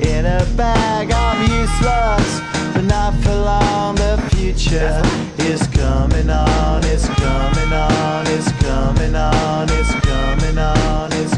[0.00, 1.10] in a bag.
[1.12, 2.40] I'm useless,
[2.74, 3.96] but not for long.
[3.96, 5.02] The future
[5.38, 6.84] is coming on.
[6.84, 8.26] It's coming on.
[8.26, 9.68] It's coming on.
[9.70, 11.12] It's coming on.
[11.12, 11.37] It's